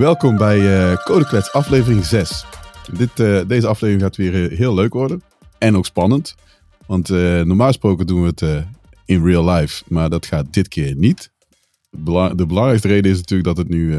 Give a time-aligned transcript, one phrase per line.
[0.00, 2.44] Welkom bij uh, Codeklets aflevering 6.
[2.92, 5.22] Dit, uh, deze aflevering gaat weer heel leuk worden.
[5.58, 6.34] En ook spannend.
[6.86, 8.66] Want normaal gesproken doen we het
[9.04, 9.84] in real life.
[9.88, 11.30] Maar dat gaat dit keer niet.
[11.90, 13.96] De belangrijkste reden is natuurlijk dat, het nu,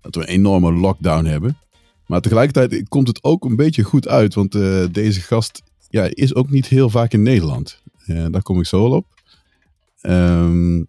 [0.00, 1.58] dat we een enorme lockdown hebben.
[2.06, 4.34] Maar tegelijkertijd komt het ook een beetje goed uit.
[4.34, 4.52] Want
[4.94, 7.82] deze gast ja, is ook niet heel vaak in Nederland.
[8.06, 9.06] daar kom ik zo wel op.
[10.02, 10.84] Um,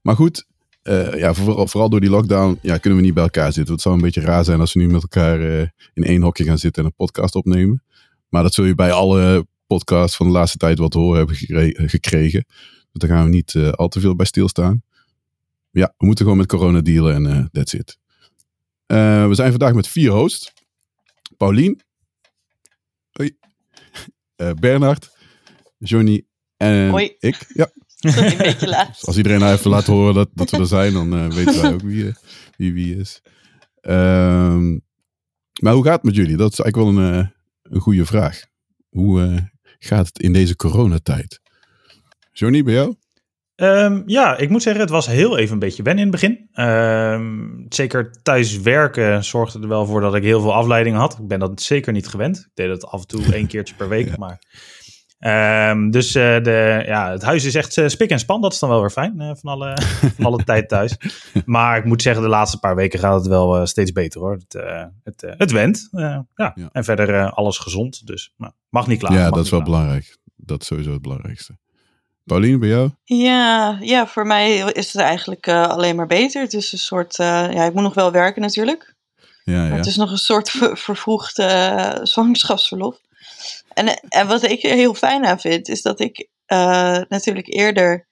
[0.00, 0.46] maar goed,
[0.82, 3.72] uh, ja, vooral, vooral, door die lockdown ja, kunnen we niet bij elkaar zitten.
[3.72, 5.60] Het zou een beetje raar zijn als we nu met elkaar uh,
[5.94, 7.82] in één hokje gaan zitten en een podcast opnemen.
[8.28, 11.36] Maar dat zul je bij alle podcasts van de laatste tijd wat te horen hebben
[11.88, 12.44] gekregen.
[12.92, 14.82] Dus daar gaan we niet uh, al te veel bij stilstaan.
[15.70, 17.98] Ja, we moeten gewoon met corona dealen en that's it.
[18.86, 20.52] we zijn vandaag met vier hosts.
[21.36, 21.80] Paulien.
[23.12, 23.36] Hoi.
[24.60, 25.10] Bernard.
[25.78, 26.24] Johnny
[26.56, 27.14] en Hoi.
[27.18, 27.46] ik.
[27.54, 27.70] Ja.
[28.02, 28.98] Een beetje laat.
[29.00, 31.72] Als iedereen nou even laat horen dat, dat we er zijn, dan uh, weten wij
[31.72, 32.14] ook wie, uh,
[32.56, 33.22] wie wie is.
[33.80, 34.82] Um,
[35.60, 36.36] maar hoe gaat het met jullie?
[36.36, 37.26] Dat is eigenlijk wel een, uh,
[37.62, 38.44] een goede vraag.
[38.88, 41.40] Hoe gaat het in deze coronatijd?
[42.32, 42.96] Johnny, bij jou?
[43.56, 46.48] Um, ja, ik moet zeggen, het was heel even een beetje wennen in het begin.
[46.66, 51.18] Um, zeker thuis werken zorgde er wel voor dat ik heel veel afleiding had.
[51.18, 52.38] Ik ben dat zeker niet gewend.
[52.38, 54.14] Ik deed dat af en toe één keertje per week, ja.
[54.18, 54.42] maar
[55.26, 58.40] Um, dus uh, de, ja, het huis is echt uh, spik en span.
[58.40, 59.76] Dat is dan wel weer fijn uh, van, alle,
[60.16, 60.96] van alle tijd thuis.
[61.44, 64.32] Maar ik moet zeggen, de laatste paar weken gaat het wel steeds beter hoor.
[64.32, 64.64] Het,
[65.04, 65.88] het, het went.
[65.90, 66.26] Ja.
[66.34, 66.54] ja.
[66.72, 68.06] En verder alles gezond.
[68.06, 69.12] Dus nou, mag niet klaar.
[69.12, 69.72] Ja, dat is wel klaar.
[69.72, 70.16] belangrijk.
[70.36, 71.58] Dat is sowieso het belangrijkste.
[72.24, 72.90] Pauline, bij jou?
[73.04, 76.42] Ja, ja voor mij is het eigenlijk alleen maar beter.
[76.42, 77.16] Het is een soort.
[77.16, 78.94] ja, ik moet nog wel werken natuurlijk.
[79.44, 79.74] Ja, ja.
[79.74, 81.34] Het is nog een soort ver, vervroegd
[82.02, 83.00] zwangerschapsverlof.
[83.74, 88.10] En, en wat ik er heel fijn aan vind, is dat ik uh, natuurlijk eerder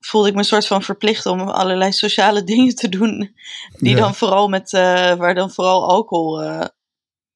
[0.00, 3.34] voelde ik me een soort van verplicht om allerlei sociale dingen te doen.
[3.78, 4.00] Die ja.
[4.00, 6.66] dan vooral met, uh, waar dan vooral alcohol uh,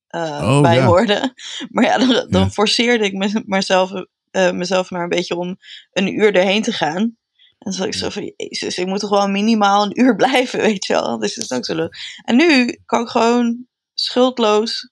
[0.09, 0.85] oh, bij ja.
[0.85, 1.35] hoorde.
[1.71, 2.51] Maar ja, dan, dan ja.
[2.51, 3.93] forceerde ik me, mezelf,
[4.33, 5.57] mezelf maar een beetje om
[5.93, 7.17] een uur erheen te gaan.
[7.63, 10.61] En dan zat ik zo van, jezus, ik moet toch wel minimaal een uur blijven,
[10.61, 11.19] weet je wel.
[11.19, 11.97] Dus dat is ook zo leuk.
[12.25, 14.91] En nu kan ik gewoon schuldloos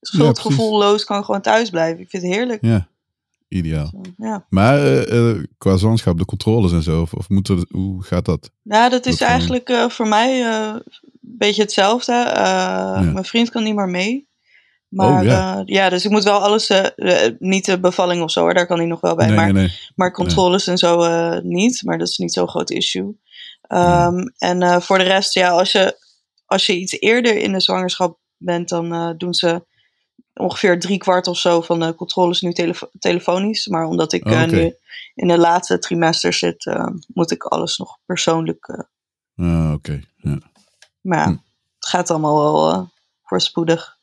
[0.00, 2.00] schuldgevoelloos kan gewoon thuis blijven.
[2.00, 2.64] Ik vind het heerlijk.
[2.64, 2.88] Ja,
[3.48, 3.92] ideaal.
[4.16, 4.46] Ja.
[4.48, 8.24] Maar uh, uh, qua zwangerschap, de controles en zo, of, of moet er, hoe gaat
[8.24, 8.50] dat?
[8.62, 10.82] Nou, dat is dat eigenlijk uh, voor mij een
[11.20, 12.12] beetje hetzelfde.
[12.12, 13.00] Ja.
[13.00, 14.28] Mijn vriend kan niet meer mee.
[14.88, 15.62] Maar oh, ja.
[15.64, 15.88] ja.
[15.88, 16.72] dus ik moet wel alles,
[17.38, 19.26] niet de bevalling of zo, hoor, daar kan hij nog wel bij.
[19.26, 21.04] Nee, maar, nee, maar controles en zo
[21.40, 21.82] niet.
[21.84, 23.18] Maar dat is niet zo'n groot issue.
[23.68, 25.98] Um, en voor de rest, ja, als je,
[26.46, 29.64] als je iets eerder in de zwangerschap bent, dan doen ze
[30.34, 33.66] ongeveer drie kwart of zo van de controles nu telefo telefonisch.
[33.66, 34.44] Maar omdat ik oh, okay.
[34.44, 34.74] uh, nu
[35.14, 38.68] in de laatste trimester zit, uh, moet ik alles nog persoonlijk.
[38.68, 39.74] Uh, ah, oké.
[39.74, 40.04] Okay.
[40.16, 40.38] Ja.
[41.00, 41.30] Maar ja, hm.
[41.78, 42.90] het gaat allemaal wel
[43.22, 43.98] voorspoedig.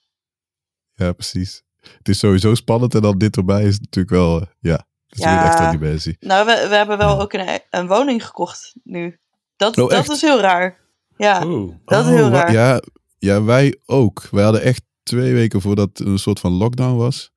[0.93, 1.63] Ja, precies.
[1.97, 5.35] Het is sowieso spannend en dan dit erbij is natuurlijk wel, ja, het is ja,
[5.35, 6.17] weer extra dimensie.
[6.19, 7.21] Nou, we, we hebben wel ja.
[7.21, 9.19] ook een, een woning gekocht nu.
[9.55, 10.79] Dat, oh, dat is heel raar.
[11.17, 11.75] Ja, Oeh.
[11.85, 12.51] dat is heel oh, raar.
[12.51, 12.81] Ja,
[13.17, 14.27] ja, wij ook.
[14.31, 17.31] Wij hadden echt twee weken voordat een soort van lockdown was,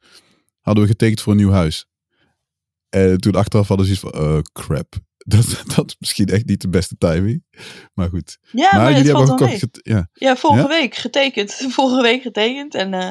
[0.61, 1.87] hadden we getekend voor een nieuw huis.
[2.89, 4.95] En toen achteraf hadden ze iets van, uh, crap.
[5.25, 7.45] Dat, dat is misschien echt niet de beste timing.
[7.95, 8.39] Maar goed.
[8.53, 10.09] Ja, maar, maar jullie hebben ook ja.
[10.13, 10.69] ja, vorige ja?
[10.69, 11.53] week getekend.
[11.77, 12.75] Vorige week getekend.
[12.75, 13.11] En uh,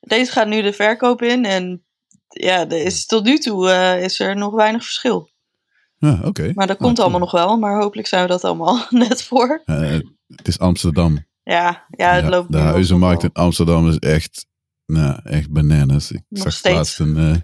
[0.00, 1.44] deze gaat nu de verkoop in.
[1.44, 1.84] En
[2.28, 5.30] ja, er is, tot nu toe uh, is er nog weinig verschil.
[5.96, 6.26] Ja, oké.
[6.26, 6.52] Okay.
[6.54, 7.58] Maar dat komt nou, allemaal nog wel.
[7.58, 9.62] Maar hopelijk zijn we dat allemaal net voor.
[10.26, 11.26] het is Amsterdam.
[11.48, 14.46] Ja, ja, het ja, loopt De huizenmarkt in Amsterdam is echt,
[14.86, 16.10] nou, echt bananas.
[16.10, 16.74] Ik Nog zag steeds.
[16.76, 17.36] laatst een, uh,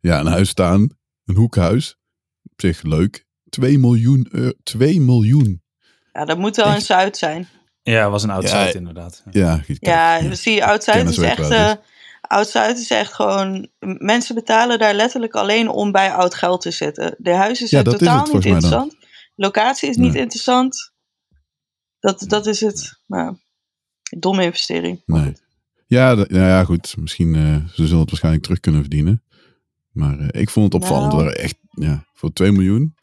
[0.00, 0.88] ja, een huis staan,
[1.24, 1.96] een hoekhuis.
[2.42, 3.26] Op zich leuk.
[3.48, 5.62] 2 miljoen, euro, 2 miljoen.
[6.12, 6.74] Ja, dat moet wel Echt?
[6.76, 7.48] in Zuid zijn.
[7.82, 9.22] Ja, was een oud-Zuid Ja, inderdaad.
[9.30, 11.38] Ja, Ja, zie je, Oud-Zuid is echt...
[11.38, 11.72] het eh
[12.20, 13.68] Oud-Zuid is echt gewoon...
[13.98, 17.14] Mensen betalen daar letterlijk alleen om bij oud geld te zitten.
[17.18, 18.96] De huizen zijn totaal het niet interessant.
[19.34, 20.92] Locatie is niet interessant.
[21.98, 23.00] Dat, dat is het.
[23.06, 23.36] Nou,
[24.18, 25.02] domme investering.
[25.06, 25.32] Nee.
[25.86, 26.94] Ja, nou ja, goed.
[26.98, 29.22] Misschien, eh, ze zullen het waarschijnlijk terug kunnen verdienen.
[29.90, 31.12] Maar eh, ik vond het opvallend.
[31.12, 31.32] Nou.
[31.32, 32.94] Echt, ja, voor 2 miljoen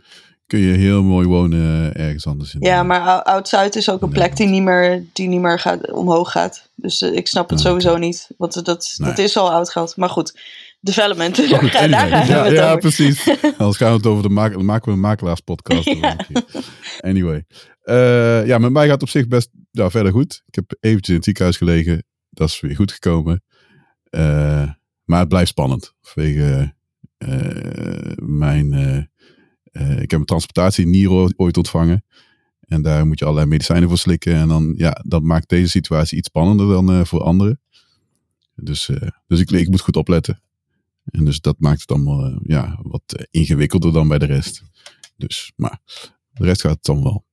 [0.48, 2.62] kun je heel mooi wonen eh, ergens anders in.
[2.62, 5.92] Ja, maar Ou- Oud-Zuid is ook een plek die niet meer, die niet meer gaat,
[5.92, 6.70] omhoog gaat.
[6.76, 8.30] Dus ik snap het Ah, sowieso niet.
[8.38, 9.98] Want dat, dat is al oud geld.
[9.98, 10.40] Maar goed,
[10.80, 11.36] development.
[11.50, 12.80] Daar, daar gaan we ja, het ja, over.
[12.80, 13.30] precies.
[13.58, 15.90] Anders gaan we het over de maken we een makelaarspodcast.
[16.00, 16.16] Ja.
[17.00, 17.46] Anyway.
[17.90, 20.44] Eh, ja, met mij gaat het op zich best ja, verder goed.
[20.46, 22.04] Ik heb eventjes in het ziekenhuis gelegen.
[22.30, 23.44] Dat is weer goed gekomen.
[24.04, 24.72] Eh,
[25.04, 25.94] maar het blijft spannend.
[26.02, 26.76] Vanwege
[27.18, 28.74] eh, mijn...
[30.00, 32.06] ik heb een transplantatie nier ooit ontvangen.
[32.60, 34.34] En daar moet je allerlei medicijnen voor slikken.
[34.34, 37.62] En dan, ja, dat maakt deze situatie iets spannender dan voor anderen.
[38.56, 38.90] Dus,
[39.28, 40.42] dus ik, ik moet goed opletten.
[41.04, 44.64] En dus dat maakt het allemaal ja, wat ingewikkelder dan bij de rest.
[45.18, 45.80] Dus, maar
[46.32, 47.28] de rest gaat het dan wel.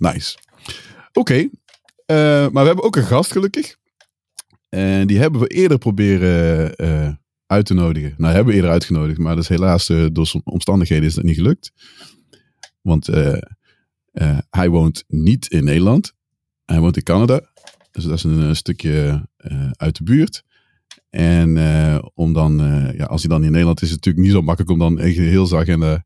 [0.00, 0.38] Nice.
[1.12, 1.48] Oké,
[2.06, 3.76] maar we hebben ook een gast gelukkig.
[4.68, 7.08] En die hebben we eerder proberen uh,
[7.46, 8.14] uit te nodigen.
[8.16, 11.36] Nou, hebben we eerder uitgenodigd, maar dat is helaas uh, door omstandigheden is dat niet
[11.36, 11.72] gelukt.
[12.80, 13.06] Want
[14.50, 16.12] hij woont niet in Nederland.
[16.64, 17.40] Hij woont in Canada.
[17.90, 19.28] Dus dat is een, stukje
[19.72, 20.42] uit de buurt.
[21.10, 21.58] En
[22.14, 22.56] om dan,
[22.96, 24.98] ja, als hij dan in Nederland is, is het natuurlijk niet zo makkelijk om dan
[24.98, 26.04] heel zijn agenda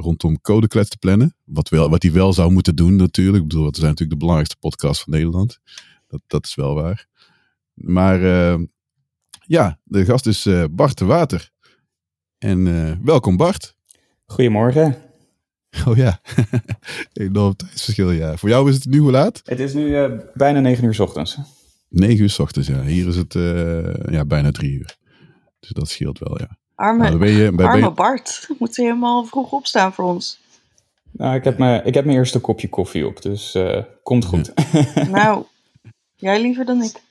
[0.00, 1.34] rondom codeklets te plannen.
[1.44, 3.42] Wat, wel, wat hij wel zou moeten doen natuurlijk.
[3.42, 5.60] Ik bedoel, dat zijn natuurlijk de belangrijkste podcast van Nederland.
[6.06, 7.06] Dat, dat is wel waar.
[7.74, 8.62] Maar uh,
[9.46, 11.50] ja, de gast is uh, Bart de Water.
[12.38, 13.74] En uh, welkom Bart.
[14.24, 14.96] Goedemorgen.
[15.86, 16.20] Oh ja,
[17.12, 18.36] enorm tijdsverschil ja.
[18.36, 19.40] Voor jou is het nu hoe laat?
[19.44, 21.38] Het is nu bijna 9 uur s ochtends.
[21.88, 22.82] 9 uur s ochtends, ja.
[22.82, 23.32] Hier is het
[24.10, 24.96] ja, bijna 3 uur.
[25.60, 26.58] Dus dat scheelt wel, ja.
[26.80, 27.94] Arme, nou, ben je, bij, arme ben je...
[27.94, 30.40] Bart, moet je helemaal vroeg opstaan voor ons.
[31.10, 33.58] Nou, ik heb, me, ik heb mijn eerste kopje koffie op, dus
[34.02, 34.52] komt goed.
[34.72, 35.08] Ja.
[35.18, 35.44] nou,
[36.16, 37.02] jij liever dan ik.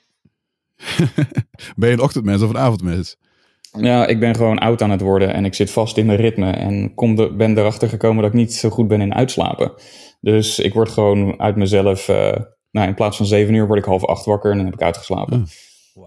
[1.76, 3.18] ben je een ochtendmens of een avondmens?
[3.80, 6.52] Ja, ik ben gewoon oud aan het worden en ik zit vast in mijn ritme.
[6.52, 9.72] En kom de, ben erachter gekomen dat ik niet zo goed ben in uitslapen.
[10.22, 12.08] Dus ik word gewoon uit mezelf...
[12.08, 12.32] Uh,
[12.72, 14.82] nou, in plaats van zeven uur word ik half acht wakker en dan heb ik
[14.82, 15.48] uitgeslapen.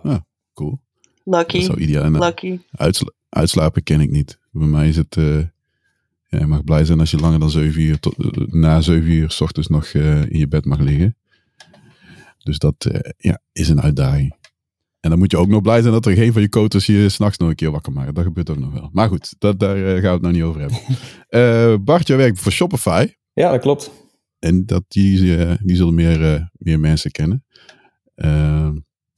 [0.02, 0.16] Ah,
[0.54, 0.78] cool.
[1.24, 1.66] Lucky.
[1.66, 2.10] Dat ideaal.
[2.10, 2.58] Lucky.
[2.70, 4.38] Uitsla uitslapen ken ik niet.
[4.50, 5.16] Bij mij is het...
[5.16, 5.38] Uh,
[6.26, 8.00] ja, je mag blij zijn als je langer dan zeven uur...
[8.00, 11.16] Tot, uh, na zeven uur s ochtends nog in je bed mag liggen.
[12.38, 14.34] Dus dat ja, is een uitdaging.
[15.00, 17.08] En dan moet je ook nog blij zijn dat er geen van je coaches je
[17.08, 18.14] s'nachts nog een keer wakker maken.
[18.14, 18.88] Dat gebeurt ook nog wel.
[18.92, 21.84] Maar goed, dat, daar gaan we het nou niet over hebben.
[21.84, 23.06] Bart, jij werkt voor Shopify.
[23.32, 23.90] Ja, dat klopt.
[24.38, 27.44] En dat, die, die zullen meer, meer mensen kennen.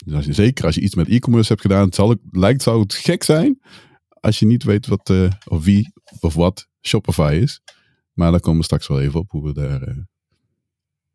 [0.04, 2.80] dus als je, zeker als je iets met e-commerce hebt gedaan, het zal, lijkt, zou
[2.80, 3.58] het gek zijn
[4.24, 5.12] als je niet weet wat,
[5.44, 7.60] of wie of wat Shopify is.
[8.12, 10.06] Maar daar komen we straks wel even op hoe we daar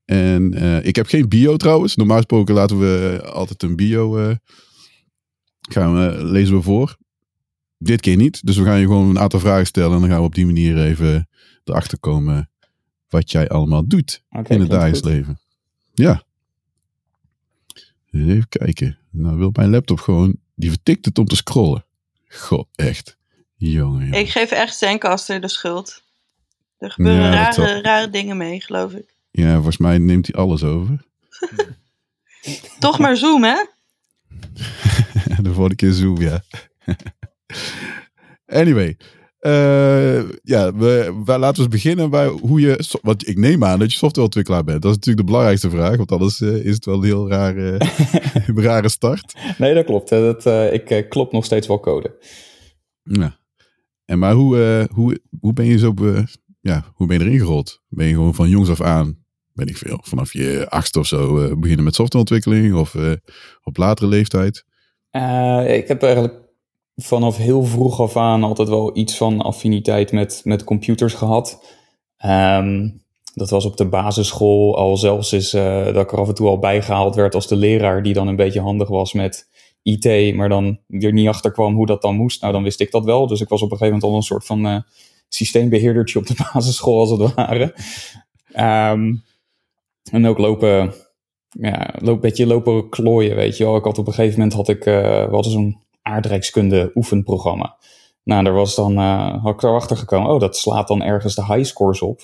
[0.09, 1.95] en uh, ik heb geen bio trouwens.
[1.95, 4.35] Normaal gesproken laten we altijd een bio.
[5.61, 6.97] Gaan we, lezen we voor.
[7.77, 8.45] Dit keer niet.
[8.45, 9.93] Dus we gaan je gewoon een aantal vragen stellen.
[9.93, 11.29] En dan gaan we op die manier even
[11.63, 12.49] erachter komen.
[13.07, 15.39] wat jij allemaal doet okay, in het dagelijks leven.
[15.93, 16.23] Ja.
[18.11, 18.97] Even kijken.
[19.11, 20.35] Nou wil mijn laptop gewoon.
[20.55, 21.85] Die vertikt het om te scrollen.
[22.29, 23.17] God, echt.
[23.55, 24.05] Jongen.
[24.05, 24.19] jongen.
[24.19, 26.03] Ik geef echt Zencaster de schuld.
[26.77, 29.13] Er gebeuren ja, rare, rare dingen mee, geloof ik.
[29.31, 31.05] Ja, volgens mij neemt hij alles over.
[32.79, 33.65] Toch maar Zoom, hè?
[35.41, 36.43] de vorige keer Zoom, ja.
[38.61, 38.97] anyway.
[39.41, 42.97] Uh, ja, we, we, laten we eens beginnen bij hoe je...
[43.01, 44.81] Want ik neem aan dat je softwareontwikkelaar bent.
[44.81, 45.97] Dat is natuurlijk de belangrijkste vraag.
[45.97, 47.77] Want anders uh, is het wel een heel rare,
[48.55, 49.33] rare start.
[49.57, 50.09] Nee, dat klopt.
[50.09, 52.17] Dat, uh, ik klop nog steeds wel code.
[53.03, 53.37] Ja.
[54.05, 55.93] En maar hoe, hoe, hoe ben je zo...
[56.61, 57.81] ja, hoe ben je erin gerold?
[57.89, 59.17] Ben je gewoon van jongs af aan
[59.53, 62.95] weet ik veel, vanaf je achtste of zo beginnen met softwareontwikkeling of
[63.63, 64.65] op latere leeftijd?
[65.67, 66.48] Ik heb eigenlijk
[67.03, 71.63] vanaf heel vroeg af aan altijd wel iets van affiniteit met, met computers gehad.
[72.25, 76.47] Um, dat was op de basisschool al zelfs is dat ik er af en toe
[76.47, 79.47] al bijgehaald werd als de leraar die dan een beetje handig was met
[79.81, 82.41] IT, maar dan er niet achter kwam hoe dat dan moest.
[82.41, 83.27] Nou, dan wist ik dat wel.
[83.27, 84.83] Dus ik was op een gegeven moment al een soort van
[85.29, 87.73] systeembeheerdertje op de basisschool als het ware.
[88.91, 89.23] Um,
[90.11, 90.93] en ook lopen,
[91.49, 93.75] ja, een beetje lopen klooien, weet je wel.
[93.75, 95.77] Ik had op een gegeven moment had ik, uh, we zo'n
[96.09, 97.77] aardrijkskunde oefenprogramma.
[98.23, 101.45] Nou, daar was dan, uh, had ik erachter gekomen, oh, dat slaat dan ergens de
[101.45, 102.21] highscores op.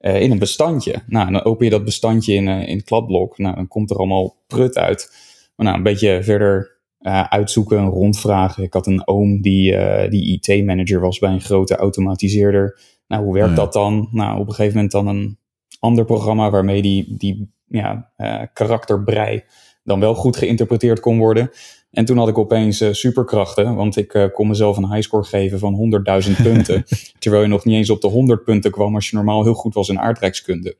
[0.00, 1.02] Uh, in een bestandje.
[1.06, 3.38] Nou, dan open je dat bestandje in, uh, in kladblok.
[3.38, 5.10] Nou, dan komt er allemaal prut uit.
[5.56, 6.80] Maar nou, een beetje verder
[7.28, 8.62] uitzoeken, rondvragen.
[8.62, 9.76] Ik had een oom die,
[10.08, 12.80] die IT-manager was bij een grote automatiseerder.
[13.06, 14.08] Nou, hoe werkt dat dan?
[14.10, 15.38] Nou, op een gegeven moment dan een
[15.78, 18.12] ander programma waarmee die, die ja,
[18.52, 19.44] karakterbrei
[19.84, 21.50] dan wel goed geïnterpreteerd kon worden.
[21.92, 25.58] En toen had ik opeens uh, superkrachten, want ik uh, kon mezelf een highscore geven
[25.58, 26.84] van 100.000 punten.
[27.18, 29.74] terwijl je nog niet eens op de 100 punten kwam als je normaal heel goed
[29.74, 30.76] was in aardrijkskunde.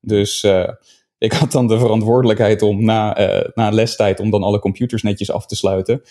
[0.00, 0.68] Dus uh,
[1.18, 3.16] ik had dan de verantwoordelijkheid om na,
[3.54, 6.02] na lestijd om dan alle computers netjes af te sluiten.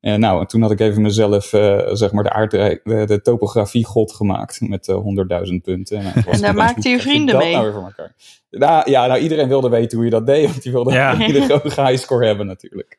[0.00, 3.20] Uh, nou, en toen had ik even mezelf, uh, zeg maar, de, aard, de, de
[3.22, 6.02] topografie god gemaakt met uh, 100.000 punten.
[6.02, 7.54] Nou, en daar maakte je vrienden mee?
[7.54, 8.14] Nou, voor elkaar.
[8.50, 11.12] Nou, ja, nou, iedereen wilde weten hoe je dat deed, want die wilde ja.
[11.12, 12.98] een hele hoge highscore hebben natuurlijk.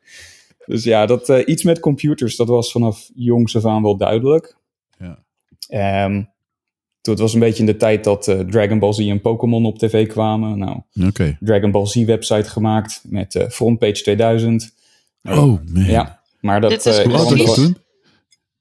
[0.69, 4.57] Dus ja, dat, iets met computers, dat was vanaf jongs af aan wel duidelijk.
[4.97, 6.05] Ja.
[6.05, 6.29] Um,
[7.01, 9.65] toen het was een beetje in de tijd dat eh, Dragon Ball Z en Pokémon
[9.65, 10.57] op tv kwamen.
[10.57, 11.37] Nou, Oké.
[11.39, 14.73] Dragon Ball Z website gemaakt met eh, Frontpage 2000.
[15.23, 15.61] Oh, man.
[15.73, 16.69] Ja, maar dat...
[16.69, 17.77] Dit is eh, precies- toen?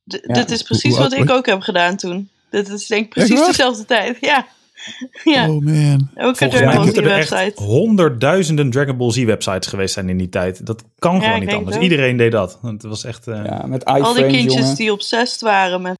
[0.07, 2.29] D- Ja, dit is precies wat ik ook heb gedaan toen.
[2.51, 4.17] Dit is denk ik precies dezelfde tijd.
[4.21, 4.47] Ja.
[5.35, 6.11] ja, Oh, man.
[6.15, 7.63] ook een Volgens mij Dragon Ball Z moeten er website.
[7.63, 10.67] honderdduizenden Dragon Ball Z websites geweest zijn in die tijd.
[10.67, 11.77] Dat kan Ja, gewoon niet anders.
[11.77, 12.59] Iedereen deed dat.
[12.63, 13.27] Het was echt...
[13.27, 14.77] eh, ja, met Al die kindjes jongen.
[14.77, 15.99] die obsessed waren met,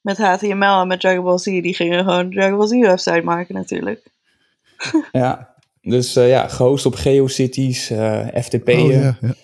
[0.00, 3.54] met HTML en met Dragon Ball Z, die gingen gewoon Dragon Ball Z website maken
[3.54, 4.02] natuurlijk.
[5.12, 8.80] Ja, dus eh, ja, gehost op GeoCities, eh FTP'en.
[8.82, 9.34] Oh, ja, ja.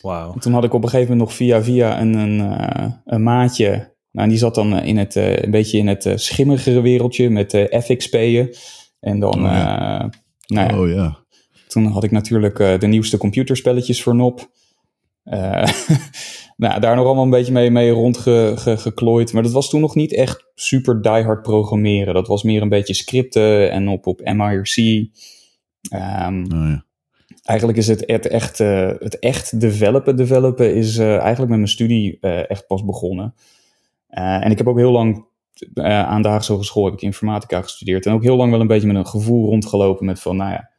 [0.00, 0.34] Wauw.
[0.34, 3.91] Toen had ik op een gegeven moment nog via via een, een, eh, een maatje.
[4.12, 7.30] Nou, die zat dan eh, in het, eh, een beetje in het eh, schimmigere wereldje
[7.30, 8.54] met FXP'en.
[9.00, 10.10] En dan, Oh, ja.
[10.46, 11.24] nou ja, Oh, ja.
[11.68, 14.50] toen had ik natuurlijk de nieuwste computerspelletjes voor Nop.
[16.56, 19.32] Nou, daar nog allemaal een beetje mee, mee rondgeklooid.
[19.32, 22.14] Maar dat was toen nog niet echt super diehard programmeren.
[22.14, 24.76] Dat was meer een beetje scripten en op, op MIRC.
[25.90, 26.84] Ehm, Oh, ja.
[27.42, 32.66] eigenlijk is het, het, echt, het echt developen, developen is eigenlijk met mijn studie echt
[32.66, 33.34] pas begonnen.
[34.12, 35.26] Eh, en ik heb ook heel lang
[35.74, 38.06] eh, aan de Haagse Hogeschool heb ik informatica gestudeerd.
[38.06, 40.70] En ook heel lang wel een beetje met een gevoel rondgelopen met van, nou ja,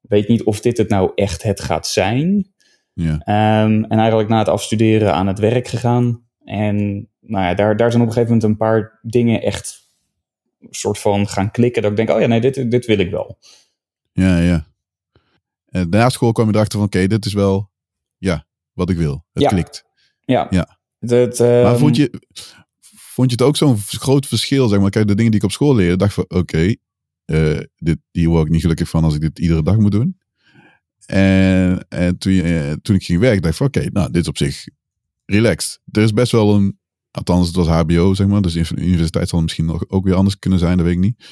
[0.00, 2.52] weet niet of dit het nou echt het gaat zijn.
[2.92, 3.18] Ja.
[3.18, 6.22] Ehm, en eigenlijk na het afstuderen aan het werk gegaan.
[6.44, 9.80] En nou ja, daar, daar zijn op een gegeven moment een paar dingen echt
[10.70, 11.82] soort van gaan klikken.
[11.82, 13.38] Dat ik denk, oh ja, nee, dit, dit wil ik wel.
[14.12, 14.66] Ja, ja.
[15.68, 17.70] En na school kwam je erachter van, oké, dit is wel,
[18.18, 19.24] ja, wat ik wil.
[19.32, 19.48] Het Ja.
[19.48, 19.84] klikt.
[20.20, 20.46] Ja.
[20.50, 20.78] Ja.
[20.98, 22.20] Dat, Maar ehm, vond je,
[23.12, 24.90] vond je het ook zo'n groot verschil, zeg maar?
[24.90, 26.74] Kijk, de dingen die ik op school leerde, dacht van, oké,
[27.24, 30.18] eh, dit hier word ik niet gelukkig van als ik dit iedere dag moet doen.
[31.06, 34.22] En, en toen, je- eh, toen ik ging werken, dacht ik van, oké, nou, dit
[34.22, 34.64] is op zich
[35.24, 35.80] relaxed.
[35.90, 36.78] Er is best wel een,
[37.10, 40.38] althans het was hbo, zeg maar, dus de universiteit zal misschien nog ook weer anders
[40.38, 41.24] kunnen zijn, dat weet ik niet.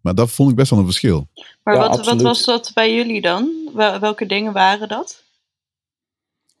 [0.00, 1.28] Maar dat vond ik best wel een verschil.
[1.62, 3.50] Maar Ja, wat, wat was dat bij jullie dan?
[3.74, 5.24] Wel- welke dingen waren dat?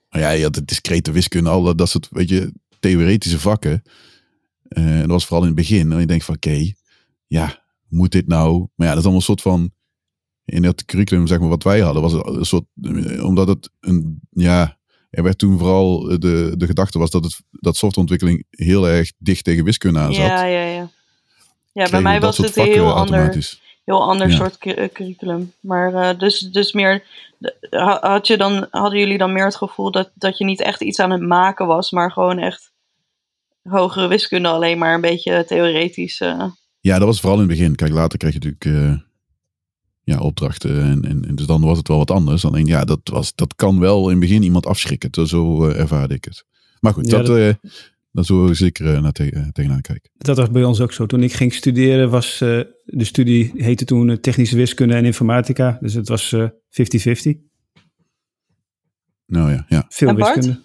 [0.08, 3.82] Maar ja, je had de discrete wiskunde, al dat, dat soort, weet je, theoretische vakken.
[4.70, 5.92] Eh, en dat was vooral in het begin.
[5.92, 6.72] En je denkt van, oké,
[7.26, 8.66] ja, moet dit nou?
[8.74, 9.70] Maar ja, dat is allemaal een soort van,
[10.44, 12.64] in het curriculum, zeg maar, wat wij hadden, was het een soort,
[13.22, 14.78] omdat het een, ja,
[15.10, 19.44] er werd toen vooral, de, de gedachte was dat, het, dat softwareontwikkeling heel erg dicht
[19.44, 20.26] tegen wiskunde aan zat.
[20.26, 20.90] Ja, ja, ja.
[21.72, 23.52] Ja, bij mij was het een heel ander,
[23.84, 24.36] heel ander Ja.
[24.36, 25.52] soort cu- curriculum.
[25.60, 27.04] Maar eh, dus, dus meer,
[27.70, 30.98] had je dan, hadden jullie dan meer het gevoel dat, dat je niet echt iets
[30.98, 32.69] aan het maken was, maar gewoon echt
[33.62, 36.20] hogere wiskunde, alleen maar een beetje theoretisch.
[36.20, 36.44] eh.
[36.80, 37.74] Ja, dat was vooral in het begin.
[37.74, 38.98] Kijk, later kreeg je natuurlijk eh,
[40.02, 40.82] ja, opdrachten.
[40.82, 42.44] En, en, en dus dan was het wel wat anders.
[42.44, 45.26] Alleen ja, dat, was, dat kan wel in het begin iemand afschrikken.
[45.28, 46.44] Zo- eh, ervaarde ik het.
[46.80, 47.54] Maar goed, Ja, dat, dat- eh
[48.12, 50.10] daar zullen we zeker eh, naar te- tegenaan kijken.
[50.16, 51.06] Dat was bij ons ook zo.
[51.06, 55.76] Toen ik ging studeren was eh, de studie heette toen technische wiskunde en informatica.
[55.80, 57.38] Dus het was eh, 50-50.
[59.26, 59.84] Nou ja, ja.
[59.88, 60.34] Veel En Bart?
[60.34, 60.60] wiskunde.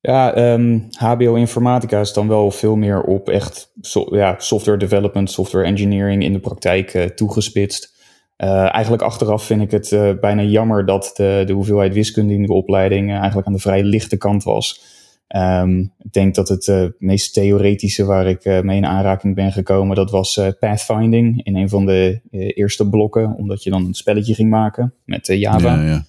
[0.00, 3.72] Ja, ehm, HBO Informatica is dan wel veel meer op echt
[4.10, 7.96] ja, software development, software engineering in de praktijk eh, toegespitst.
[8.36, 12.42] Eh, eigenlijk achteraf vind ik het eh, bijna jammer dat de, de hoeveelheid wiskunde in
[12.42, 14.96] de opleiding eigenlijk aan de vrij lichte kant was.
[15.26, 20.10] Ehm, ik denk dat het meest theoretische waar ik mee in aanraking ben gekomen, dat
[20.10, 24.94] was pathfinding in een van de eerste blokken, omdat je dan een spelletje ging maken
[25.04, 25.74] met Java.
[25.74, 26.04] Ja, ja.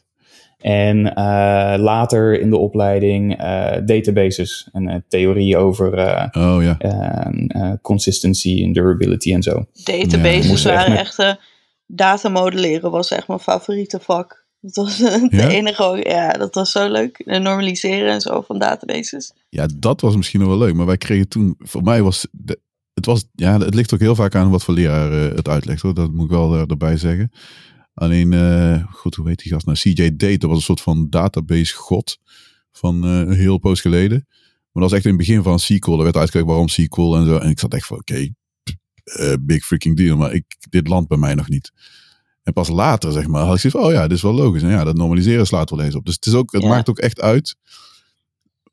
[0.60, 1.24] En eh,
[1.78, 6.78] later in de opleiding eh, databases en eh, theorie over eh, Oh ja.
[7.82, 9.66] consistency en durability en zo.
[9.84, 11.34] Databases moest echt waren met- echt, eh,
[11.86, 14.48] datamodelleren was echt mijn favoriete vak.
[14.62, 15.48] Dat was de Ja?
[15.48, 17.20] enige, ook- ja, dat was zo leuk.
[17.20, 19.34] En normaliseren en zo van databases.
[19.50, 20.74] ja, dat was misschien wel leuk.
[20.74, 22.60] Maar wij kregen toen, voor mij was, de,
[22.94, 25.94] het was, ja, het ligt ook heel vaak aan wat voor leraar het uitlegt hoor.
[25.94, 27.32] Dat moet ik wel eh, erbij zeggen.
[28.00, 29.78] Alleen, goed, hoe heet die gast nou?
[29.78, 32.18] CJ Date, dat was een soort van database god
[32.72, 34.26] van eh, een heel poos geleden.
[34.72, 35.92] Maar dat was echt in het begin van SQL.
[35.92, 37.38] Er werd uitgelegd waarom SQL en zo.
[37.38, 38.30] En ik zat echt van, oké,
[39.04, 40.18] eh, big freaking deal.
[40.18, 41.72] Maar ik, dit landt bij mij nog niet.
[42.44, 44.62] En pas later, zeg maar, had ik zoiets van, oh ja, dit is wel logisch.
[44.62, 46.06] En ja, dat normaliseren slaat wel eens op.
[46.06, 46.70] Dus het, is ook, het Ja.
[46.70, 47.56] maakt ook echt uit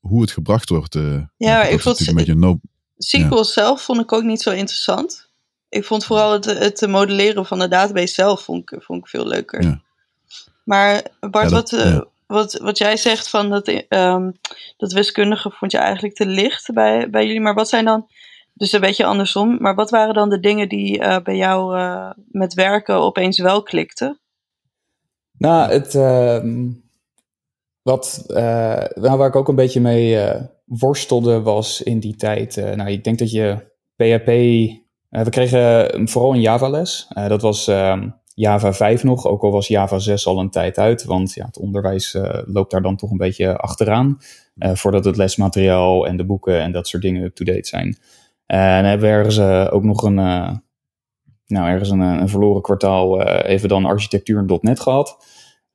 [0.01, 0.95] hoe het gebracht wordt.
[0.95, 2.61] maar dat ik vond- natuurlijk een beetje no
[2.99, 5.26] SQL zelf vond ik ook niet zo interessant.
[5.77, 9.27] Ik vond vooral het, het modelleren van de database zelf vond ik, vond ik veel
[9.27, 9.63] leuker.
[9.63, 9.81] Ja.
[10.65, 12.05] Maar Bart, Ja, dat- wat, eh, ja.
[12.27, 14.31] wat, wat jij zegt van dat, ehm,
[14.77, 17.41] dat wiskundige vond je eigenlijk te licht bij, bij jullie.
[17.41, 18.09] Maar wat zijn dan,
[18.55, 22.11] dus een beetje andersom, maar wat waren dan de dingen die eh, bij jou eh,
[22.31, 24.21] met werken opeens wel klikten?
[25.39, 26.69] Nou, het, ehm,
[27.83, 32.57] wat, eh, nou, waar ik ook een beetje mee eh, worstelde was in die tijd.
[32.57, 34.29] eh, nou, ik denk dat je PHP,
[35.25, 37.09] we kregen vooral een Java les.
[37.29, 41.05] dat was ehm, Java 5 nog, ook al was Java 6 al een tijd uit,
[41.05, 44.19] want ja, het onderwijs loopt daar dan toch een beetje achteraan,
[44.57, 47.99] voordat het lesmateriaal en de boeken en dat soort dingen up-to-date zijn.
[48.47, 50.15] en hebben we ergens ook nog een,
[51.47, 55.17] nou, ergens een, een verloren kwartaal even dan architectuur en .NET gehad.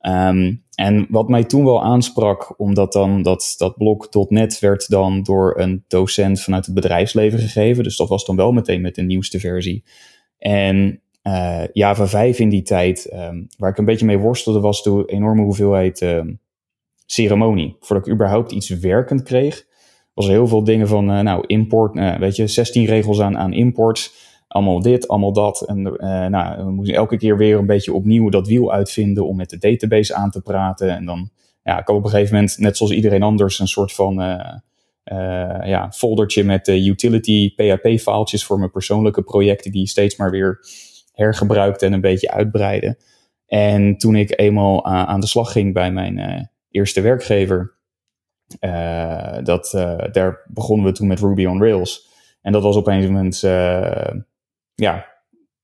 [0.02, 5.22] Ehm, en wat mij toen wel aansprak, omdat dan dat, dat blok .NET werd dan
[5.22, 7.84] door een docent vanuit het bedrijfsleven gegeven.
[7.84, 9.84] Dus dat was dan wel meteen met de nieuwste versie.
[10.38, 14.82] En uh, Java 5 in die tijd, um, waar ik een beetje mee worstelde, was
[14.82, 16.40] de enorme hoeveelheid um,
[17.06, 17.76] ceremonie.
[17.80, 19.66] Voordat ik überhaupt iets werkend kreeg,
[20.14, 23.38] was er heel veel dingen van, uh, nou, import, uh, weet je, 16 regels aan,
[23.38, 25.60] aan imports allemaal dit, allemaal dat.
[25.60, 29.36] En uh, nou, we moesten elke keer weer een beetje opnieuw dat wiel uitvinden om
[29.36, 30.90] met de database aan te praten.
[30.96, 31.30] En dan
[31.62, 34.58] ja, ik had op een gegeven moment, net zoals iedereen anders, een soort van uh,
[35.64, 40.58] ja, foldertje met utility PHP-faaltjes voor mijn persoonlijke projecten, die steeds maar weer
[41.12, 42.96] hergebruikte en een beetje uitbreiden.
[43.46, 47.74] En toen ik eenmaal aan de slag ging bij mijn eerste werkgever,
[49.42, 49.70] dat,
[50.12, 52.08] daar begonnen we toen met Ruby on Rails.
[52.42, 53.42] En dat was op een moment
[54.82, 55.06] ja,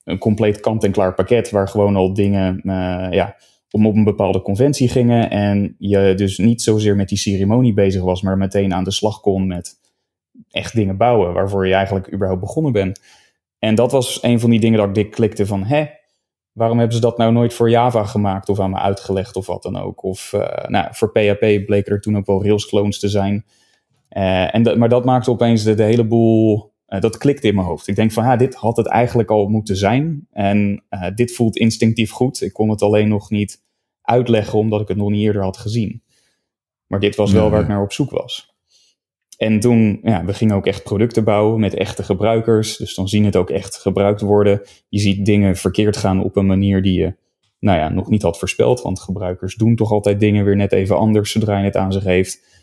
[0.04, 3.36] een compleet kant-en-klaar pakket waar gewoon al dingen uh, ja,
[3.70, 5.30] om op een bepaalde conventie gingen.
[5.30, 9.20] En je dus niet zozeer met die ceremonie bezig was, maar meteen aan de slag
[9.20, 9.74] kon met
[10.50, 13.00] echt dingen bouwen waarvoor je eigenlijk überhaupt begonnen bent.
[13.58, 15.86] En dat was een van die dingen dat ik dik klikte van, hè,
[16.52, 19.62] waarom hebben ze dat nou nooit voor Java gemaakt of aan me uitgelegd of wat
[19.62, 20.02] dan ook?
[20.02, 23.44] Of uh, nou, voor PHP bleken er toen ook wel Rails clones te zijn.
[24.10, 27.66] Uh, en maar dat maakte opeens de, de hele boel uh, dat klikt in mijn
[27.66, 27.88] hoofd.
[27.88, 30.26] Ik denk van, ja, dit had het eigenlijk al moeten zijn.
[30.32, 32.40] En uh, dit voelt instinctief goed.
[32.42, 33.62] Ik kon het alleen nog niet
[34.02, 36.02] uitleggen, omdat ik het nog niet eerder had gezien.
[36.86, 38.56] Maar dit was wel waar ik naar op zoek was.
[39.36, 42.76] En toen, ja, we gingen ook echt producten bouwen met echte gebruikers.
[42.76, 44.62] Dus dan zien het ook echt gebruikt worden.
[44.88, 47.14] Je ziet dingen verkeerd gaan op een manier die je,
[47.58, 48.82] nou ja, nog niet had voorspeld.
[48.82, 52.04] Want gebruikers doen toch altijd dingen weer net even anders zodra je het aan zich
[52.04, 52.57] heeft.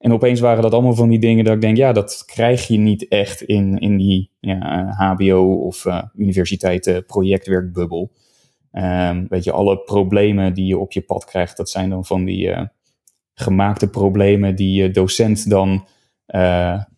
[0.00, 2.78] En opeens waren dat allemaal van die dingen dat ik denk, ja, dat krijg je
[2.78, 8.10] niet echt in, in die ja, HBO of uh, universiteiten projectwerkbubbel.
[8.72, 12.24] Um, weet je, alle problemen die je op je pad krijgt, dat zijn dan van
[12.24, 12.62] die uh,
[13.34, 15.86] gemaakte problemen die je docent dan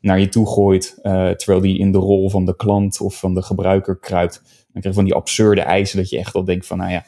[0.00, 0.98] naar je toe gooit,
[1.36, 4.40] terwijl die in de rol van de klant of van de gebruiker kruipt.
[4.44, 7.04] Dan krijg je van die absurde eisen dat je echt al denkt van, nou ja,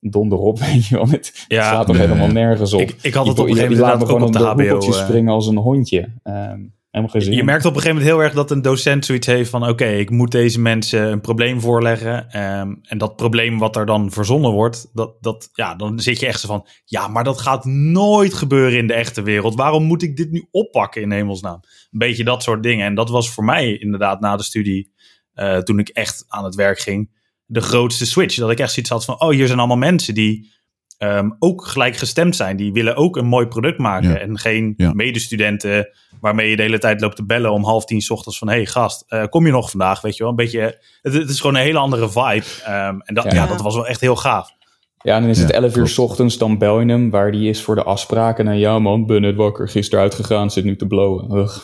[0.00, 1.08] donder op, weet je wel.
[1.08, 2.80] Het ja, slaat toch helemaal nergens op.
[2.80, 4.88] Ik, ik had het op een gegeven moment gewoon op de HBO.
[4.88, 6.08] Uh, springen als een hondje.
[6.24, 9.50] Um, je, je merkt op een gegeven moment heel erg dat een docent zoiets heeft
[9.50, 9.68] van...
[9.68, 12.42] oké, ik moet deze mensen een probleem voorleggen.
[12.60, 14.90] Um, en dat probleem wat er dan verzonnen wordt...
[14.92, 16.66] Dat, dat, ja, dan zit je echt zo van...
[16.84, 19.54] ja, maar dat gaat nooit gebeuren in de echte wereld.
[19.54, 21.60] Waarom moet ik dit nu oppakken in hemelsnaam?
[21.90, 22.86] Een beetje dat soort dingen.
[22.86, 24.94] En dat was voor mij inderdaad na de studie...
[25.34, 27.10] Uh, toen ik echt aan het werk ging
[27.46, 28.36] de grootste switch.
[28.36, 30.54] Dat ik echt zoiets had van, oh, hier zijn allemaal mensen die
[30.98, 32.56] um, ook gelijkgestemd zijn.
[32.56, 34.20] Die willen ook een mooi product maken.
[34.20, 35.88] En geen medestudenten
[36.20, 38.66] waarmee je de hele tijd loopt te bellen om half tien s ochtends van, hey
[38.66, 40.00] gast, uh, kom je nog vandaag?
[40.00, 40.60] Weet je wel, een beetje,
[41.02, 42.44] het, het is gewoon een hele andere vibe.
[42.68, 43.46] Um, en dat, ja.
[43.46, 44.54] dat was wel echt heel gaaf.
[45.02, 47.48] Ja, en dan is het 11 uur s ochtends, dan bel je hem waar die
[47.48, 48.48] is voor de afspraken.
[48.48, 51.38] En ja man, ben net wakker, gisteren uitgegaan, zit nu te blowen.
[51.38, 51.58] Ugh.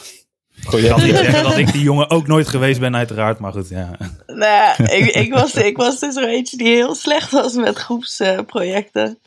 [0.63, 3.39] Ik kan niet zeggen dat ik die jongen ook nooit geweest ben, uiteraard.
[3.39, 3.91] Maar goed, ja.
[4.27, 9.19] Nou, ik, ik, was, ik was dus zo eentje die heel slecht was met groepsprojecten.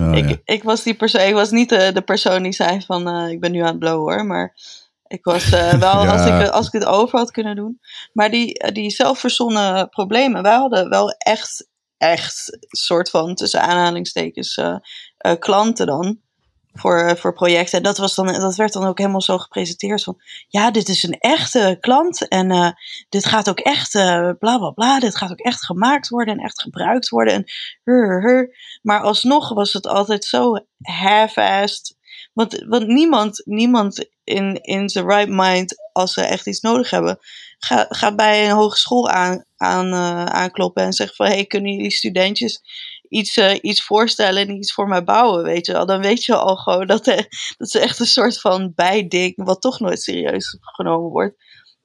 [0.00, 0.36] Uh, ik, ja.
[0.44, 3.40] ik, was die persoon, ik was niet de, de persoon die zei van uh, ik
[3.40, 4.26] ben nu aan het blowen hoor.
[4.26, 4.54] Maar
[5.06, 6.12] ik was uh, wel, ja.
[6.12, 7.80] als, ik, als ik het over had kunnen doen.
[8.12, 14.60] Maar die, die zelfverzonnen problemen, wij hadden wel echt, echt soort van tussen aanhalingstekens
[15.38, 16.18] klanten dan
[16.74, 17.78] voor, eh, voor projecten.
[17.78, 21.02] En dat, was dan, dat werd dan ook helemaal zo gepresenteerd van, ja, dit is
[21.02, 22.70] een echte klant en uh,
[23.08, 26.44] dit gaat ook echt, uh, bla bla bla, dit gaat ook echt gemaakt worden en
[26.44, 27.34] echt gebruikt worden.
[27.34, 27.44] En
[27.84, 28.56] hur, hur.
[28.82, 31.96] Maar alsnog was het altijd zo half-assed.
[32.32, 37.18] Want, want niemand, niemand in, in zijn right mind, als ze echt iets nodig hebben,
[37.58, 39.94] gaat, gaat bij een hogeschool aan, aan,
[40.28, 42.62] aankloppen en zegt van, hey, kunnen jullie studentjes
[43.08, 45.86] iets, uh, iets voorstellen en iets voor mij bouwen, weet je wel.
[45.86, 47.16] Dan weet je al gewoon dat, uh,
[47.56, 51.34] dat is echt een soort van bijding, wat toch nooit serieus genomen wordt.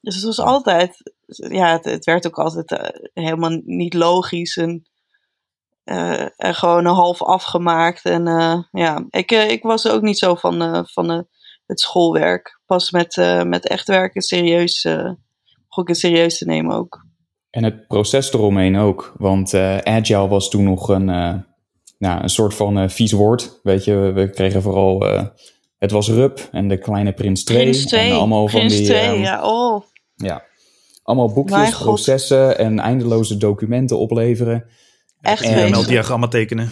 [0.00, 4.84] Dus het was altijd, ja, het, het werd ook altijd uh, helemaal niet logisch en,
[5.84, 8.04] en gewoon een half afgemaakt.
[8.04, 8.24] En
[8.70, 11.26] ja, ik, ik was ook niet zo van, van
[11.66, 12.60] het schoolwerk.
[12.66, 17.08] Pas met, met echt werken serieus, begon ik het serieus te nemen ook.
[17.50, 19.14] En het proces eromheen ook.
[19.16, 21.34] Want uh, agile was toen nog een, uh,
[21.98, 23.60] nou, een soort van uh, vies woord.
[23.62, 25.04] Weet je, we kregen vooral.
[25.78, 27.58] het was RUP en de kleine Prins 2.
[27.58, 28.10] Prins 2.
[28.10, 28.90] En allemaal Prins van die.
[28.90, 29.82] 2, ja, oh.
[30.16, 30.44] Ja.
[31.02, 34.64] allemaal boekjes, processen en eindeloze documenten opleveren.
[35.20, 35.70] Echt En-.
[35.70, 36.70] ML-diagrammen tekenen.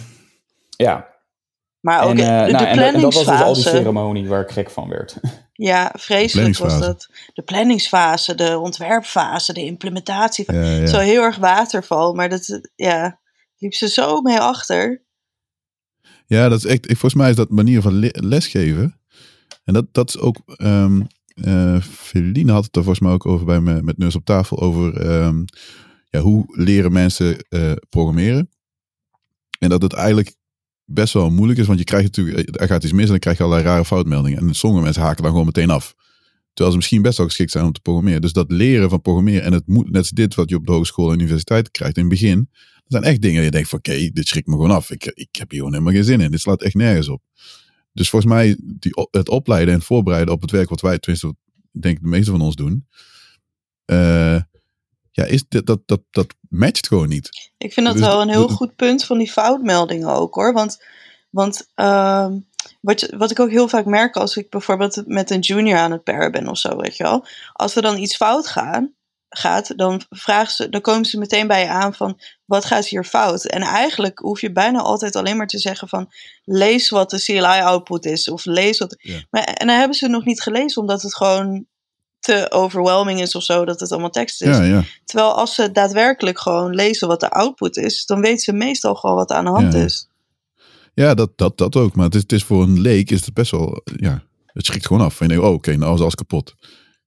[0.77, 1.08] Ja,
[1.79, 3.35] Maar ook en, eh, de, nou, de en, dat- en dat was dus al die
[3.35, 3.77] planningsfase.
[3.77, 5.15] ceremonie waar ik gek van werd.
[5.53, 6.85] Ja, vreselijk was planningsfase.
[6.85, 7.09] dat.
[7.33, 10.53] De planningsfase, de ontwerpfase, de implementatie.
[10.53, 10.85] Ja, ja.
[10.87, 13.19] Zo heel erg waterval, maar dat ja,
[13.57, 15.03] liep ze zo mee achter.
[16.25, 18.99] Ja, dat is echt, volgens mij is dat manier van le- lesgeven.
[19.63, 21.01] En dat, dat is ook, ehm
[21.43, 24.59] eh Feline had het er volgens mij ook over bij me met Neus op tafel,
[24.59, 25.43] over ehm,
[26.09, 28.49] ja, hoe leren mensen eh, programmeren.
[29.59, 30.35] En dat het eigenlijk
[30.89, 33.37] best wel moeilijk is, want je krijgt natuurlijk, er gaat iets mis en dan krijg
[33.37, 34.39] je allerlei rare foutmeldingen.
[34.39, 35.95] En sommige mensen haken dan gewoon meteen af.
[36.53, 38.21] Terwijl ze misschien best wel geschikt zijn om te programmeren.
[38.21, 41.11] Dus dat leren van programmeren en het moet, net dit wat je op de hogeschool
[41.11, 42.49] en universiteit krijgt in het begin.
[42.51, 44.91] Dat zijn echt dingen die je denkt van oké, dit schrikt me gewoon af.
[44.91, 46.31] Ik, ik heb hier gewoon helemaal geen zin in.
[46.31, 47.21] Dit slaat echt nergens op.
[47.93, 51.35] Dus volgens mij die, het opleiden en voorbereiden op het werk wat wij, tenminste
[51.71, 52.87] denk ik de meeste van ons doen.
[53.85, 54.41] eh,
[55.19, 57.51] ja, is dat, dat, dat matcht gewoon niet.
[57.57, 60.53] Ik vind dat Dus wel een heel goed punt van die foutmeldingen ook hoor.
[60.53, 60.83] Want,
[61.29, 62.37] want ehm,
[62.81, 65.91] wat, je- wat ik ook heel vaak merk als ik bijvoorbeeld met een junior aan
[65.91, 67.25] het paren ben of zo, weet je wel.
[67.53, 68.93] Als er dan iets fout gaan,
[69.29, 73.03] gaat, dan, vragen ze, dan komen ze meteen bij je aan van wat gaat hier
[73.03, 73.45] fout?
[73.45, 76.11] En eigenlijk hoef je bijna altijd alleen maar te zeggen van
[76.43, 78.95] lees wat de CLI-output is of lees wat.
[78.99, 79.19] Ja.
[79.29, 81.65] Maar, en dan hebben ze het nog niet gelezen omdat het gewoon
[82.19, 84.57] te overwhelming is of zo, dat het allemaal tekst is.
[84.57, 84.83] Ja, ja.
[85.05, 89.15] Terwijl als ze daadwerkelijk gewoon lezen wat de output is, dan weten ze meestal gewoon
[89.15, 89.79] wat er aan de hand Ja.
[89.83, 90.07] is.
[90.93, 91.95] Ja, dat, dat, dat ook.
[91.95, 94.87] Maar het is, het is voor een leek is het best wel, ja, het schrikt
[94.87, 95.19] gewoon af.
[95.21, 96.55] En je denkt, oh, oké, nou is alles kapot.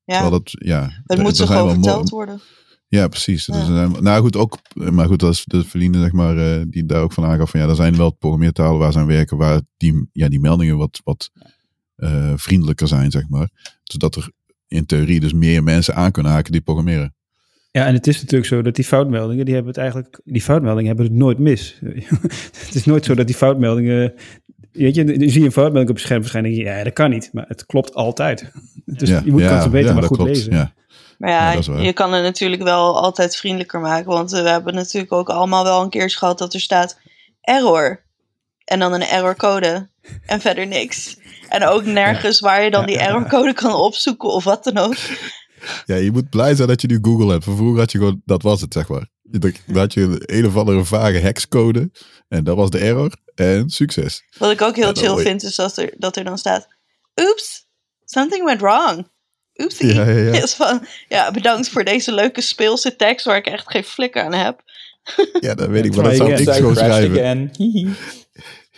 [0.05, 0.91] Ja, dat, ja.
[1.07, 2.41] het moet ze gewoon verteld worden.
[2.89, 3.45] Ja, precies.
[3.45, 3.65] Dus Ja.
[3.65, 7.03] zijn- nou goed, ook, maar goed, dat is de verliezen, zeg maar, eh, die daar
[7.03, 10.09] ook van aangaf van ja, er zijn wel programmeertalen waar ze aan werken, waar die,
[10.13, 11.31] ja, die meldingen wat, wat
[11.97, 13.49] eh, vriendelijker zijn, zeg maar.
[13.83, 14.31] Zodat er
[14.73, 17.15] in theorie dus meer mensen aan kunnen haken die programmeren.
[17.71, 20.87] Ja, en het is natuurlijk zo dat die foutmeldingen, die hebben het eigenlijk, die foutmeldingen
[20.87, 21.79] hebben het nooit mis.
[22.67, 24.15] het is nooit zo dat die foutmeldingen,
[24.73, 27.31] weet je, dan zie je een foutmelding op je scherm je, ja, dat kan niet,
[27.33, 28.51] maar het klopt altijd.
[28.85, 30.53] Dus ja, je moet ja, beter, ja, maar dat goed klopt, lezen.
[30.53, 30.73] Ja.
[31.19, 34.11] Maar ja, Ja, je kan het natuurlijk wel altijd vriendelijker maken.
[34.11, 36.99] Want we hebben natuurlijk ook allemaal wel een keertje gehad dat er staat
[37.41, 38.05] error.
[38.73, 39.89] En dan een errorcode.
[40.27, 41.17] En verder niks.
[41.49, 44.97] En ook nergens waar je dan Ja, die errorcode kan opzoeken of wat dan ook.
[45.87, 47.45] ja, je moet blij zijn dat je nu Google hebt.
[47.45, 49.09] Van vroeger had je gewoon, dat was het, zeg maar.
[49.23, 51.91] Dan had je een, een of andere vage hexcode
[52.29, 54.25] en dat was de error en succes.
[54.39, 56.69] Wat ik ook heel chill vind is dat er, dat er dan staat...
[57.15, 57.67] Oops,
[58.05, 59.09] something went wrong.
[59.55, 59.95] Oepsie.
[59.95, 60.33] Ja, ja, ja.
[60.43, 64.35] Is van, ja, bedankt voor deze leuke speelse tekst waar ik echt geen flikker aan
[64.35, 64.63] heb.
[65.41, 67.51] Ja, dat weet ik, maar dat zou ik gewoon crashed schrijven.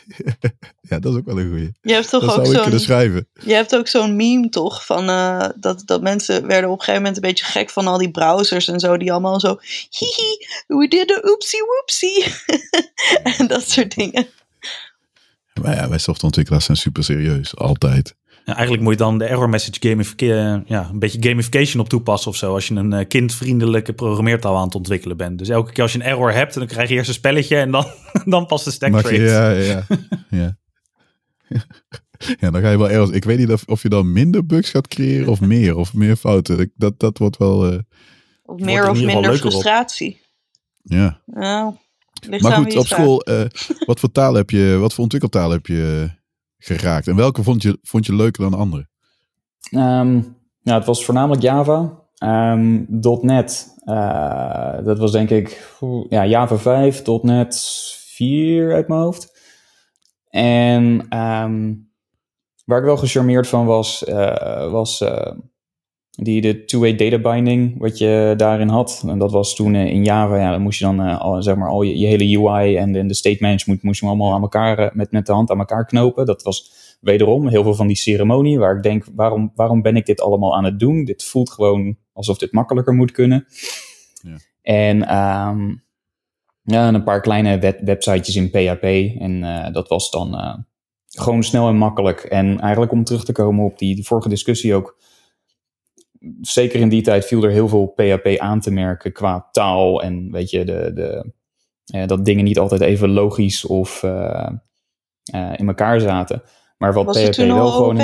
[0.88, 1.72] Ja, dat is ook wel een goeie.
[1.82, 3.26] Je hebt toch Dat ook zou ik kunnen zo'n schrijven.
[3.40, 7.02] je hebt ook zo'n meme toch van eh, dat, dat mensen werden op een gegeven
[7.02, 9.58] moment een beetje gek van al die browsers en zo die allemaal zo
[9.90, 12.24] hihi we did a oopsie woopsie
[13.38, 14.26] en dat soort dingen.
[15.62, 17.56] Maar ja, wij softwareontwikkelaars zijn super serieus.
[17.56, 18.14] Altijd.
[18.44, 22.30] Ja, eigenlijk moet je dan de error message gamification, ja, een beetje gamification op toepassen
[22.30, 22.52] of zo.
[22.54, 25.38] Als je een eh, kindvriendelijke programmeertaal aan het ontwikkelen bent.
[25.38, 27.70] Dus elke keer als je een error hebt, dan krijg je eerst een spelletje en
[27.70, 27.86] dan,
[28.24, 29.22] dan pas de stack Mag je, trace.
[29.32, 29.86] ja, ja,
[30.40, 30.56] ja.
[32.40, 33.10] ja, dan ga je wel ergens.
[33.10, 35.76] Ik weet niet of, of je dan minder bugs gaat creëren of meer.
[35.76, 36.58] Of meer fouten.
[36.58, 37.72] Ik- Dat, dat wordt wel.
[37.72, 37.78] eh,
[38.42, 39.36] Of er meer of minder op.
[39.36, 40.20] frustratie.
[40.82, 41.20] ja.
[41.26, 41.74] Nou,
[42.28, 43.20] ligt Maar goed, op school.
[43.22, 43.44] eh,
[43.86, 44.76] wat voor taal heb je.
[44.80, 46.10] Wat voor ontwikkeltaal heb je eh,
[46.64, 47.08] geraakt?
[47.08, 48.88] En welke vond je, vond je leuker dan de andere?
[49.70, 50.12] Ehm,
[50.62, 52.02] nou, het was voornamelijk Java.
[52.14, 52.84] Ehm,
[53.20, 55.76] .NET, eh, dat was denk ik
[56.08, 57.56] ja, Java 5, .NET
[58.14, 59.32] 4 uit mijn hoofd.
[60.28, 61.74] En ehm,
[62.64, 65.32] waar ik wel gecharmeerd van was, eh, was eh,
[66.16, 69.04] die, de two-way data binding, wat je daarin had.
[69.06, 71.56] En dat was toen eh, in Java, ja, dan moest je dan eh, al, zeg
[71.56, 74.42] maar, al je, je hele UI en de, de state management moest je allemaal aan
[74.42, 76.26] elkaar, eh, met, met de hand aan elkaar knopen.
[76.26, 80.06] Dat was wederom heel veel van die ceremonie, waar ik denk, waarom, waarom ben ik
[80.06, 81.04] dit allemaal aan het doen?
[81.04, 83.46] Dit voelt gewoon alsof dit makkelijker moet kunnen.
[84.22, 84.36] Ja.
[84.62, 85.68] En ehm,
[86.62, 88.84] ja, en een paar kleine web websitejes in PHP.
[89.20, 89.40] En
[89.72, 90.64] dat was dan
[91.08, 92.20] gewoon snel en makkelijk.
[92.20, 94.96] En eigenlijk om terug te komen op die, die vorige discussie ook.
[96.40, 100.02] Zeker in die tijd viel er heel veel PHP aan te merken qua taal.
[100.02, 101.32] En weet je, de, de,
[101.84, 104.48] eh, dat dingen niet altijd even logisch of eh,
[105.24, 106.42] eh, in elkaar zaten.
[106.78, 107.96] Maar wat Was PHP het toen wel gewoon.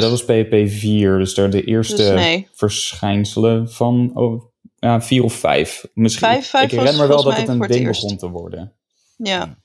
[0.00, 2.48] Dat was PHP 4, dus daar de eerste Dus nee.
[2.52, 4.42] verschijnselen van oh,
[4.76, 5.86] ja, 4 of 5.
[5.94, 6.28] Misschien.
[6.28, 8.72] Vijf- vijf ik herinner me wel dat het een ding begon te worden.
[9.16, 9.59] Ja.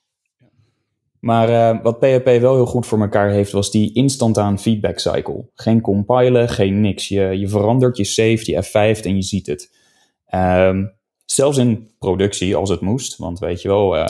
[1.26, 5.50] Maar uh, wat PHP wel heel goed voor elkaar heeft, was die instantaan feedback cycle.
[5.54, 7.08] Geen compilen, geen niks.
[7.08, 9.72] Je, je verandert, je saved, je F5 en je ziet het.
[10.34, 10.94] Um,
[11.26, 13.18] zelfs in productie, als het moest.
[13.18, 14.08] Want weet je wel, uh,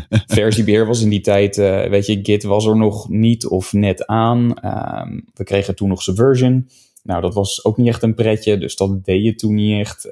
[0.26, 4.06] versiebeheer was in die tijd, uh, weet je, Git was er nog niet of net
[4.06, 4.40] aan.
[4.64, 6.68] Um, we kregen toen nog Subversion.
[7.02, 10.08] Nou, dat was ook niet echt een pretje, dus dat deed je toen niet echt.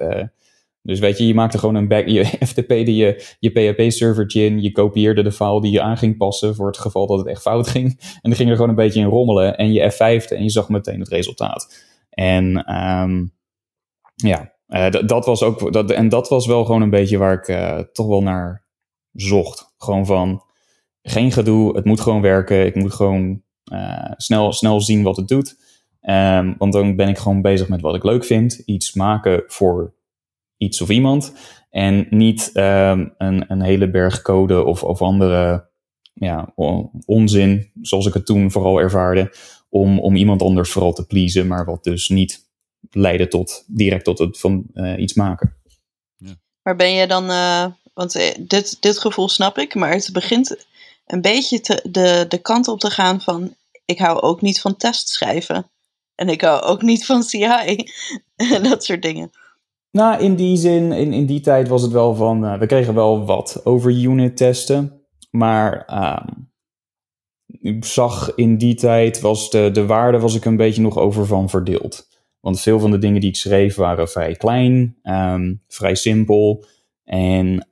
[0.81, 4.71] Dus weet je, je maakte gewoon een back, je FTP'de je, je PHP-servertje in, je
[4.71, 7.67] kopieerde de file die je aan ging passen voor het geval dat het echt fout
[7.67, 7.99] ging.
[8.21, 10.69] En dan ging er gewoon een beetje in rommelen en je F5'te en je zag
[10.69, 11.85] meteen het resultaat.
[12.09, 13.33] En um,
[14.15, 17.47] ja, uh, dat was ook, dat, en dat was wel gewoon een beetje waar ik
[17.47, 18.65] uh, toch wel naar
[19.11, 19.73] zocht.
[19.77, 20.43] Gewoon van,
[21.01, 25.27] geen gedoe, het moet gewoon werken, ik moet gewoon uh, snel, snel zien wat het
[25.27, 25.57] doet.
[26.01, 29.93] Um, want dan ben ik gewoon bezig met wat ik leuk vind, iets maken voor
[30.57, 31.33] iets of iemand.
[31.69, 35.69] En niet um, een, een hele berg code of, of andere
[36.13, 36.53] ja,
[37.05, 39.33] onzin, zoals ik het toen vooral ervaarde,
[39.69, 42.45] om, om iemand anders vooral te pleasen, maar wat dus niet
[42.89, 45.55] leidde tot direct tot het van uh, iets maken.
[46.17, 46.35] Ja.
[46.61, 50.65] Maar ben je dan, uh, want eh, dit, dit gevoel snap ik, maar het begint
[51.05, 54.77] een beetje te, de, de kant op te gaan van ik hou ook niet van
[54.77, 55.69] test schrijven.
[56.15, 57.43] En ik hou ook niet van CI
[58.35, 59.31] en dat soort dingen.
[59.97, 62.93] Nou, in die zin, in, in die tijd was het wel van, uh, we kregen
[62.93, 66.35] wel wat over unit testen, maar uh,
[67.61, 71.25] ik zag in die tijd, was de, de waarde was ik een beetje nog over
[71.25, 72.07] van verdeeld.
[72.39, 76.65] Want veel van de dingen die ik schreef waren vrij klein, um, vrij simpel.
[77.03, 77.67] En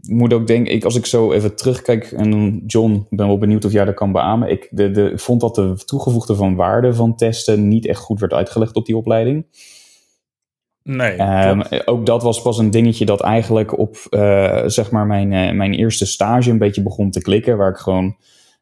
[0.00, 3.64] ik moet ook denken, ik, als ik zo even terugkijk, en John, ben wel benieuwd
[3.64, 4.50] of jij dat kan beamen.
[4.50, 8.32] Ik de, de, vond dat de toegevoegde van waarde van testen niet echt goed werd
[8.32, 9.46] uitgelegd op die opleiding.
[10.82, 11.20] Nee.
[11.20, 15.52] Um, ook dat was pas een dingetje dat eigenlijk op uh, zeg maar mijn, uh,
[15.52, 17.56] mijn eerste stage een beetje begon te klikken.
[17.56, 18.16] Waar ik gewoon,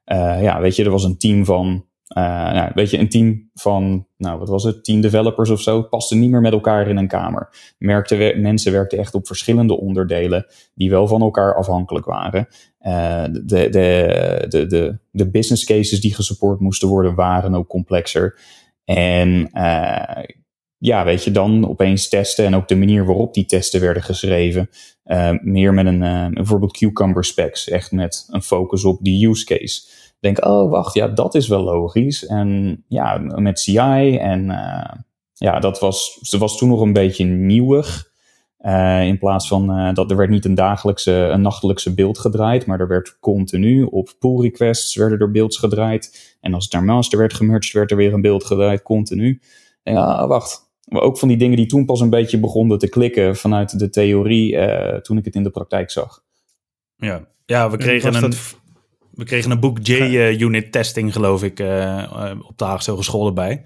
[0.07, 4.07] uh, ja, weet je, er was een team van nou, weet je, een team van,
[4.17, 7.09] nou wat was het, tien developers of zo, paste niet meer met elkaar in een
[7.09, 7.75] kamer.
[7.79, 12.49] Merkte we, mensen werkten echt op verschillende onderdelen die wel van elkaar afhankelijk waren.
[12.79, 13.69] De, de,
[14.49, 18.39] de, de, de business cases die gesupport moesten worden waren ook complexer.
[18.85, 20.25] En uh,
[20.79, 24.71] ja, weet je, dan opeens testen en ook de manier waarop die testen werden geschreven.
[25.05, 29.45] Uh, meer met een, uh, bijvoorbeeld cucumber specs, echt met een focus op die use
[29.45, 32.27] case denk, oh wacht, ja, dat is wel logisch.
[32.27, 34.91] En ja, met CI en uh,
[35.33, 38.07] ja, dat was, ze was toen nog een beetje nieuwig.
[39.03, 42.88] In plaats van dat er werd niet een dagelijkse, een nachtelijkse beeld gedraaid, maar er
[42.88, 46.37] werd continu op pull requests werden er beelds gedraaid.
[46.41, 49.41] En als het naar master werd gemerged, werd er weer een beeld gedraaid, continu.
[49.83, 50.68] Ja, wacht.
[50.88, 53.90] Maar ook van die dingen die toen pas een beetje begonnen te klikken vanuit de
[53.90, 56.22] theorie, uh, toen ik het in de praktijk zag.
[56.96, 58.20] Ja, ja we kregen een.
[58.20, 58.57] Dat
[59.11, 63.62] we kregen een boek J-unit testing, geloof ik, uh, op de Haagse Hogeschool erbij.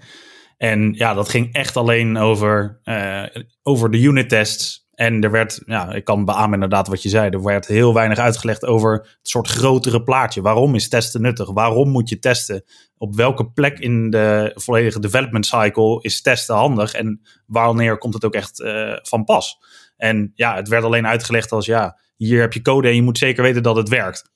[0.57, 3.23] En ja, dat ging echt alleen over, uh,
[3.63, 4.82] over de unit tests.
[4.93, 8.17] En er werd, ja, ik kan beamen inderdaad wat je zei, er werd heel weinig
[8.17, 10.41] uitgelegd over het soort grotere plaatje.
[10.41, 11.51] Waarom is testen nuttig?
[11.51, 12.63] Waarom moet je testen?
[12.97, 16.93] Op welke plek in de volledige development cycle is testen handig?
[16.93, 19.59] En wanneer komt het ook echt uh, van pas?
[19.97, 23.17] En ja, het werd alleen uitgelegd als ja, hier heb je code en je moet
[23.17, 24.31] zeker weten dat het werkt.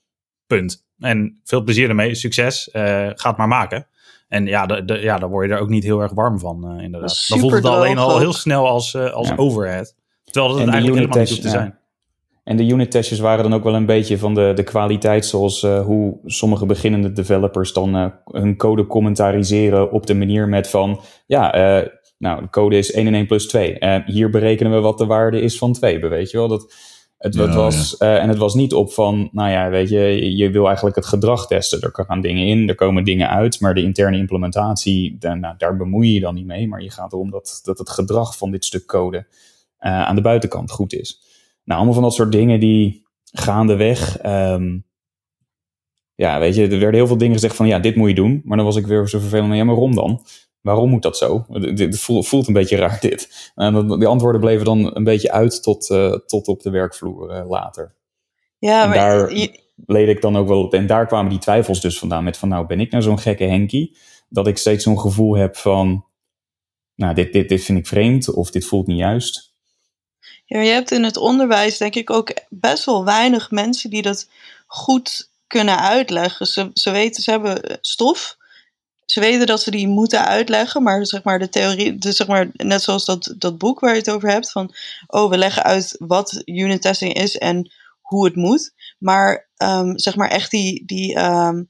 [0.48, 0.86] Punt.
[1.00, 3.88] En veel plezier ermee, succes, uh, ga het maar maken.
[4.28, 6.76] En ja, de, de, ja, daar word je er ook niet heel erg warm van,
[6.78, 7.26] uh, inderdaad.
[7.28, 9.36] Dan voelt het alleen al heel snel als, uh, als ja.
[9.36, 9.96] overhead.
[10.32, 11.78] Terwijl dat het eigenlijk helemaal niet hoeft te zijn.
[12.44, 15.64] En de unit testjes waren dan ook wel een beetje van de, de kwaliteit, zoals
[15.64, 21.02] uh, hoe sommige beginnende developers dan uh, hun code commentariseren op de manier met van,
[21.26, 21.88] ja, uh,
[22.18, 23.78] nou, de code is 1 en 1 plus 2.
[24.06, 26.48] hier berekenen we wat de waarde is van 2, weet je wel.
[26.48, 26.74] Dat,
[27.18, 28.16] het, ja, het was, ja.
[28.16, 31.06] uh, en het was niet op van, nou ja, weet je, je wil eigenlijk het
[31.06, 31.82] gedrag testen.
[31.82, 35.78] Er gaan dingen in, er komen dingen uit, maar de interne implementatie, dan, nou, daar
[35.78, 36.68] bemoei je je dan niet mee.
[36.68, 39.24] Maar je gaat erom dat, dat het gedrag van dit stuk code uh,
[39.78, 41.22] aan de buitenkant goed is.
[41.64, 44.86] Nou, allemaal van dat soort dingen die gaandeweg, um,
[46.16, 48.42] ja, weet je, er werden heel veel dingen gezegd van, ja, dit moet je doen.
[48.44, 50.22] Maar dan was ik weer zo vervelend, ja, maar waarom dan?
[50.68, 51.46] waarom moet dat zo?
[51.50, 53.52] Het voelt een beetje raar dit.
[53.56, 57.50] En die antwoorden bleven dan een beetje uit tot, uh, tot op de werkvloer uh,
[57.50, 57.96] later.
[58.58, 59.60] Ja, en maar daar je...
[59.86, 60.74] leed ik dan ook wel op.
[60.74, 62.24] En daar kwamen die twijfels dus vandaan.
[62.24, 63.98] Met van nou ben ik nou zo'n gekke Henkie.
[64.30, 66.06] Dat ik steeds zo'n gevoel heb van
[66.96, 69.47] nou dit, dit, dit vind ik vreemd of dit voelt niet juist.
[70.48, 74.30] Ja, je hebt in het onderwijs denk ik ook best wel weinig mensen die dat
[74.68, 76.48] goed kunnen uitleggen.
[76.48, 78.38] Ze, ze weten, ze hebben stof
[79.08, 82.50] ze weten dat ze die moeten uitleggen, maar zeg maar de theorie, dus zeg maar
[82.54, 84.74] net zoals dat, dat boek waar je het over hebt, van
[85.08, 88.74] oh, we leggen uit wat unit testing is en hoe het moet.
[89.00, 91.64] Maar ehm, zeg maar echt die, die, ehm,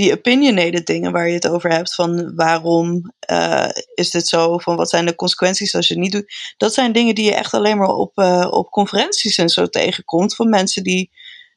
[0.00, 1.94] die opinionated dingen waar je het over hebt.
[1.94, 4.58] Van waarom eh, is dit zo?
[4.58, 6.54] Van wat zijn de consequenties als je het niet doet?
[6.56, 10.34] Dat zijn dingen die je echt alleen maar op, eh, op conferenties en zo tegenkomt.
[10.34, 11.10] Van mensen die,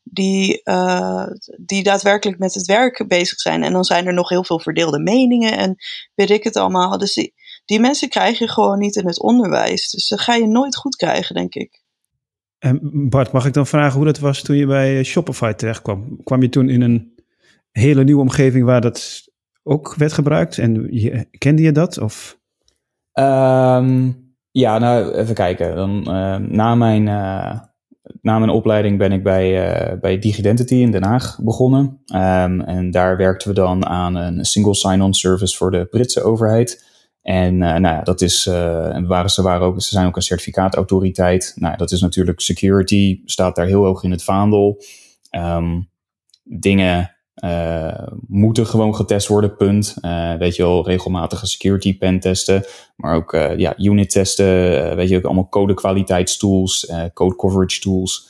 [0.03, 1.27] die, eh,
[1.59, 3.63] die daadwerkelijk met het werk bezig zijn.
[3.63, 5.75] En dan zijn er nog heel veel verdeelde meningen en
[6.15, 6.97] weet ik het allemaal.
[6.97, 7.33] Dus die,
[7.65, 9.89] die mensen krijg je gewoon niet in het onderwijs.
[9.89, 11.81] Dus dat ga je nooit goed krijgen, denk ik.
[12.59, 16.23] En Bart, mag ik dan vragen hoe dat was toen je bij Shopify terecht kwam?
[16.23, 17.12] Kwam je toen in een
[17.73, 19.31] hele nieuwe omgeving waar dat
[19.63, 20.57] ook werd gebruikt?
[20.57, 21.97] En je, kende je dat?
[21.97, 22.39] Of?
[23.11, 24.11] Ehm,
[24.51, 25.75] ja, nou even kijken.
[25.75, 27.59] Dan, uh, na, mijn, uh,
[28.21, 32.01] na mijn opleiding ben ik bij, uh, bij Digidentity in Den Haag begonnen.
[32.15, 36.91] Um, en daar werkten we dan aan een single sign-on service voor de Britse overheid.
[37.21, 41.53] En nou ja, dat is, waren, ze, waren ook, ze zijn ook een certificaatautoriteit.
[41.55, 44.83] Nou, dat is natuurlijk security, staat daar heel hoog in het vaandel.
[45.31, 45.89] Um,
[46.43, 49.95] dingen uh, moeten gewoon getest worden, punt.
[50.01, 52.65] Uh, weet je wel, regelmatige security pen testen,
[52.95, 58.29] maar ook uh, ja, unit testen, weet je ook allemaal code kwaliteitstools, code coverage tools.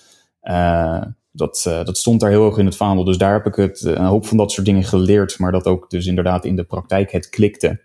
[1.32, 4.06] dat, dat stond daar heel hoog in het vaandel, dus daar heb ik het, een
[4.06, 7.30] hoop van dat soort dingen geleerd, maar dat ook dus inderdaad in de praktijk het
[7.30, 7.82] klikte.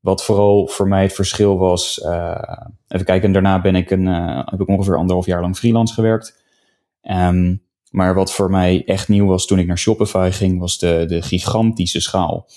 [0.00, 2.00] Wat vooral voor mij het verschil was,
[2.88, 4.06] even kijken, en daarna ben ik een,
[4.44, 6.42] heb ik ongeveer anderhalf jaar lang freelance gewerkt.
[7.02, 11.04] Um, maar wat voor mij echt nieuw was toen ik naar Shopify ging, was de,
[11.08, 12.48] de gigantische schaal.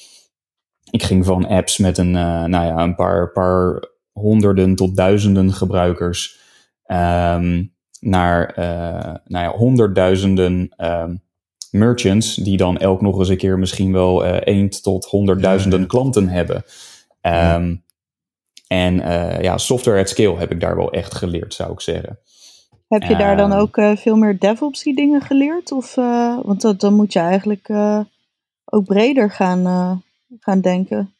[0.89, 5.53] Ik ging van apps met een, uh, nou ja, een paar, paar honderden tot duizenden
[5.53, 6.39] gebruikers
[6.85, 11.21] um, naar uh, nou ja, honderdduizenden um,
[11.71, 15.85] merchants, die dan elk nog eens een keer misschien wel uh, één tot honderdduizenden ja,
[15.85, 16.55] klanten hebben.
[16.55, 16.61] Um,
[17.21, 17.79] ja.
[18.67, 18.95] En
[19.41, 22.19] ja, software at scale heb ik daar wel echt geleerd, zou ik zeggen.
[22.91, 25.71] Heb je daar dan ook uh, veel meer DevOps dingen geleerd?
[25.71, 27.99] Of, uh, want dat, dan moet je eigenlijk uh,
[28.65, 30.03] ook breder gaan,
[30.39, 31.13] gaan denken.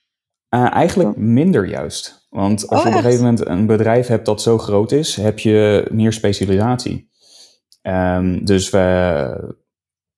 [0.50, 2.28] eigenlijk minder juist.
[2.30, 5.16] Want als oh, je op een gegeven moment een bedrijf hebt dat zo groot is,
[5.16, 7.10] heb je meer specialisatie.
[7.82, 9.56] Um, dus we,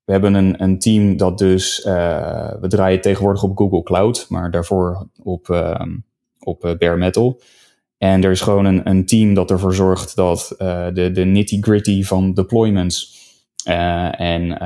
[0.03, 5.07] we hebben een, een team dat dus, we draaien tegenwoordig op Google Cloud, maar daarvoor
[5.23, 6.05] op, um,
[6.39, 7.39] op bare metal.
[8.03, 12.03] En er is gewoon een, een team dat ervoor zorgt dat uh, de, de nitty-gritty
[12.03, 13.17] van deployments
[13.67, 14.57] uh, en uh,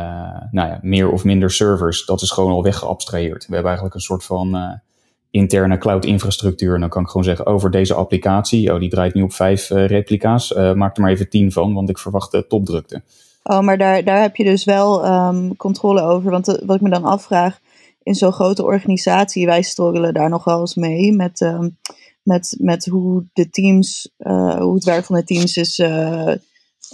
[0.51, 3.45] nou ja, meer of minder servers, dat is gewoon al weggeabstraheerd.
[3.47, 4.79] We hebben eigenlijk een soort van
[5.31, 6.73] interne cloud-infrastructuur.
[6.73, 9.69] En dan kan ik gewoon zeggen over deze applicatie, oh, die draait nu op vijf
[9.69, 13.01] replica's, maak er maar even tien van, want ik verwacht topdrukte.
[13.43, 16.31] Oh, maar daar, daar heb je dus wel um, controle over.
[16.31, 17.59] Want wat ik me dan afvraag,
[18.03, 21.41] in zo'n grote organisatie, wij struggelen daar nog wel eens mee met...
[21.41, 21.77] Um,
[22.27, 26.33] met, met hoe de teams, uh, hoe het werk van de teams is uh,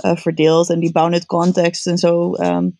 [0.03, 2.33] uh, verdeeld en die bounded context en zo.
[2.33, 2.79] Um,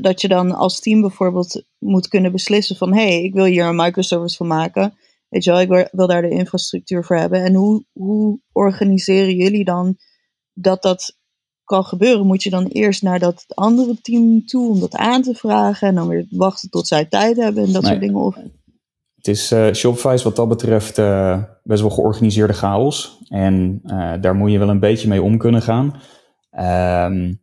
[0.00, 3.64] dat je dan als team bijvoorbeeld moet kunnen beslissen van hé, hey, ik wil hier
[3.64, 4.94] een microservice van maken.
[5.28, 7.44] Weet je wel, ik wil daar de infrastructuur voor hebben.
[7.44, 9.96] En hoe, hoe organiseren jullie dan
[10.52, 11.16] dat dat
[11.64, 12.26] kan gebeuren?
[12.26, 15.94] Moet je dan eerst naar dat andere team toe om dat aan te vragen en
[15.94, 17.90] dan weer wachten tot zij tijd hebben en dat nee.
[17.90, 18.20] soort dingen?
[18.20, 18.36] Of...
[19.20, 23.18] Het is, uh, Shopify is wat dat betreft uh, best wel georganiseerde chaos.
[23.28, 26.00] En uh, daar moet je wel een beetje mee om kunnen gaan.
[27.12, 27.40] Um,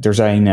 [0.00, 0.44] er zijn,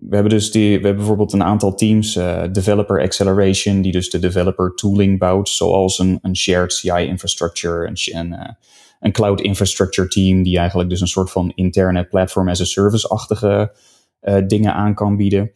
[0.00, 2.12] we hebben dus die, we hebben bijvoorbeeld een aantal teams,
[2.52, 8.36] Developer Acceleration, die dus de developer tooling bouwt, zoals een, shared CI infrastructure, een,
[9.00, 13.74] een cloud infrastructure team, die eigenlijk dus een soort van interne platform as a service-achtige
[14.46, 15.52] dingen aan kan bieden.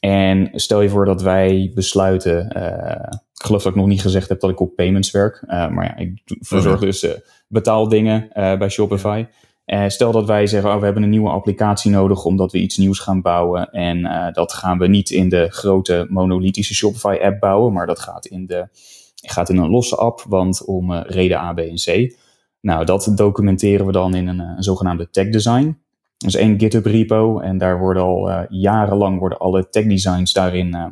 [0.00, 4.28] En stel je voor dat wij besluiten, uh, ik geloof dat ik nog niet gezegd
[4.28, 6.84] heb dat ik op payments werk, uh, maar ja, ik verzorg mhm.
[6.84, 7.10] dus uh,
[7.48, 9.26] betaaldingen bij Shopify.
[9.86, 12.98] stel dat wij zeggen, oh, we hebben een nieuwe applicatie nodig omdat we iets nieuws
[12.98, 13.70] gaan bouwen.
[13.70, 18.26] En dat gaan we niet in de grote monolithische Shopify app bouwen, maar dat gaat
[18.26, 18.68] in, de,
[19.14, 22.14] gaat in een losse app, want om reden A, B en C.
[22.60, 25.78] Nou, dat documenteren we dan in een, een zogenaamde tech design.
[26.26, 30.74] Is één GitHub repo en daar worden al uh, jarenlang worden alle tech designs daarin
[30.74, 30.86] uh,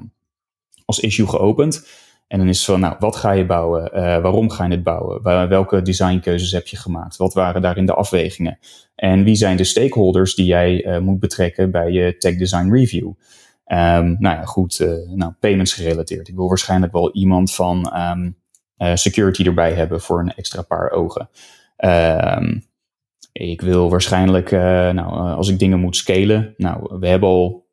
[0.85, 1.87] als issue geopend.
[2.26, 3.91] En dan is van, nou, wat ga je bouwen?
[3.95, 5.49] Uh, waarom ga je het bouwen?
[5.49, 7.16] welke designkeuzes heb je gemaakt?
[7.16, 8.59] Wat waren daarin de afwegingen?
[8.95, 13.07] En wie zijn de stakeholders die jij moet betrekken bij je tech design review?
[13.07, 14.79] Um, nou ja, goed,
[15.14, 16.29] nou, payments gerelateerd.
[16.29, 18.37] Ik wil waarschijnlijk wel iemand van um,
[18.95, 21.29] security erbij hebben voor een extra paar ogen.
[21.76, 22.68] Um,
[23.39, 24.61] ik wil waarschijnlijk, uh,
[24.91, 27.66] nou, uh, als ik dingen moet scalen, nou, we hebben al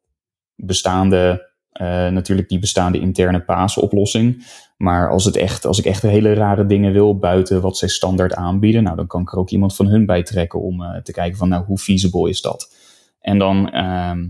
[0.56, 4.46] bestaande eh, natuurlijk die bestaande interne PaaS-oplossing.
[4.78, 8.34] Maar als, het echt, als ik echt hele rare dingen wil buiten wat zij standaard
[8.34, 11.12] aanbieden, nou, dan kan ik er ook iemand van hun bij trekken om eh, te
[11.12, 12.74] kijken van nou, hoe feasible is dat?
[13.20, 14.28] En dan, ehm,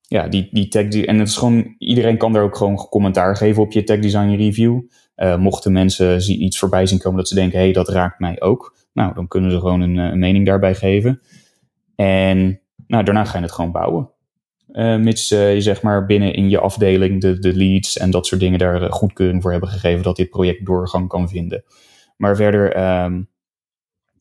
[0.00, 3.62] ja, die, die tech, en het is gewoon, iedereen kan daar ook gewoon commentaar geven
[3.62, 4.80] op je tech design review.
[5.38, 8.76] Mochten mensen iets voorbij zien komen dat ze denken, hé, hey, dat raakt mij ook.
[9.00, 11.20] Nou, dan kunnen ze gewoon een, een mening daarbij geven.
[11.94, 14.10] En nou, daarna ga je het gewoon bouwen.
[14.72, 18.26] Uh, mits uh, je zeg maar binnen in je afdeling de, de leads en dat
[18.26, 21.64] soort dingen daar uh, goedkeuring voor hebben gegeven dat dit project doorgang kan vinden.
[22.16, 23.28] Maar verder um,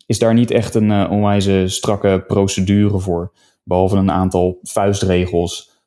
[0.06, 3.34] is daar niet echt een onwijze strakke procedure voor.
[3.64, 5.78] Behalve een aantal vuistregels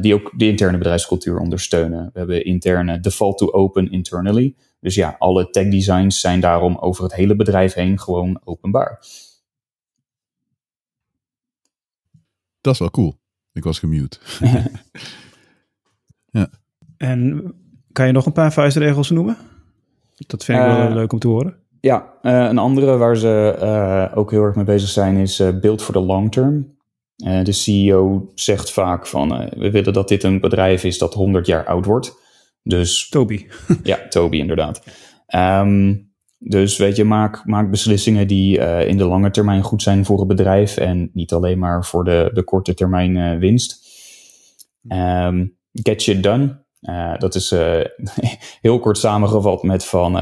[0.00, 2.10] die ook de interne bedrijfscultuur ondersteunen.
[2.12, 4.54] We hebben interne default to open internally.
[4.82, 8.98] Dus ja, alle tech designs zijn daarom over het hele bedrijf heen gewoon openbaar.
[12.60, 13.18] Dat is wel cool.
[13.52, 14.18] Ik was gemute.
[16.38, 16.48] ja.
[16.96, 17.52] En
[17.92, 19.36] kan je nog een paar vuistregels noemen?
[20.26, 21.56] Dat vind ik uh, wel leuk om te horen.
[21.80, 25.82] Ja, uh, een andere waar ze uh, ook heel erg mee bezig zijn is build
[25.82, 26.76] for the long term.
[27.16, 31.66] de CEO zegt vaak van we willen dat dit een bedrijf is dat 100 jaar
[31.66, 32.20] oud wordt.
[32.62, 33.46] Dus, Toby.
[33.82, 34.82] ja, Toby inderdaad.
[35.34, 40.04] Um, dus weet je, maak, maak beslissingen die uh, in de lange termijn goed zijn
[40.04, 43.86] voor het bedrijf en niet alleen maar voor de, de korte termijn uh, winst.
[44.88, 46.60] Um, get shit done.
[46.80, 47.50] Uh, dat is
[48.60, 50.12] heel kort samengevat met van,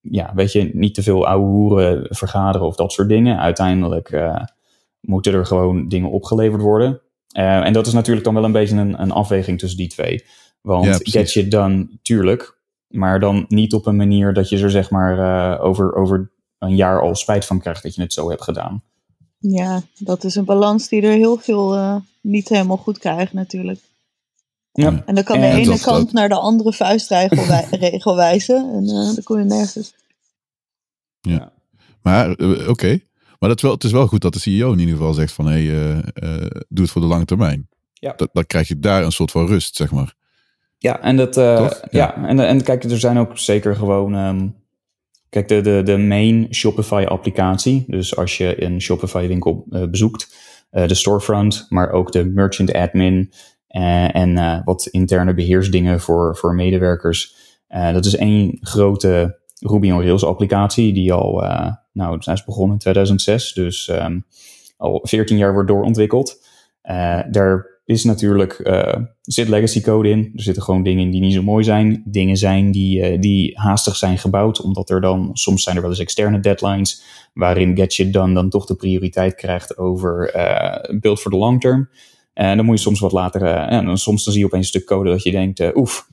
[0.00, 3.38] ja, weet je, niet te veel ouwe hoeren vergaderen of dat soort dingen.
[3.38, 4.30] Uiteindelijk
[5.00, 7.00] moeten er gewoon dingen opgeleverd worden.
[7.32, 10.24] en dat is natuurlijk dan wel een beetje een, een afweging tussen die twee.
[10.66, 14.70] Want ja, get shit done, tuurlijk, maar dan niet op een manier dat je er
[14.70, 18.28] zeg maar uh, over, over een jaar al spijt van krijgt dat je het zo
[18.28, 18.82] hebt gedaan.
[19.38, 23.80] Ja, dat is een balans die er heel veel uh, niet helemaal goed krijgen natuurlijk.
[24.72, 25.02] Ja.
[25.06, 29.38] En dan kan de ene kant naar de andere vuistregel wijzen en uh, dan kom
[29.38, 29.94] je nergens.
[31.20, 31.52] Ja,
[32.02, 32.68] maar oké.
[32.68, 33.06] Okay.
[33.38, 35.46] Maar dat wel, het is wel goed dat de CEO in ieder geval zegt van
[35.46, 36.02] hé, hey,
[36.68, 37.68] doe het voor de lange termijn.
[37.92, 38.12] Ja.
[38.16, 40.15] Dat, dan krijg je daar een soort van rust, zeg maar.
[40.78, 41.70] Ja, en dat, uh, ja.
[41.90, 44.54] ja, en, en kijk, er zijn ook zeker gewoon, um,
[45.28, 47.84] kijk, de, de, de main Shopify applicatie.
[47.86, 50.36] Dus als je een Shopify winkel uh, bezoekt,
[50.72, 53.32] uh, de storefront, maar ook de merchant admin
[53.68, 57.36] en wat interne beheersdingen voor, voor medewerkers.
[57.68, 61.40] dat is één grote Ruby on Rails applicatie die al,
[61.92, 64.24] nou, zijn is begonnen in 2006, dus um,
[64.76, 66.42] al 14 jaar wordt doorontwikkeld.
[67.30, 70.32] daar is natuurlijk, uh, zit legacy code in.
[70.34, 72.02] Er zitten gewoon dingen in die niet zo mooi zijn.
[72.04, 75.90] Dingen zijn die, uh, die haastig zijn gebouwd, omdat er dan, soms zijn er wel
[75.90, 77.02] eens externe deadlines,
[77.34, 80.30] waarin Get Shit Done dan toch de prioriteit krijgt over
[81.00, 81.88] build for the long term.
[82.32, 84.80] En dan moet je soms wat later, en dan, soms dan zie je opeens een
[84.80, 86.08] stuk code dat je denkt, oef.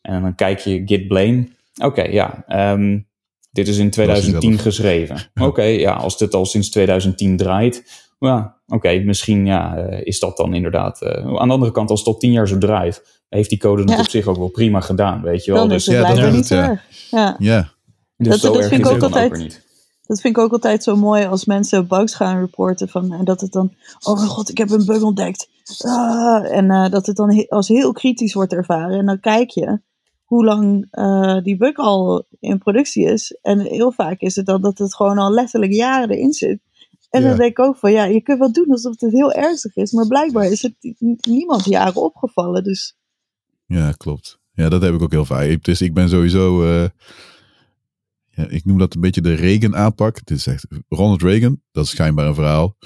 [0.00, 1.48] En dan kijk je git blame.
[1.76, 3.08] Oké, okay, ja, um,
[3.50, 5.16] dit is in 2010 geschreven.
[5.34, 10.00] Oké, okay, ja, als dit al sinds 2010 draait, ja, oké, okay, misschien ja, uh,
[10.06, 11.02] is dat dan inderdaad.
[11.02, 13.80] Uh, aan de andere kant, als het al tien jaar zo draait, heeft die code
[13.82, 13.98] het Ja.
[13.98, 15.60] op zich ook wel prima gedaan, weet je wel.
[15.60, 16.68] Dan dus het ja, dat is niet ja.
[16.68, 16.84] erg.
[17.10, 17.36] Ja.
[17.38, 17.72] Ja,
[18.16, 19.68] dus dat- zo dat erg vind ik ook altijd-.
[20.06, 22.88] Dat vind ik ook altijd zo mooi als mensen bugs gaan reporten.
[22.88, 25.48] Van, en dat het dan, oh mijn god, ik heb een bug ontdekt.
[25.78, 28.98] Ah, en eh, dat het dan he- als heel kritisch wordt ervaren.
[28.98, 29.80] En dan kijk je
[30.24, 33.38] hoe lang eh, die bug al in productie is.
[33.42, 36.60] En heel vaak is het dan dat het gewoon al letterlijk jaren erin zit.
[37.10, 37.28] En Ja.
[37.28, 39.92] dan denk ik ook van, ja, je kunt wel doen alsof het heel ernstig is.
[39.92, 40.74] Maar blijkbaar is het
[41.20, 42.64] niemand jaren opgevallen.
[42.64, 42.96] Dus
[43.66, 44.38] ja, klopt.
[44.52, 45.64] Ja, dat heb ik ook heel vaak.
[45.64, 46.88] Dus ik ben sowieso, eh,
[48.30, 50.24] ja, ik noem dat een beetje de Reagan aanpak.
[50.26, 52.76] Dit is echt Ronald Reagan, dat is schijnbaar een verhaal.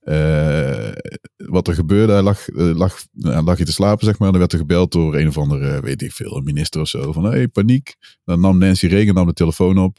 [0.00, 0.92] Eh,
[1.36, 4.30] wat er gebeurde, hij lag, eh, lag, nou, lag je te slapen, zeg maar.
[4.30, 7.12] Dan werd er gebeld door een of andere, weet ik veel, een minister of zo.
[7.12, 7.94] Van, hé, hey, paniek.
[8.24, 9.98] Dan nam Nancy Reagan nam de telefoon op.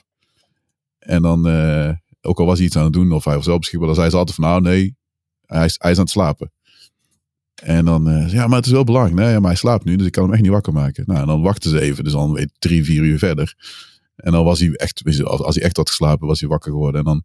[1.00, 1.44] En dan,
[2.26, 4.10] ook al was hij iets aan het doen, of hij was wel beschikbaar, dan zei
[4.10, 4.96] ze altijd van, nou nee,
[5.46, 6.52] hij is, hij is aan het slapen.
[7.56, 9.16] En dan, eh, ja, maar het is wel belangrijk.
[9.16, 11.04] Nee, maar hij slaapt nu, dus ik kan hem echt niet wakker maken.
[11.08, 13.56] Nou, en dan wachten ze even, dus dan weet drie, vier uur verder.
[14.16, 17.00] En dan was hij echt, als, hij echt had geslapen, was hij wakker geworden.
[17.00, 17.24] En dan,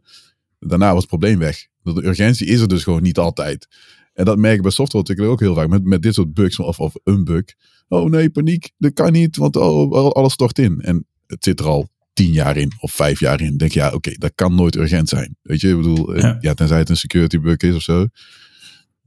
[0.58, 1.66] daarna was het probleem weg.
[1.82, 3.68] De urgentie is er dus gewoon niet altijd.
[4.14, 5.68] En dat merk ik bij softwareontwikkeling ook heel vaak.
[5.68, 7.44] Met, met dit soort bugs of, of een bug.
[7.88, 8.70] Oh nee, paniek.
[8.78, 10.80] Dat kan niet, want oh, alles stort in.
[10.80, 11.88] En het zit er al
[12.24, 13.56] tien jaar in of vijf jaar in.
[13.56, 15.36] Denk je, ja, oké, dat kan nooit urgent zijn.
[15.42, 16.36] Weet je, ik bedoel, eh, Ja.
[16.40, 16.54] ja.
[16.54, 18.06] tenzij het een security bug is of zo.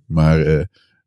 [0.06, 0.64] Maar, eh,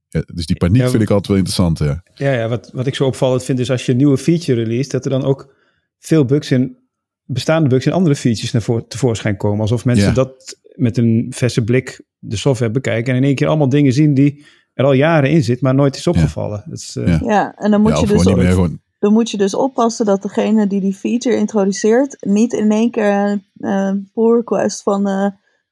[0.08, 2.02] ja, dus die paniek Ja, vind ik altijd wel interessant, ja.
[2.14, 4.88] Ja, ja wat, wat ik zo opvallend vind is als je een nieuwe feature release,
[4.88, 5.54] dat er dan ook
[5.98, 6.76] veel bugs in,
[7.24, 9.60] bestaande bugs in andere features naar voor, tevoorschijn komen.
[9.60, 10.12] Alsof mensen Ja.
[10.14, 14.14] dat met een verse blik de software bekijken en in één keer allemaal dingen zien
[14.14, 14.44] die
[14.74, 16.62] er al jaren in zit, maar nooit is opgevallen.
[16.66, 17.20] Dat is, eh, Ja.
[17.24, 18.80] Ja, en dan moet, Ja, je dus gewoon niet meer gewoon...
[18.98, 23.12] dan moet je dus oppassen dat degene die die feature introduceert niet in één keer
[23.12, 25.26] een eh, pull request van eh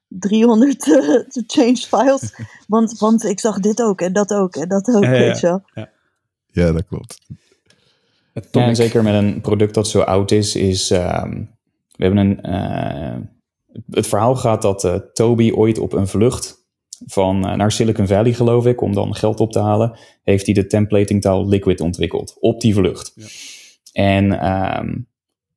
[0.09, 0.95] 300 eh,
[1.33, 2.35] to change files.
[2.69, 5.41] Want, want ik zag dit ook en dat ook en dat ook, Ja, ja, weet
[5.41, 5.63] je wel.
[6.47, 7.19] Ja, dat klopt.
[8.51, 11.31] Ja, en zeker met een product dat zo oud is, is ehm,
[11.97, 12.43] we hebben een.
[12.43, 13.17] eh,
[13.91, 16.64] het verhaal gaat dat eh, Toby ooit op een vlucht
[17.07, 20.55] van eh, naar Silicon Valley, geloof ik, om dan geld op te halen, heeft hij
[20.55, 23.15] de templatingtaal Liquid ontwikkeld op die vlucht.
[23.93, 24.97] En ehm,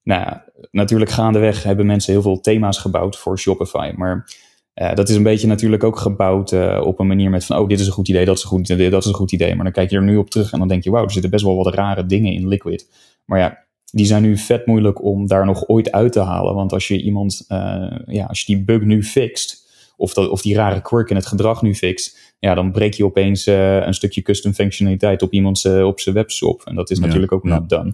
[0.04, 4.26] nou ja, natuurlijk gaandeweg hebben mensen heel veel thema's gebouwd voor Shopify, maar
[4.78, 7.68] eh, dat is een beetje natuurlijk ook gebouwd eh, op een manier met van, oh,
[7.68, 9.56] dit is een goed idee, dat is een goed idee, dat is een goed idee.
[9.56, 11.32] Maar dan kijk je er nu op terug en dan denk je, wauw, er zitten
[11.32, 12.90] best wel wat rare dingen in Liquid.
[13.26, 16.56] Maar ja, die zijn nu vet moeilijk om daar nog ooit uit te halen.
[16.56, 17.46] Want als je iemand,
[18.06, 19.67] ja, als je die bug nu fixt,
[19.98, 23.06] of, dat, of die rare quirk in het gedrag nu fixt, ja, dan breek je
[23.06, 26.62] opeens eh, een stukje custom functionaliteit op iemands eh, op zijn webshop.
[26.66, 27.60] En dat is Ja, natuurlijk ook ja.
[27.60, 27.94] not done.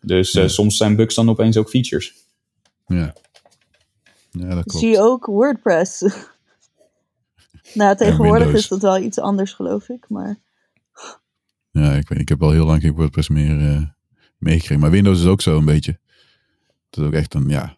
[0.00, 0.48] Dus eh, Ja.
[0.48, 2.14] soms zijn bugs dan opeens ook features.
[2.86, 3.14] Ja,
[4.30, 4.78] ja dat klopt.
[4.78, 6.02] Zie je ook WordPress.
[7.74, 10.04] nou, tegenwoordig is dat wel iets anders, geloof ik.
[10.08, 10.36] Maar
[11.70, 13.82] Ja, ik, weet, ik heb al heel lang geen WordPress meer eh,
[14.38, 14.80] meegekregen.
[14.80, 15.98] Maar Windows is ook zo een beetje.
[16.90, 17.76] Het is ook echt een, ja,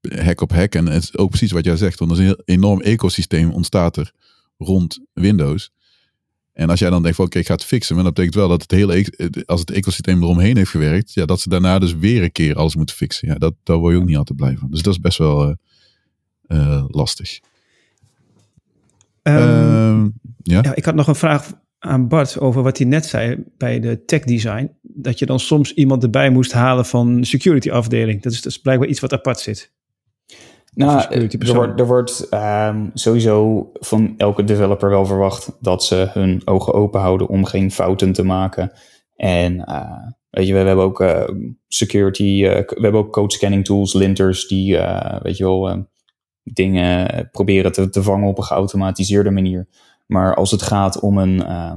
[0.00, 0.74] hack op hack.
[0.74, 1.98] En het is ook precies wat jij zegt.
[1.98, 4.12] Want er is een heel enorm ecosysteem ontstaat er
[4.58, 5.72] rond Windows.
[6.52, 7.94] En als jij dan denkt van oké, ik ga het fixen.
[7.94, 11.12] Maar dat betekent wel dat het hele, e- als het ecosysteem eromheen heeft gewerkt.
[11.12, 13.28] Ja, dat ze daarna dus weer een keer alles moeten fixen.
[13.28, 14.70] Ja, dat, daar word je ook niet altijd blij van.
[14.70, 15.54] Dus dat is best wel eh,
[16.46, 17.40] eh, lastig.
[19.22, 20.08] Ehm, Ehm,
[20.42, 20.58] ja?
[20.62, 24.04] Ja, ik had nog een vraag aan Bart over wat hij net zei bij de
[24.04, 24.70] tech design.
[24.82, 28.22] Dat je dan soms iemand erbij moest halen van security afdeling.
[28.22, 29.72] Dat is, dat is blijkbaar iets wat apart zit.
[30.72, 36.10] Nou, security er wordt, er wordt ehm, sowieso van elke developer wel verwacht dat ze
[36.12, 38.72] hun ogen open houden om geen fouten te maken.
[39.16, 41.28] En eh, weet je, we hebben ook eh,
[41.68, 45.78] security, eh, we hebben ook code scanning tools, linters, die, eh, weet je wel, eh,
[46.42, 49.68] dingen proberen te, te vangen op een geautomatiseerde manier.
[50.06, 51.72] Maar als het gaat om een eh,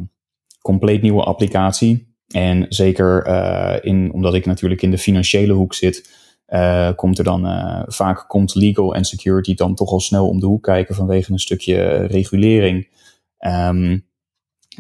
[0.62, 6.10] compleet nieuwe applicatie, en zeker eh, in, omdat ik natuurlijk in de financiële hoek zit,
[6.54, 10.40] eh, komt er dan eh, vaak komt legal en security dan toch al snel om
[10.40, 12.90] de hoek kijken vanwege een stukje regulering.
[13.38, 14.00] Ehm,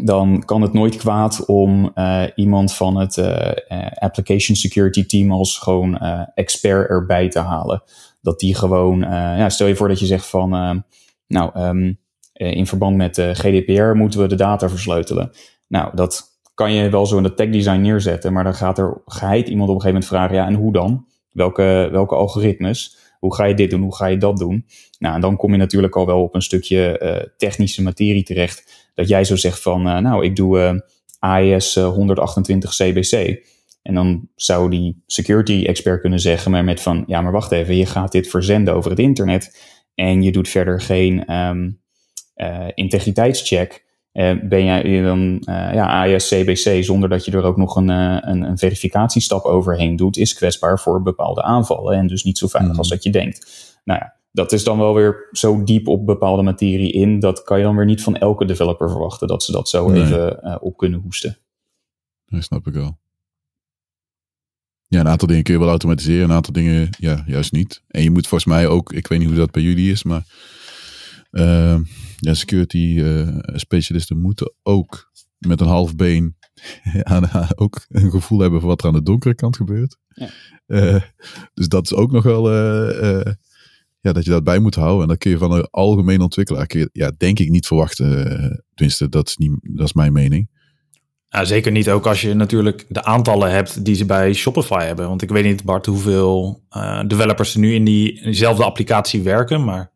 [0.03, 3.17] dan kan het nooit kwaad om eh, iemand van het
[3.99, 5.97] application security team als gewoon
[6.33, 7.83] expert erbij te halen.
[8.21, 10.49] Dat die gewoon, ja, stel je voor dat je zegt van,
[11.27, 11.93] nou, ehm,
[12.33, 15.31] eh, in verband met GDPR moeten we de data versleutelen.
[15.67, 19.01] Nou, dat kan je wel zo in de tech design neerzetten, maar dan gaat er
[19.05, 21.05] geheid iemand op een gegeven moment vragen, ja, en hoe dan?
[21.33, 22.97] Welke, welke algoritmes?
[23.19, 23.81] Hoe ga je dit doen?
[23.81, 24.65] Hoe ga je dat doen?
[24.99, 28.91] Nou, en dan kom je natuurlijk al wel op een stukje eh, technische materie terecht.
[28.93, 30.83] Dat jij zo zegt van, eh, nou, ik doe
[31.23, 33.43] AES eh, 128 CBC.
[33.81, 37.75] En dan zou die security expert kunnen zeggen, maar met van, ja, maar wacht even,
[37.75, 39.57] je gaat dit verzenden over het internet.
[39.95, 41.71] En je doet verder geen ehm,
[42.33, 43.82] eh, integriteitscheck.
[44.13, 47.89] Eh, ben jij dan eh, ja, AES CBC zonder dat je er ook nog een,
[47.89, 52.47] eh, een, een verificatiestap overheen doet, is kwetsbaar voor bepaalde aanvallen en dus niet zo
[52.47, 52.79] veilig Mhm.
[52.79, 53.51] als dat je denkt.
[53.83, 57.57] Nou ja, dat is dan wel weer zo diep op bepaalde materie in, dat kan
[57.57, 60.01] je dan weer niet van elke developer verwachten dat ze dat zo Nee.
[60.03, 61.37] even op kunnen hoesten.
[62.25, 62.97] Dat snap ik wel.
[64.87, 67.83] Ja, een aantal dingen kun je wel automatiseren, een aantal dingen ja, juist niet.
[67.87, 70.23] En je moet volgens mij ook, ik weet niet hoe dat bij jullie is, maar
[71.31, 71.79] eh,
[72.23, 76.35] ja, security eh, specialisten moeten ook met een half been
[77.03, 79.97] aan, ook een gevoel hebben voor wat er aan de donkere kant gebeurt.
[80.07, 80.29] Ja.
[80.65, 81.01] Eh,
[81.53, 83.33] dus dat is ook nog wel, eh, eh,
[83.99, 85.01] ja, dat je dat bij moet houden.
[85.01, 88.63] En dat kun je van een algemeen ontwikkelaar, kun je, ja, denk ik niet verwachten.
[88.73, 90.49] tenminste, dat is, niet, dat is mijn mening.
[91.33, 95.07] Ja, zeker niet ook als je natuurlijk de aantallen hebt die ze bij Shopify hebben.
[95.07, 99.21] Want ik weet niet, Bart, hoeveel eh, developers er nu in, die, in diezelfde applicatie
[99.21, 99.63] werken.
[99.63, 99.92] Maar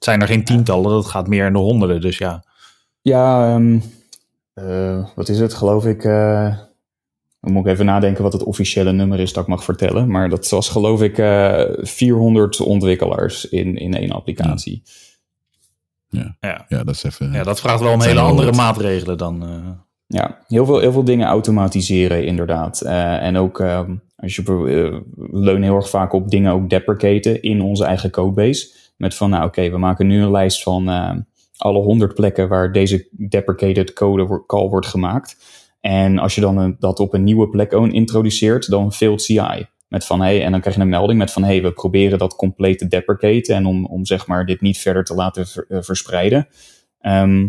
[0.00, 2.00] dat zijn er geen tientallen, dat gaat meer in de honderden.
[2.00, 2.44] Dus ja,
[3.02, 3.78] Ja, ehm,
[4.54, 6.04] eh, wat is het, geloof ik.
[6.04, 6.56] eh,
[7.40, 10.10] dan moet ik even nadenken wat het officiële nummer is dat ik mag vertellen.
[10.10, 14.82] Maar dat was geloof ik eh 400 ontwikkelaars in, in één applicatie.
[16.08, 16.36] ja.
[16.68, 17.32] Ja, dat is even...
[17.32, 19.42] ja dat vraagt wel om hele andere maatregelen dan...
[19.42, 19.70] eh,
[20.06, 22.80] Ja, heel veel, heel veel dingen automatiseren inderdaad.
[22.80, 26.70] Eh, en ook ehm, als je eh, we leunen heel erg vaak op dingen ook
[26.70, 28.68] deprecaten in onze eigen codebase.
[29.00, 31.12] Met van, nou oké, we maken nu een lijst van eh,
[31.56, 35.36] alle 100 plekken waar deze deprecated code call wordt gemaakt.
[35.80, 39.66] En als je dan dat op een nieuwe plek introduceert, dan failed CI.
[39.88, 42.36] Met van, hey, en dan krijg je een melding met van, hey, we proberen dat
[42.36, 43.54] compleet te deprecaten.
[43.54, 46.48] En om, om zeg maar dit niet verder te laten eh, verspreiden.
[47.00, 47.48] Ehm,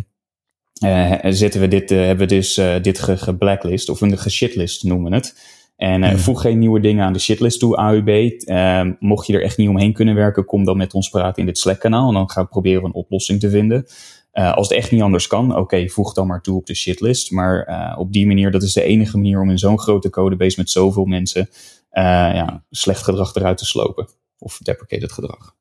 [1.30, 5.16] zetten we dit, eh, hebben we dus dit ge- geblacklist, of een geshitlist noemen we
[5.16, 5.60] het.
[5.82, 8.08] En eh, voeg geen nieuwe dingen aan de shitlist toe, AUB.
[8.08, 11.46] Eh, mocht je er echt niet omheen kunnen werken, kom dan met ons praten in
[11.46, 12.08] dit Slack-kanaal.
[12.08, 13.86] En dan gaan we proberen een oplossing te vinden.
[14.32, 17.32] Eh, als het echt niet anders kan, oké, voeg dan maar toe op de shitlist.
[17.32, 20.60] Maar eh, op die manier, dat is de enige manier om in zo'n grote codebase
[20.60, 21.50] met zoveel mensen
[21.92, 24.08] ja, slecht gedrag eruit te slopen.
[24.38, 25.56] Of deprecated gedrag.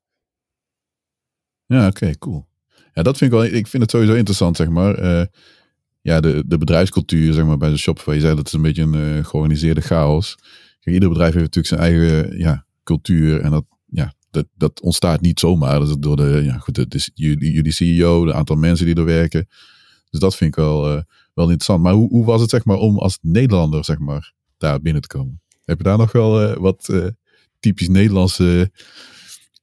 [1.65, 2.45] Ja, oké, cool.
[2.93, 5.27] Ja, dat vind ik wel, ik vind het sowieso interessant, zeg maar.
[6.01, 8.11] Ja, de, de bedrijfscultuur, zeg maar, bij de Shopify.
[8.11, 10.35] Je zei dat is een beetje een eh, georganiseerde chaos.
[10.79, 13.41] Kijk, ieder bedrijf heeft natuurlijk zijn eigen ja, cultuur.
[13.41, 15.79] En dat, ja, dat, dat ontstaat niet zomaar.
[15.79, 18.95] Dat is door de, ja, goed, het is jullie, jullie CEO, de aantal mensen die
[18.95, 19.47] er werken.
[20.09, 21.01] Dus dat vind ik wel, eh,
[21.33, 21.83] wel interessant.
[21.83, 25.07] Maar hoe, hoe was het, zeg maar, om als Nederlander, zeg maar, daar binnen te
[25.07, 25.41] komen?
[25.63, 26.89] Heb je daar nog wel eh, wat
[27.59, 28.71] typisch Nederlandse,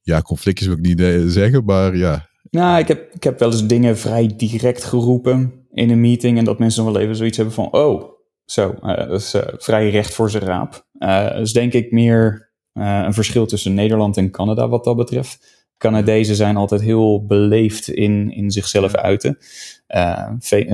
[0.01, 3.67] ja, conflictjes wil ik niet zeggen, maar ja, Nou, ik heb, ik heb wel eens
[3.67, 6.37] dingen vrij direct geroepen in een meeting.
[6.37, 8.17] En dat mensen nog wel even zoiets hebben van, oh,
[8.51, 10.85] zo, eh, dat is eh, vrij recht voor zijn raap.
[10.99, 15.67] Eh dus denk ik meer een verschil tussen Nederland en Canada wat dat betreft.
[15.77, 19.37] Canadezen zijn altijd heel beleefd in, in zichzelf uiten.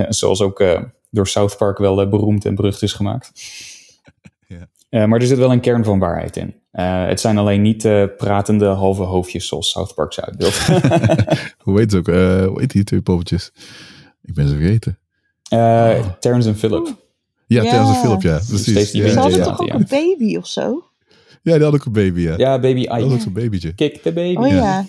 [0.08, 0.64] Zoals ook
[1.10, 3.32] door South Park wel beroemd en berucht is gemaakt.
[4.88, 5.06] Ja.
[5.06, 6.54] Maar er zit wel een kern van waarheid in.
[6.70, 7.82] Het zijn alleen niet
[8.16, 10.66] pratende halve hoofdjes zoals South Park ze uitbeeldt.
[11.64, 12.14] Hoe heet het ook?
[12.48, 13.52] Hoe heet die twee poppetjes?
[14.26, 14.98] Ik ben ze vergeten.
[15.48, 16.86] Eh Terrence en Philip.
[17.46, 17.70] Ja, Ja.
[17.70, 18.40] tijdens de Philip, ja.
[18.48, 18.92] Precies.
[18.92, 20.84] Ja, Ze hadden ja, toch ook een baby of zo?
[21.42, 22.34] ja, die had ook een baby, ja.
[22.36, 23.20] Ja, baby Dat was ook Ike.
[23.20, 23.72] zo'n babytje.
[23.74, 24.36] Kick the baby.
[24.36, 24.86] Oh ja.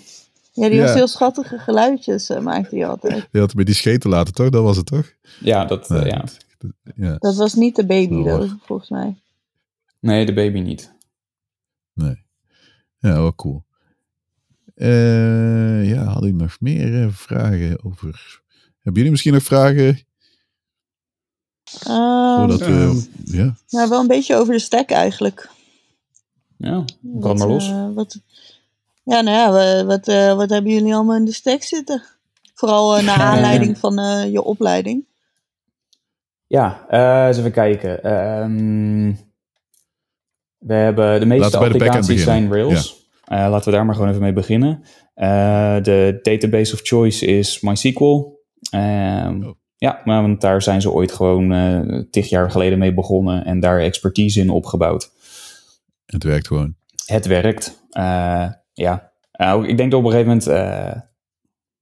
[0.52, 0.84] Ja, die Ja.
[0.86, 3.28] had heel schattige geluidjes, eh, maakte hij altijd.
[3.32, 4.48] Die had met die scheten laten, toch?
[4.50, 5.12] Dat was het, toch?
[5.40, 6.18] Ja, dat, eh, ja.
[6.18, 7.16] dat- dat- ja.
[7.18, 9.16] Dat was niet de baby, dat, volgens mij.
[10.00, 10.92] Nee, de baby niet.
[11.94, 12.22] Nee.
[12.98, 13.64] Ja, wel cool.
[14.74, 18.40] Eh, ja, had ik nog meer vragen over...
[18.88, 19.98] Hebben jullie misschien nog vragen?
[21.86, 22.64] Ehm, we...
[22.64, 22.96] Ehm.
[23.36, 23.54] ja.
[23.68, 25.50] nou, wel een beetje over de stack eigenlijk.
[26.56, 27.68] Ja, brand maar los.
[27.68, 28.20] eh, wat,
[29.02, 32.02] ja, nou ja, wa- wat, eh, wat hebben jullie allemaal in de stack zitten?
[32.54, 35.06] Vooral eh, naar aanleiding van eh, je opleiding.
[36.46, 38.02] Ja, eh, eens even kijken.
[38.02, 39.12] Ehm,
[40.58, 42.52] we hebben de meeste de applicaties zijn.
[42.52, 43.08] Rails.
[43.24, 44.82] Eh, laten we daar maar gewoon even mee beginnen.
[45.14, 48.36] Eh, de database of choice is MySQL.
[48.70, 49.56] Ehm, Oh.
[49.76, 53.60] Ja, maar want daar zijn ze ooit gewoon eh tig jaar geleden mee begonnen en
[53.60, 55.10] daar expertise in opgebouwd.
[56.06, 56.74] Het werkt gewoon.
[57.06, 57.86] het werkt.
[57.90, 61.00] Eh, ja, Nou, ik denk dat op een gegeven moment, eh,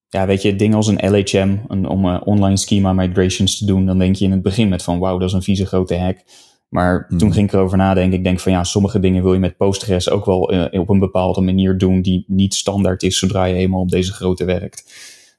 [0.09, 3.87] ja, weet je, dingen als een LHM, een, om eh, online schema migrations te doen,
[3.87, 6.18] dan denk je in het begin met van, wauw, dat is een vieze grote hack.
[6.68, 7.18] Maar Mhm.
[7.18, 8.18] toen ging ik erover nadenken.
[8.18, 10.99] Ik denk van ja, sommige dingen wil je met Postgres ook wel eh, op een
[10.99, 14.85] bepaalde manier doen die niet standaard is zodra je eenmaal op deze grote werkt.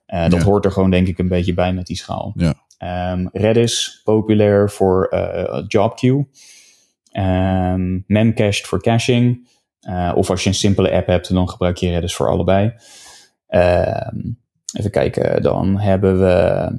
[0.08, 0.46] Eh, dat Ja.
[0.46, 2.34] hoort er gewoon denk ik een beetje bij met die schaal.
[2.36, 2.54] Ja.
[2.78, 6.28] Ehm, Redis, populair voor eh JobQueue.
[7.12, 9.50] Ehm, Memcached voor caching.
[9.80, 12.74] Eh, of als je een simpele app hebt, dan gebruik je Redis voor allebei.
[13.48, 14.18] Ehm,
[14.78, 16.70] even kijken, dan hebben we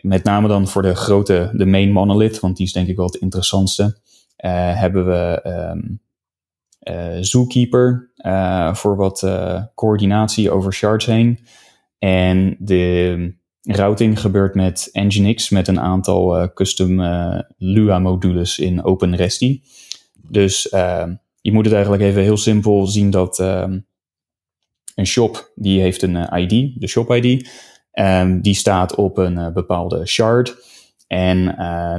[0.00, 3.06] met name dan voor de grote, de main monolith, want die is denk ik wel
[3.06, 4.02] het interessantste.
[4.76, 5.42] hebben we
[7.20, 8.10] Zookeeper
[8.72, 9.26] voor wat
[9.74, 11.46] coördinatie over shards heen.
[12.04, 19.60] En de routing gebeurt met Nginx met een aantal eh, custom eh, Lua-modules in OpenResty.
[20.28, 23.78] Dus ehm, je moet het eigenlijk even heel simpel zien dat ehm,
[24.94, 27.50] een shop die heeft een eh, ID, de shop ID.
[27.90, 30.56] Ehm, die staat op een bepaalde shard.
[31.06, 31.44] En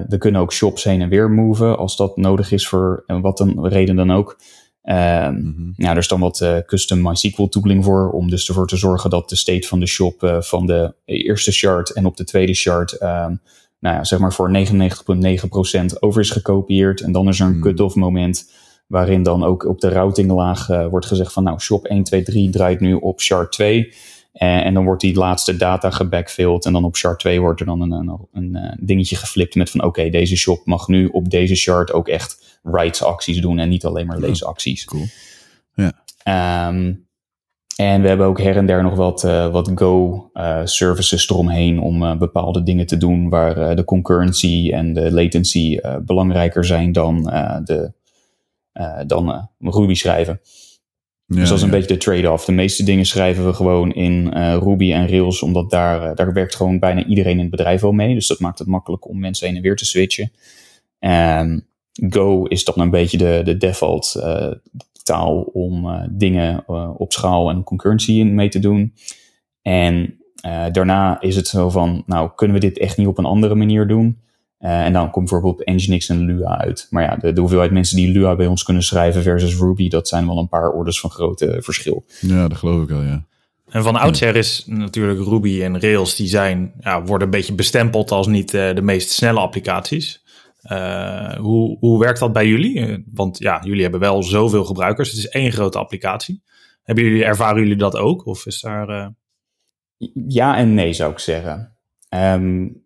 [0.09, 3.67] we kunnen ook shops heen en weer moven als dat nodig is voor wat een
[3.67, 4.37] reden dan ook.
[4.85, 5.71] Ehm, Mhm.
[5.75, 9.09] ja, er is dan wat eh, custom MySQL tooling voor, om dus ervoor te zorgen
[9.09, 12.53] dat de state van de shop eh, van de eerste shard en op de tweede
[12.53, 13.35] shard, ehm,
[13.79, 17.01] nou ja, zeg maar voor 99,9% over is gekopieerd.
[17.01, 17.61] En dan is er een Hmm.
[17.61, 18.51] cut-off moment
[18.87, 22.49] waarin dan ook op de routinglaag eh, wordt gezegd van nou, shop 1, 2, 3
[22.49, 23.93] draait nu op shard 2.
[24.35, 26.65] Eh, en dan wordt die laatste data gebackfilled.
[26.65, 29.69] En dan op shard 2 wordt er dan een, een, een eh, dingetje geflipt met
[29.69, 33.69] van oké, deze shop mag nu op deze shard ook echt writes acties doen en
[33.69, 34.85] niet alleen maar leesacties.
[34.85, 35.03] Cool.
[36.23, 36.93] Ehm,
[37.75, 42.63] en we hebben ook her en der nog wat, eh, wat Go-services eromheen om bepaalde
[42.63, 47.23] dingen te doen waar de concurrency en de latency belangrijker zijn dan,
[47.63, 47.91] de,
[49.07, 50.39] dan Ruby schrijven.
[51.27, 51.75] Ja, dus dat is een ja.
[51.77, 52.45] beetje de trade-off.
[52.45, 56.33] De meeste dingen schrijven we gewoon in eh, Ruby en Rails, omdat daar, eh, daar
[56.33, 58.13] werkt gewoon bijna iedereen in het bedrijf wel mee.
[58.13, 60.31] Dus dat maakt het makkelijk om mensen heen en weer te switchen.
[60.99, 61.59] Ehm,
[62.09, 64.51] Go is dan een beetje de, de default eh,
[65.03, 66.63] taal om dingen
[66.97, 68.93] op schaal en concurrency in mee te doen.
[69.61, 70.17] En
[70.71, 73.87] daarna is het zo van, nou, kunnen we dit echt niet op een andere manier
[73.87, 74.19] doen?
[74.65, 76.87] Eh, en dan komt bijvoorbeeld Nginx en Lua uit.
[76.89, 80.07] Maar ja, de, de, hoeveelheid mensen die Lua bij ons kunnen schrijven versus Ruby, dat
[80.07, 82.05] zijn wel een paar orders van grote verschil.
[82.19, 83.25] Ja, dat geloof ik al, ja.
[83.69, 88.11] En van oudsher is natuurlijk Ruby en Rails, die zijn, ja, worden een beetje bestempeld
[88.11, 90.23] als niet de meest snelle applicaties.
[90.71, 93.03] Uh, hoe, hoe werkt dat bij jullie?
[93.13, 95.09] Want ja, jullie hebben wel zoveel gebruikers.
[95.09, 96.43] Het is één grote applicatie.
[96.83, 98.25] Hebben jullie, ervaren jullie dat ook?
[98.25, 98.89] Of is daar.
[98.89, 99.07] Uh...
[100.27, 101.75] Ja en nee, zou ik zeggen.
[102.09, 102.84] Um,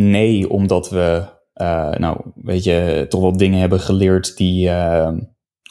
[0.00, 1.24] nee, omdat we,
[1.54, 4.68] uh, nou, weet je, toch wel dingen hebben geleerd die.
[4.68, 5.12] Uh,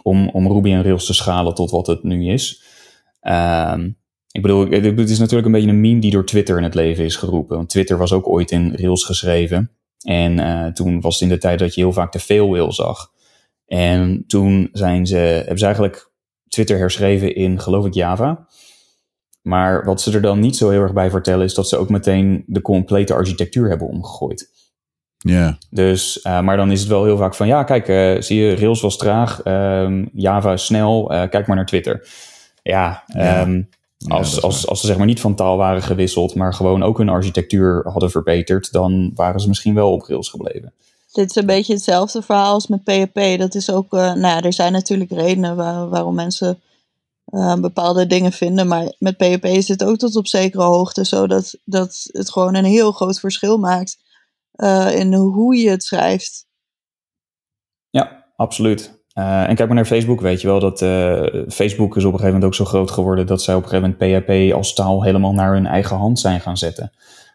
[0.03, 2.63] om, om Ruby en Rails te schalen tot wat het nu is.
[3.21, 3.97] Um,
[4.32, 7.05] ik bedoel, het is natuurlijk een beetje een meme die door Twitter in het leven
[7.05, 7.55] is geroepen.
[7.55, 9.71] Want Twitter was ook ooit in Rails geschreven.
[10.01, 13.11] En uh, toen was het in de tijd dat je heel vaak de fail zag.
[13.65, 16.11] En toen zijn ze, hebben ze eigenlijk
[16.47, 18.47] Twitter herschreven in, geloof ik, Java.
[19.41, 21.89] Maar wat ze er dan niet zo heel erg bij vertellen, is dat ze ook
[21.89, 24.49] meteen de complete architectuur hebben omgegooid.
[25.17, 25.57] Ja.
[25.69, 28.55] Dus, uh, maar dan is het wel heel vaak van, ja, kijk, uh, zie je,
[28.55, 32.07] Rails was traag, um, Java is snel, kijk maar naar Twitter.
[32.63, 33.03] Ja.
[33.17, 36.83] Um, ja, als, als, als ze zeg maar niet van taal waren gewisseld, maar gewoon
[36.83, 40.73] ook hun architectuur hadden verbeterd, dan waren ze misschien wel op Rails gebleven.
[41.11, 43.39] Dit is een beetje hetzelfde verhaal als met PHP.
[43.39, 46.59] Dat is ook, uh, nou ja, er zijn natuurlijk redenen waar, waarom mensen
[47.30, 51.27] uh, bepaalde dingen vinden, maar met PHP is het ook tot op zekere hoogte zo
[51.27, 53.97] dat, dat het gewoon een heel groot verschil maakt
[54.55, 56.47] uh, in hoe je het schrijft.
[57.89, 58.97] Ja, absoluut.
[59.13, 60.80] Uh, en kijk maar naar Facebook, weet je wel, dat
[61.53, 63.95] Facebook is op een gegeven moment ook zo groot geworden dat zij op een gegeven
[63.99, 66.91] moment PHP als taal helemaal naar hun eigen hand zijn gaan zetten.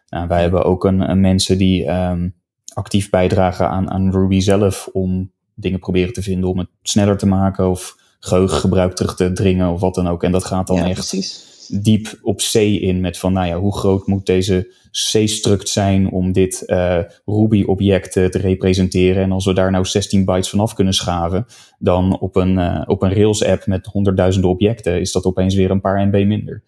[0.09, 2.35] Nou, wij hebben ook een, mensen die um,
[2.73, 7.27] actief bijdragen aan, aan Ruby zelf om dingen proberen te vinden om het sneller te
[7.27, 10.23] maken of geheugengebruik terug te dringen of wat dan ook.
[10.23, 11.67] En dat gaat dan ja, echt precies.
[11.69, 16.31] diep op C in met van, nou ja, hoe groot moet deze C-struct zijn om
[16.31, 19.23] dit uh, Ruby-object te representeren.
[19.23, 21.45] En als we daar nou 16 bytes vanaf kunnen schaven,
[21.79, 25.81] dan op een, uh, op een Rails-app met honderdduizenden objecten is dat opeens weer een
[25.81, 26.63] paar MB minder.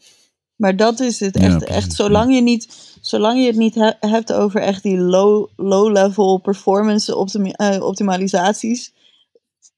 [0.57, 1.67] Maar dat is het echt.
[1.67, 6.25] Ja, echt zolang, je niet, zolang je het niet he hebt over echt die low-level
[6.25, 8.93] low performance optimi uh, optimalisaties,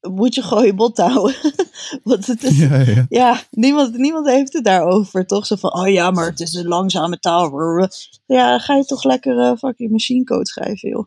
[0.00, 1.34] moet je gewoon je bot houden.
[2.04, 3.06] Want het is, Ja, ja.
[3.08, 5.46] ja, niemand, niemand heeft het daarover, toch?
[5.46, 7.88] Zo van, oh ja, maar het is een langzame taal.
[8.26, 11.06] Ja, ga je toch lekker uh, fucking machine code schrijven, joh.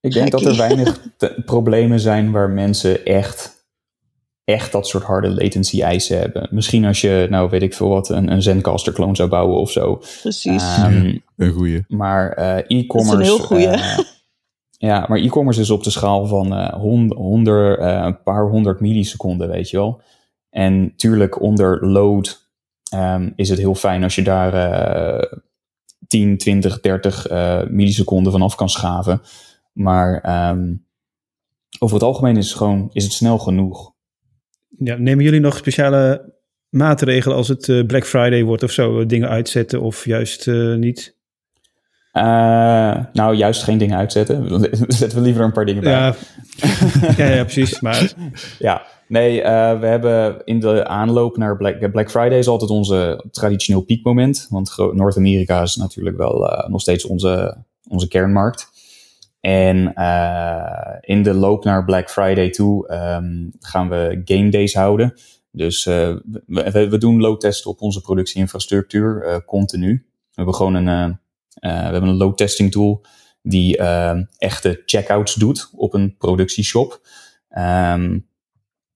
[0.00, 1.00] Ik denk dat er weinig
[1.44, 3.66] problemen zijn waar mensen echt,
[4.44, 6.48] echt dat soort harde latency eisen hebben.
[6.50, 9.70] Misschien als je, nou weet ik veel wat, een, een Zencaster clone zou bouwen of
[9.70, 10.02] zo.
[10.20, 10.62] Precies.
[10.62, 11.84] Ehm, Een goeie.
[11.88, 13.16] Maar eh, e-commerce.
[13.16, 13.66] Dat is een heel goeie.
[13.66, 13.98] eh,
[14.78, 19.76] ja, maar e-commerce is op de schaal van eh, een paar honderd milliseconden, weet je
[19.76, 20.02] wel.
[20.50, 22.50] En tuurlijk, onder load
[22.90, 25.38] ehm, is het heel fijn als je daar eh
[26.08, 29.20] 10, 20, 30 eh, milliseconden vanaf kan schaven.
[29.72, 30.74] Maar ehm,
[31.78, 33.92] over het algemeen is het gewoon is het snel genoeg.
[34.68, 36.34] Ja, nemen jullie nog speciale
[36.68, 39.06] maatregelen als het eh, Black Friday wordt of zo?
[39.06, 41.17] Dingen uitzetten of juist niet?
[42.12, 44.60] Eh, nou, juist geen dingen uitzetten.
[44.88, 45.92] Zetten we liever een paar dingen bij.
[45.92, 46.14] Ja,
[47.16, 47.80] ja, ja, precies.
[47.80, 48.12] Maar
[48.58, 53.24] Ja, nee, eh, we hebben in de aanloop naar Black, Black Friday is altijd onze
[53.30, 54.46] traditioneel piekmoment.
[54.50, 57.56] Want Noord-Amerika is natuurlijk wel eh, nog steeds onze,
[57.88, 58.76] onze kernmarkt.
[59.40, 59.76] En
[61.00, 65.14] in de loop naar Black Friday toe ehm, gaan we game days houden.
[65.50, 70.06] Dus we, we, doen load testen op onze productieinfrastructuur continu.
[70.18, 71.18] We hebben gewoon een,
[71.60, 73.04] we hebben een load testing tool
[73.42, 77.00] die eh, echte checkouts doet op een productieshop.
[77.48, 78.18] Ehm,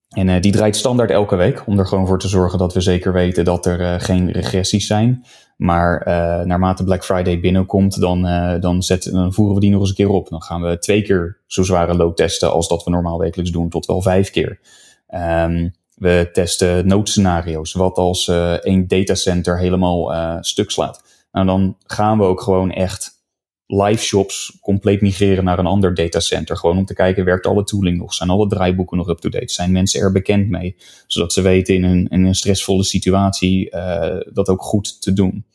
[0.09, 2.81] en eh, die draait standaard elke week om er gewoon voor te zorgen dat we
[2.81, 5.25] zeker weten dat er eh, geen regressies zijn.
[5.57, 9.89] Maar eh, naarmate Black Friday binnenkomt, dan, eh, dan, dan voeren we die nog eens
[9.89, 10.29] een keer op.
[10.29, 13.69] Dan gaan we twee keer zo zware load testen als dat we normaal wekelijks doen,
[13.69, 14.59] tot wel vijf keer.
[15.07, 17.73] Ehm, we testen noodscenario's.
[17.73, 21.03] Wat als eh één datacenter helemaal eh, stuk slaat?
[21.33, 23.23] Nou, dan gaan we ook gewoon echt
[23.65, 26.57] live shops compleet migreren naar een ander datacenter.
[26.57, 28.13] Gewoon om te kijken, werkt alle tooling nog?
[28.13, 29.53] Zijn alle draaiboeken nog up-to-date?
[29.53, 30.75] Zijn mensen er bekend mee?
[31.07, 35.45] Zodat ze weten in een, in een stressvolle situatie eh, dat ook goed te doen.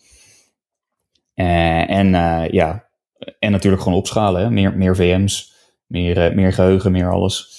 [1.35, 2.89] Eh, en eh, ja,
[3.39, 4.43] en natuurlijk gewoon opschalen.
[4.43, 4.51] Hè?
[4.51, 5.55] Meer, meer VM's,
[5.87, 7.57] meer, meer geheugen, meer alles.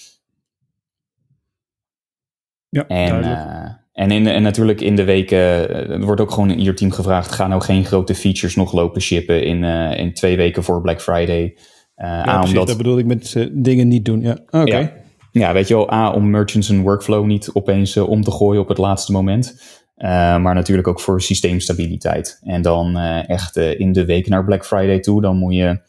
[2.69, 6.59] ja, En, en, in, en natuurlijk in de weken, eh, er wordt ook gewoon in
[6.59, 10.37] ieder team gevraagd, ga nou geen grote features nog lopen shippen in, eh, in twee
[10.37, 11.57] weken voor Black Friday.
[11.95, 14.21] Ja, A, precies, omdat, dat bedoel ik met dingen niet doen.
[14.21, 14.77] Ja, oké.
[14.77, 14.91] Ja.
[15.31, 18.67] ja, weet je wel, A, om merchants een workflow niet opeens om te gooien op
[18.67, 19.61] het laatste moment.
[19.95, 22.39] maar natuurlijk ook voor systeemstabiliteit.
[22.43, 22.97] En dan
[23.27, 25.81] echt in de week naar Black Friday toe, dan moet je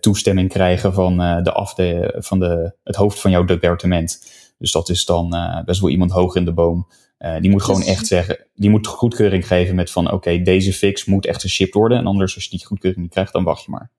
[0.00, 4.24] toestemming krijgen van, de af de, van de, het hoofd van jouw departement.
[4.58, 6.86] Dus dat is dan best wel iemand hoog in de boom.
[7.40, 11.26] Die moet gewoon echt zeggen, die moet goedkeuring geven met van oké, deze fix moet
[11.26, 11.98] echt geshipped worden.
[11.98, 13.90] En anders als je die goedkeuring niet krijgt, dan wacht je maar.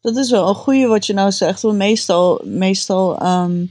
[0.00, 1.62] Dat is wel een goede wat je nou zegt.
[1.62, 3.64] Want meestal, meestal ehm,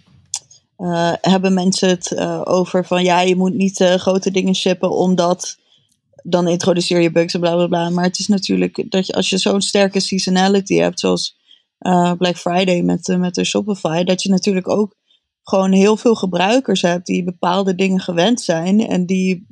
[0.78, 5.58] eh, hebben mensen het uh, over van ja, je moet niet grote dingen shippen omdat
[6.24, 7.90] dan introduceer je bugs en bla bla bla.
[7.90, 11.38] Maar het is natuurlijk dat je als je zo'n sterke seasonality hebt, zoals
[12.18, 14.96] Black Friday met, met de Shopify, dat je natuurlijk ook
[15.44, 19.48] gewoon heel veel gebruikers hebt die bepaalde dingen gewend zijn en die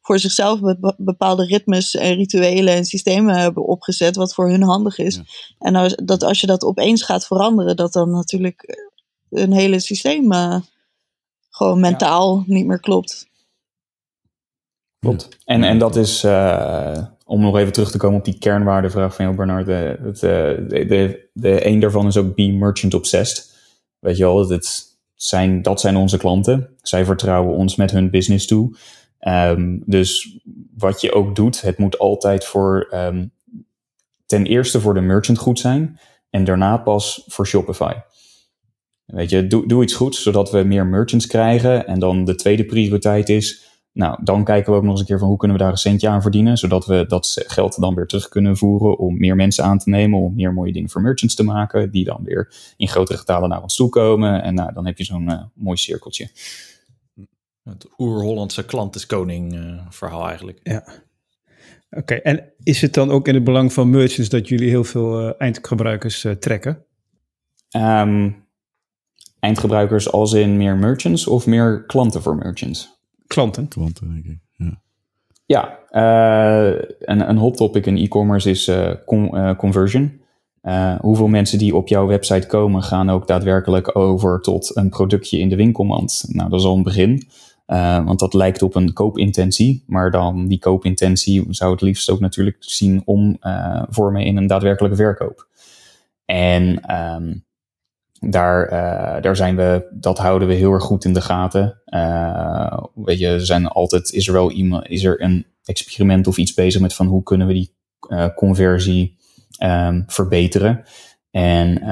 [0.00, 0.60] voor zichzelf
[0.96, 5.20] bepaalde ritmes en rituelen en systemen hebben opgezet, wat voor hun handig is.
[5.58, 8.88] En als, dat als je dat opeens gaat veranderen, dat dan natuurlijk
[9.30, 10.56] een hele systeem uh,
[11.50, 13.28] gewoon mentaal niet meer klopt.
[14.98, 15.28] Klopt.
[15.44, 19.24] En, en dat is, uh, om nog even terug te komen op die kernwaardevraag van
[19.24, 19.66] jou, Bernard.
[19.66, 23.58] De, de, de, de, een daarvan is ook be merchant obsessed.
[23.98, 24.89] Weet je wel, het
[25.22, 26.76] zijn, dat zijn onze klanten.
[26.82, 28.76] Zij vertrouwen ons met hun business toe.
[29.20, 30.38] Um, dus
[30.76, 33.32] wat je ook doet, het moet altijd voor um,
[34.26, 35.98] ten eerste voor de merchant goed zijn
[36.30, 37.92] en daarna pas voor Shopify.
[39.04, 41.86] Weet je, doe, doe iets goeds zodat we meer merchants krijgen.
[41.86, 43.69] En dan de tweede prioriteit is,
[44.00, 45.78] nou, dan kijken we ook nog eens een keer van hoe kunnen we daar een
[45.78, 49.64] centje aan verdienen, zodat we dat geld dan weer terug kunnen voeren om meer mensen
[49.64, 52.88] aan te nemen, om meer mooie dingen voor merchants te maken, die dan weer in
[52.88, 54.42] grotere getalen naar ons toe komen.
[54.42, 56.28] En nou, dan heb je zo'n uh, mooi cirkeltje.
[57.62, 60.60] Het oer-Hollandse klant is koning uh, verhaal eigenlijk.
[60.62, 60.84] Ja.
[61.90, 65.26] Oké, en is het dan ook in het belang van merchants dat jullie heel veel
[65.26, 66.84] uh, eindgebruikers uh, trekken?
[67.76, 68.48] Um,
[69.40, 72.99] eindgebruikers als in meer merchants of meer klanten voor merchants?
[73.34, 73.68] Klanten.
[73.68, 74.38] Klanten, denk ik.
[74.56, 74.80] Ja,
[75.46, 75.78] ja
[77.00, 78.70] een, een hot topic in e-commerce is
[79.06, 80.20] con conversion.
[81.00, 85.48] hoeveel mensen die op jouw website komen gaan ook daadwerkelijk over tot een productje in
[85.48, 86.24] de winkelmand?
[86.28, 87.22] Nou, dat is al een begin.
[87.70, 92.20] Uh, want dat lijkt op een koopintentie, maar dan die koopintentie zou het liefst ook
[92.20, 95.48] natuurlijk zien om uh, vormen in een daadwerkelijke verkoop.
[96.24, 97.44] En um,
[98.20, 101.82] daar, uh, daar zijn we, dat houden we heel erg goed in de gaten.
[102.94, 106.54] weet je, er zijn altijd, is er wel iemand, is er een experiment of iets
[106.54, 107.74] bezig met van hoe kunnen we die
[108.34, 109.16] conversie
[109.62, 110.82] um, verbeteren.
[111.30, 111.90] En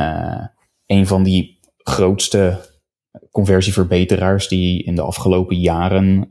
[0.87, 2.61] een van die grootste
[3.31, 6.29] conversieverbeteraars die in de afgelopen jaren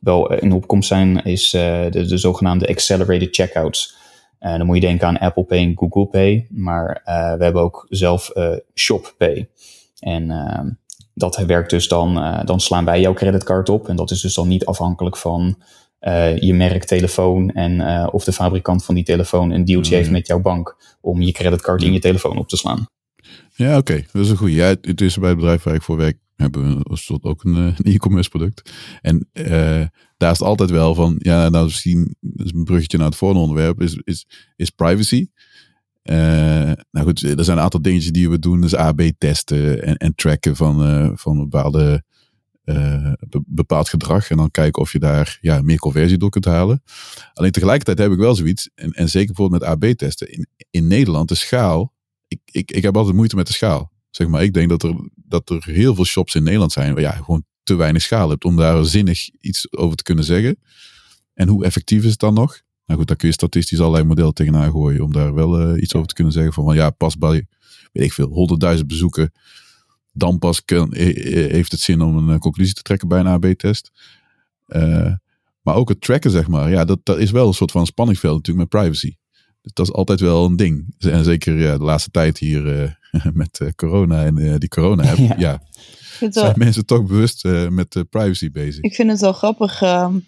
[0.00, 3.97] wel in opkomst zijn, is de zogenaamde accelerated checkouts.
[4.40, 7.02] Uh, dan moet je denken aan Apple Pay en Google Pay, maar
[7.38, 8.32] we hebben ook zelf
[8.74, 9.48] Shop Pay.
[9.98, 10.78] En
[11.14, 13.88] dat werkt dus dan, dan slaan wij jouw creditcard op.
[13.88, 15.62] En dat is dus dan niet afhankelijk van
[16.40, 20.40] je merk telefoon en of de fabrikant van die telefoon een dealtje heeft met jouw
[20.40, 22.86] bank om je creditcard in je telefoon op te slaan.
[23.54, 24.04] Ja, oké.
[24.12, 24.54] Dat is een goede.
[24.54, 28.28] Ja, het is bij het bedrijf waar ik voor werk hebben we ook een, e-commerce
[28.28, 28.72] product.
[29.02, 29.86] En uh,
[30.18, 33.80] daar is altijd wel van, ja, nou misschien is een bruggetje naar het volgende onderwerp,
[33.80, 35.26] is, is, is privacy.
[36.02, 36.16] Uh,
[36.90, 40.14] nou goed, er zijn een aantal dingetjes die we doen, dus AB testen en, en
[40.14, 42.04] tracken van, uh, van bepaalde,
[42.64, 44.30] be, bepaald gedrag.
[44.30, 46.82] En dan kijken of je daar ja, meer conversie door kunt halen.
[47.32, 50.86] Alleen tegelijkertijd heb ik wel zoiets, en, en zeker bijvoorbeeld met AB testen, in, in
[50.86, 51.96] Nederland de schaal
[52.28, 53.92] ik, ik, ik heb altijd moeite met de schaal.
[54.10, 57.02] Zeg maar, ik denk dat er, dat er heel veel shops in Nederland zijn waar
[57.02, 60.58] ja, gewoon te weinig schaal hebt om daar zinnig iets over te kunnen zeggen.
[61.34, 62.60] En hoe effectief is het dan nog?
[62.86, 65.94] Nou goed, daar kun je statistisch allerlei modellen tegenaan gooien om daar wel uh, iets
[65.94, 66.52] over te kunnen zeggen.
[66.52, 67.46] Van, van ja, pas bij,
[67.92, 69.32] weet ik veel, 100.000 bezoeken.
[70.12, 73.90] Dan pas kan, heeft het zin om een eh, conclusie te trekken bij een AB-test.
[74.68, 75.12] Uh,
[75.62, 76.70] maar ook het tracken, zeg maar.
[76.70, 79.16] Ja, dat, dat is wel een soort van spanningsveld natuurlijk met privacy.
[79.62, 80.94] Dus dat is altijd wel een ding.
[80.98, 85.34] En zeker ja, de laatste tijd hier uh, met corona en die corona heb ja.
[85.38, 85.62] ja
[86.18, 88.82] zijn wel, mensen toch bewust met privacy bezig.
[88.82, 90.18] Ik vind het wel grappig ehm,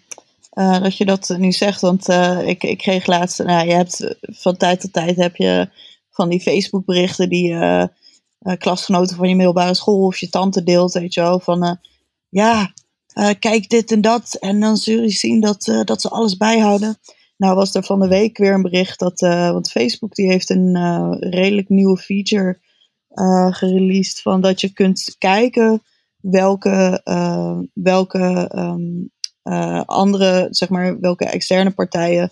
[0.53, 1.81] dat je dat nu zegt.
[1.81, 2.07] Want
[2.45, 5.69] ik, ik kreeg laatst, nou, je hebt van tijd tot tijd heb je
[6.09, 7.57] van die Facebook berichten die
[8.57, 11.39] klasgenoten van je middelbare school of je tante deelt, weet je wel.
[11.39, 11.79] Van
[12.29, 12.73] ja,
[13.39, 14.37] kijk dit en dat.
[14.39, 16.97] En dan zul je zien dat, dat ze alles bijhouden.
[17.37, 20.75] Nou was er van de week weer een bericht dat, want Facebook die heeft een
[21.19, 22.59] redelijk nieuwe feature
[23.13, 25.81] uh, gereleased van dat je kunt kijken
[26.21, 27.01] welke,
[27.73, 29.11] welke um,
[29.85, 32.31] andere, zeg maar, welke externe partijen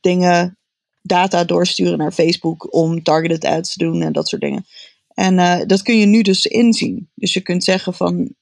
[0.00, 0.58] dingen,
[1.02, 4.66] data doorsturen naar Facebook om targeted ads te doen en dat soort dingen.
[5.14, 7.10] En dat kun je nu dus inzien.
[7.14, 8.34] Dus je kunt zeggen van,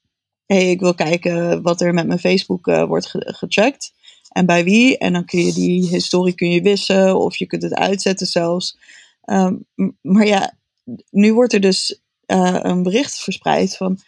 [0.46, 3.92] hey, ik wil kijken wat er met mijn Facebook wordt ge gecheckt.
[4.28, 4.98] En bij wie.
[4.98, 8.78] En dan kun je die historie kun je wissen of je kunt het uitzetten zelfs.
[9.24, 9.66] Um,
[10.00, 10.54] maar ja,
[11.10, 13.98] nu wordt er dus uh, een bericht verspreid van...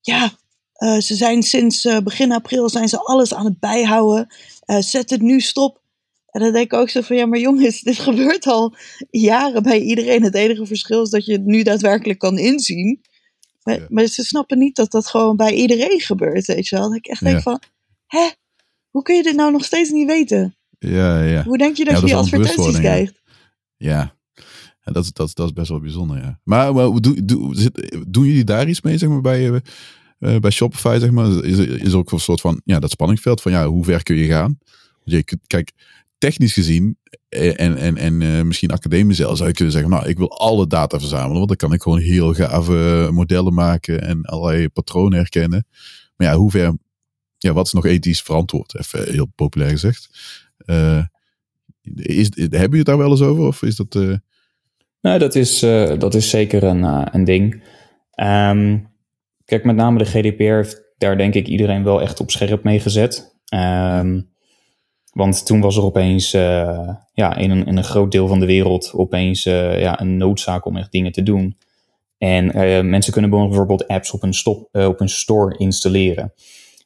[0.00, 0.30] Ja,
[0.76, 4.34] uh, ze zijn sinds begin april zijn ze alles aan het bijhouden.
[4.78, 5.82] zet het nu stop.
[6.32, 8.74] En dan denk ik ook zo van, ja maar jongens, dit gebeurt al
[9.10, 10.22] jaren bij iedereen.
[10.22, 13.00] Het enige verschil is dat je het nu daadwerkelijk kan inzien.
[13.62, 13.86] Maar, ja.
[13.88, 16.88] maar ze snappen niet dat dat gewoon bij iedereen gebeurt, weet je wel.
[16.88, 17.62] Dat ik echt denk van,
[18.06, 18.30] hè,
[18.90, 20.56] hoe kun je dit nou nog steeds niet weten?
[20.78, 21.42] Ja, ja.
[21.42, 23.20] Hoe denk je dat Ja, je die advertenties krijgt?
[23.76, 24.16] Ja,
[24.84, 26.40] ja dat, dat, dat is best wel bijzonder, ja.
[26.44, 29.56] Maar, maar doe, zit, doen jullie daar iets mee, zeg maar, bij, eh,
[30.18, 31.44] eh, bij Shopify, zeg maar?
[31.44, 34.26] Is, is ook een soort van, ja, dat spanningsveld van, ja, hoe ver kun je
[34.26, 34.58] gaan?
[35.04, 35.72] Je kijk,
[36.18, 36.96] technisch gezien,
[37.28, 40.66] eh, en, en, en misschien academisch zelf, zou je kunnen zeggen, nou, ik wil alle
[40.66, 45.66] data verzamelen, want dan kan ik gewoon heel gave modellen maken en allerlei patronen herkennen.
[46.16, 46.76] Maar ja, hoe ver,
[47.38, 48.78] ja, wat is nog ethisch verantwoord?
[48.78, 50.08] Even heel populair gezegd.
[50.56, 51.04] Eh,
[51.94, 53.44] is, hebben jullie het daar wel eens over?
[53.44, 54.20] Of is dat...
[55.02, 57.62] Nou, dat is, eh, dat is zeker een, eh, een ding.
[58.10, 58.78] Ehm,
[59.44, 62.80] kijk, met name de GDPR heeft daar denk ik iedereen wel echt op scherp mee
[62.80, 63.36] gezet.
[63.48, 64.20] Ehm,
[65.12, 68.46] want toen was er opeens eh, ja, in, een, in een groot deel van de
[68.46, 71.56] wereld opeens ja, een noodzaak om echt dingen te doen.
[72.18, 72.46] En
[72.88, 76.32] mensen kunnen bijvoorbeeld apps op een, stop, op een store installeren.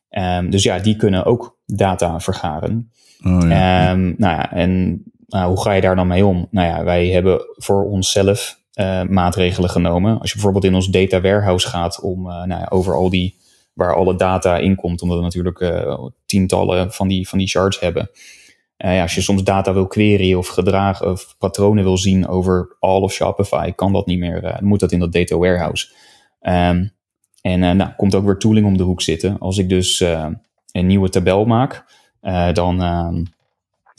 [0.09, 2.91] Ehm, dus ja, die kunnen ook data vergaren.
[3.25, 3.95] oh, ja.
[3.95, 6.47] Nou ja, en nou, hoe ga je daar dan mee om?
[6.51, 10.19] Nou ja, wij hebben voor onszelf eh, maatregelen genomen.
[10.19, 13.37] Als je bijvoorbeeld in ons data warehouse gaat om eh, nou ja, over al die
[13.73, 17.81] waar alle data in komt, omdat we natuurlijk eh, tientallen van die, van die shards
[17.81, 18.11] hebben.
[18.77, 23.01] Ja, als je soms data wil queryen of gedragen of patronen wil zien over all
[23.01, 24.41] of Shopify, kan dat niet meer.
[24.41, 25.93] dan moet dat in dat data warehouse.
[26.41, 26.87] Ehm,
[27.41, 29.39] en nou, komt ook weer tooling om de hoek zitten.
[29.39, 30.01] Als ik dus
[30.73, 31.85] een nieuwe tabel maak,
[32.53, 33.23] dan ehm,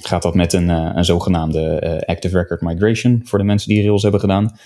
[0.03, 3.83] gaat dat met een, eh, een zogenaamde eh, Active Record Migration voor de mensen die
[3.83, 4.57] Rails hebben gedaan.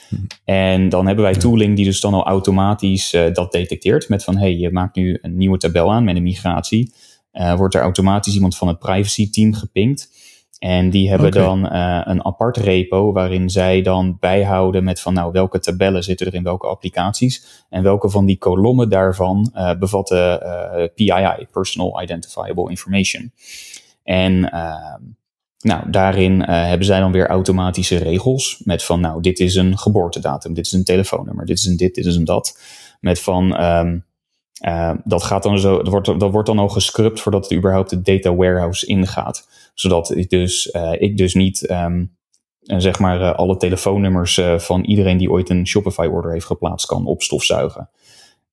[0.45, 4.37] En dan hebben wij tooling die dus dan al automatisch eh, dat detecteert met van
[4.37, 6.93] hey, je maakt nu een nieuwe tabel aan met een migratie.
[7.57, 10.09] Wordt er automatisch iemand van het privacy team gepinkt.
[10.59, 11.71] En die hebben dan
[12.07, 16.43] een apart repo waarin zij dan bijhouden met van nou welke tabellen zitten er in
[16.43, 17.63] welke applicaties.
[17.69, 20.39] En welke van die kolommen daarvan bevatten
[20.95, 23.31] PII, Personal Identifiable Information.
[24.03, 24.95] En eh,
[25.61, 29.77] nou, daarin eh, hebben zij dan weer automatische regels met van nou, dit is een
[29.77, 32.59] geboortedatum, dit is een telefoonnummer, dit is een dit, dit is een dat.
[32.99, 33.97] Met van, ehm,
[34.61, 37.89] eh, dat gaat dan zo, dat wordt, dat wordt dan al gescrubt voordat het überhaupt
[37.89, 39.47] de data warehouse ingaat.
[39.73, 41.87] Zodat ik dus, eh, ik dus niet eh,
[42.61, 47.89] zeg maar alle telefoonnummers van iedereen die ooit een Shopify order heeft geplaatst kan opstofzuigen.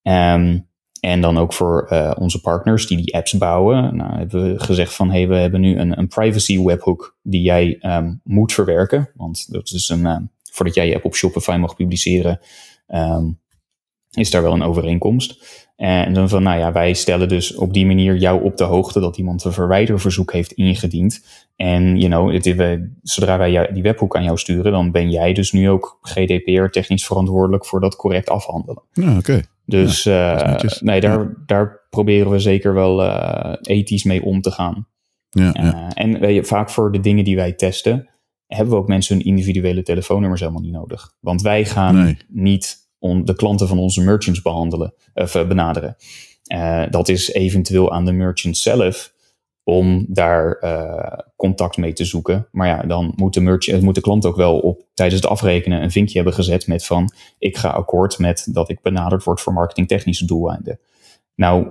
[0.02, 0.58] Ehm,
[1.00, 3.96] en dan ook voor eh, onze partners die die apps bouwen.
[3.96, 7.76] Nou, hebben we gezegd van hey, we hebben nu een, een privacy webhook die jij
[7.80, 9.10] ehm, moet verwerken.
[9.14, 10.22] Want dat is een, ehm,
[10.52, 12.40] voordat jij je app op Shopify mag publiceren,
[12.86, 13.24] ehm,
[14.10, 15.66] is daar wel een overeenkomst.
[15.76, 19.00] En dan van, nou ja, wij stellen dus op die manier jou op de hoogte
[19.00, 21.24] dat iemand een verwijderverzoek heeft ingediend.
[21.56, 22.56] En, you know,
[23.02, 27.06] zodra wij die webhoek aan jou sturen, dan ben jij dus nu ook GDPR technisch
[27.06, 28.82] verantwoordelijk voor dat correct afhandelen.
[28.92, 29.42] Ja, oké.
[29.68, 34.86] Dus eh, nee, daar, daar proberen we zeker wel eh, ethisch mee om te gaan.
[35.30, 35.88] Ja, ja.
[35.94, 38.08] Eh, en weet je, vaak voor de dingen die wij testen,
[38.46, 41.14] hebben we ook mensen hun individuele telefoonnummers helemaal niet nodig.
[41.20, 42.16] Want wij gaan Nee.
[42.28, 45.96] niet on- de klanten van onze merchants behandelen, of benaderen.
[46.90, 49.12] Dat is eventueel aan de merchant zelf
[49.68, 52.48] om daar eh, contact mee te zoeken.
[52.52, 55.82] Maar ja, dan moet de, merchant, moet de klant ook wel op tijdens het afrekenen
[55.82, 59.52] een vinkje hebben gezet met van ik ga akkoord met dat ik benaderd word voor
[59.52, 60.80] marketingtechnische doeleinden.
[61.34, 61.68] Nou,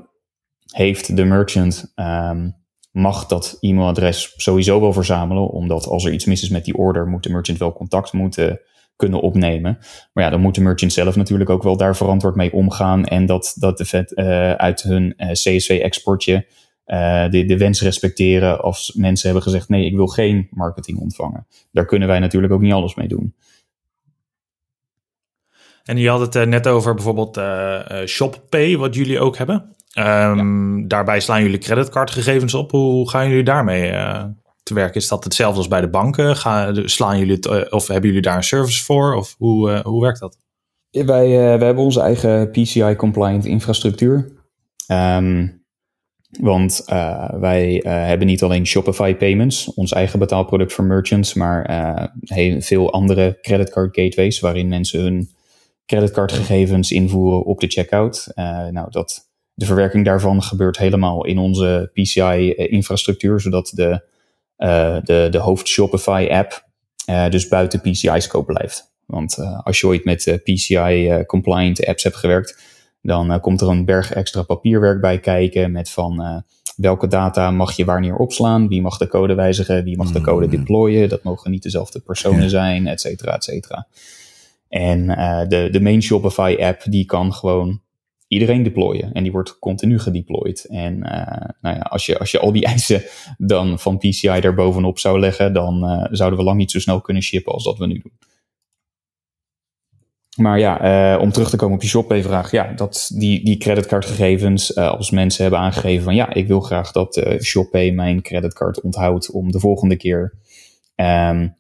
[0.72, 2.50] heeft de merchant ehm,
[2.92, 7.08] mag dat e-mailadres sowieso wel verzamelen, omdat als er iets mis is met die order,
[7.08, 8.60] moet de merchant wel contact moeten
[8.96, 9.78] kunnen opnemen.
[10.14, 13.26] Maar ja, dan moet de merchant zelf natuurlijk ook wel daar verantwoord mee omgaan en
[13.26, 16.46] dat, dat de vet eh, uit hun eh, CSV-exportje
[16.88, 21.48] eh, de, de wens respecteren als mensen hebben gezegd nee, ik wil geen marketing ontvangen.
[21.72, 23.36] Daar kunnen wij natuurlijk ook niet alles mee doen.
[25.84, 29.76] En je had het eh, net over bijvoorbeeld eh, eh, ShopPay, wat jullie ook hebben.
[29.92, 32.72] Ehm, Daarbij slaan jullie creditcardgegevens op.
[32.72, 34.24] Hoe gaan jullie daarmee eh,
[34.64, 34.96] te werk?
[34.96, 36.36] Is dat hetzelfde als bij de banken?
[36.36, 39.16] Ga, slaan jullie het, of hebben jullie daar een service voor?
[39.16, 40.38] Of hoe, eh, hoe werkt dat?
[40.90, 44.32] Ja, Wij, eh, wij hebben onze eigen PCI-compliant infrastructuur.
[44.88, 45.48] Ehm,
[46.30, 51.66] want eh, wij eh, hebben niet alleen Shopify Payments, ons eigen betaalproduct voor merchants, maar
[51.66, 55.30] eh, heel veel andere creditcard gateways waarin mensen hun
[55.86, 58.32] creditcardgegevens invoeren op de checkout.
[58.72, 64.02] Nou, dat de verwerking daarvan gebeurt helemaal in onze PCI-infrastructuur, zodat de,
[65.04, 66.66] de, de hoofd Shopify-app
[67.30, 68.92] dus buiten PCI-scope blijft.
[69.06, 72.77] Want als je ooit met PCI-compliant apps hebt gewerkt,
[73.08, 76.44] dan komt er een berg extra papierwerk bij kijken met van
[76.76, 80.46] welke data mag je wanneer opslaan, wie mag de code wijzigen, wie mag de code
[80.46, 80.52] mm.
[80.52, 83.88] deployen, dat mogen niet dezelfde personen zijn, et cetera, et cetera.
[84.70, 87.82] En uh, de, de main Shopify app, die kan gewoon
[88.28, 89.14] iedereen deployen.
[89.14, 90.66] En die wordt continu gedeployed.
[90.66, 93.04] En uh, nou ja, als, je, als je al die eisen
[93.38, 97.02] dan van PCI daar bovenop zou leggen, dan uh, zouden we lang niet zo snel
[97.02, 98.18] kunnen shippen als dat we nu doen.
[100.38, 102.52] Maar ja, uh, om terug te komen op je ShopPay-vraag.
[102.52, 106.92] Ja, dat die, die creditcardgegevens, uh, als mensen hebben aangegeven van ja, ik wil graag
[106.92, 110.34] dat uh, ShopPay mijn creditcard onthoudt om de volgende keer
[110.96, 111.56] um,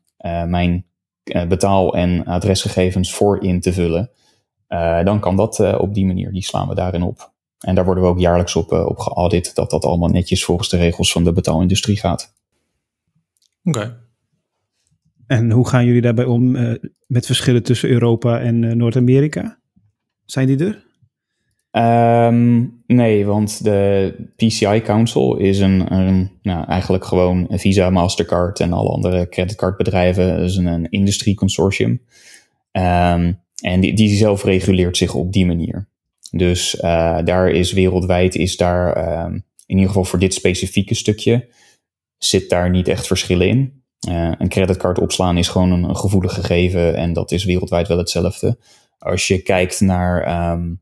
[0.47, 0.85] mijn
[1.47, 4.11] betaal- en adresgegevens voor in te vullen.
[5.03, 7.31] dan kan dat op die manier, die slaan we daarin op.
[7.59, 10.77] En daar worden we ook jaarlijks op, op geaudit, dat dat allemaal netjes volgens de
[10.77, 12.33] regels van de betaalindustrie gaat.
[13.63, 14.06] Oké.
[15.27, 16.73] En hoe gaan jullie daarbij om uh,
[17.07, 19.59] met verschillen tussen Europa en uh, Noord-Amerika?
[20.25, 20.85] Zijn die er?
[22.27, 25.77] Um, nee, want de PCI Council is een,
[26.41, 30.39] nou, eigenlijk gewoon Visa, Mastercard en alle andere creditcardbedrijven.
[30.39, 32.01] Is een, een industrieconsortium.
[32.71, 35.87] Um, en die, die zelf reguleert zich op die manier.
[36.31, 39.33] Dus uh, daar is wereldwijd, is daar um,
[39.65, 41.47] in ieder geval voor dit specifieke stukje,
[42.17, 43.76] zit daar niet echt verschillen in.
[44.09, 47.97] Uh, een creditcard opslaan is gewoon een, een, gevoelig gegeven en dat is wereldwijd wel
[47.97, 48.57] hetzelfde.
[48.97, 50.81] Als je kijkt naar um,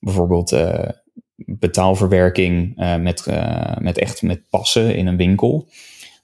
[0.00, 0.88] bijvoorbeeld uh,
[1.36, 3.26] betaalverwerking uh, met,
[3.78, 5.68] met echt met passen in een winkel,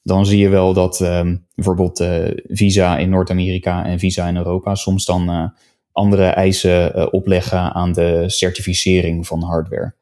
[0.03, 2.05] dan zie je wel dat um, bijvoorbeeld
[2.49, 5.53] Visa in Noord-Amerika en Visa in Europa soms dan
[5.93, 9.95] andere eisen opleggen aan de certificering van hardware.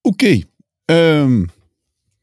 [0.00, 0.40] Oké,
[0.84, 1.50] um,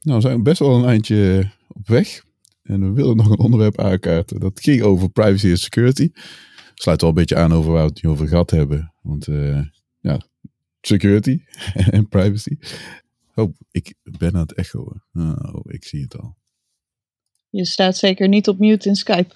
[0.02, 2.28] nou we zijn best wel een eindje op weg.
[2.70, 4.40] En we willen nog een onderwerp aankaarten.
[4.40, 6.12] Dat ging over privacy en security.
[6.74, 8.94] Sluit wel een beetje aan over waar we het nu over gehad hebben.
[9.02, 9.62] Want uh,
[10.00, 10.22] ja,
[10.82, 11.42] security
[11.98, 12.58] en privacy.
[13.36, 14.92] Oh, ik ben aan het echo.
[15.14, 16.38] Oh, ik zie het al.
[17.50, 19.34] Je staat zeker niet op mute in Skype.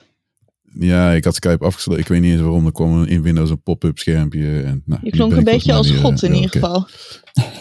[0.62, 2.02] Ja, ik had Skype afgesloten.
[2.02, 2.66] Ik weet niet eens waarom.
[2.66, 4.62] Er kwam in Windows een pop-up schermpje.
[4.62, 6.88] En, nou, je klonk een beetje als God in ieder geval.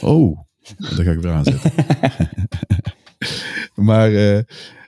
[0.01, 0.41] Oh,
[0.79, 1.73] dat ga ik weer aanzetten.
[3.89, 4.41] maar uh,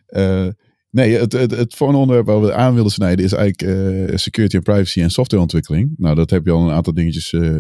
[0.09, 0.49] uh,
[0.95, 4.63] Nee, het, het, het onderwerp waar we aan willen snijden is eigenlijk uh, security en
[4.63, 5.95] privacy en softwareontwikkeling.
[5.97, 7.57] Nou, dat heb je al een aantal dingetjes uh,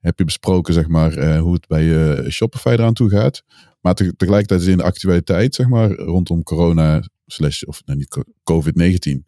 [0.00, 3.42] heb je besproken, zeg maar, uh, hoe het bij Shopify eraan toe gaat.
[3.80, 8.24] Maar te, tegelijkertijd is in de actualiteit, zeg maar, rondom corona slash, of nou, niet
[8.52, 9.26] COVID-19,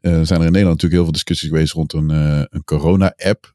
[0.00, 3.54] zijn er in Nederland natuurlijk heel veel discussies geweest rond een, een corona-app.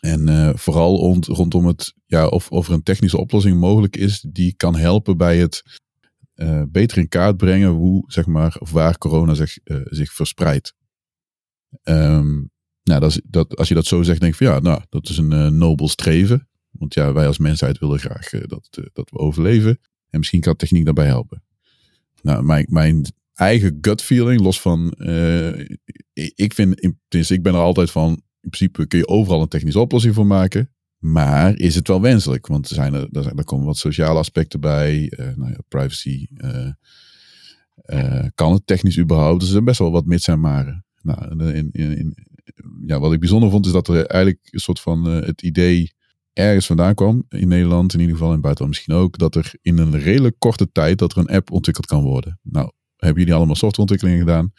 [0.00, 4.54] En vooral rond, rondom het, ja, of, of er een technische oplossing mogelijk is die
[4.56, 5.62] kan helpen bij het
[6.34, 10.74] uh, beter in kaart brengen hoe, zeg maar, of waar corona zich, uh, zich verspreidt.
[11.82, 12.50] Um,
[12.82, 15.08] nou, dat is, dat, als je dat zo zegt, denk ik van ja, nou, dat
[15.08, 16.48] is een uh, nobel streven.
[16.70, 19.78] Want ja, wij als mensheid willen graag dat, dat we overleven.
[20.08, 21.42] En misschien kan techniek daarbij helpen.
[22.22, 23.04] Nou, mijn, mijn
[23.34, 24.90] eigen gut feeling, los van,
[26.34, 28.10] ik vind, in, ik ben er altijd van,
[28.40, 30.73] in principe kun je overal een technische oplossing voor maken.
[31.04, 32.46] Maar is het wel wenselijk?
[32.46, 35.12] Want er, zijn er, komen wat sociale aspecten bij.
[35.16, 36.26] Uh, nou ja, privacy.
[36.36, 36.68] Uh,
[37.86, 39.38] uh, kan het technisch überhaupt?
[39.38, 40.84] Dus er zijn best wel wat mits en maren.
[41.02, 42.16] Nou, in, in, in,
[42.86, 45.92] ja, wat ik bijzonder vond is dat er eigenlijk een soort van het idee
[46.32, 47.24] ergens vandaan kwam.
[47.28, 49.18] In Nederland in ieder geval, in buitenland misschien ook.
[49.18, 52.38] Dat er in een redelijk korte tijd dat er een app ontwikkeld kan worden.
[52.42, 54.52] Nou, hebben jullie allemaal softwareontwikkelingen gedaan?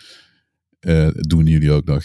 [1.28, 2.04] doen jullie ook nog?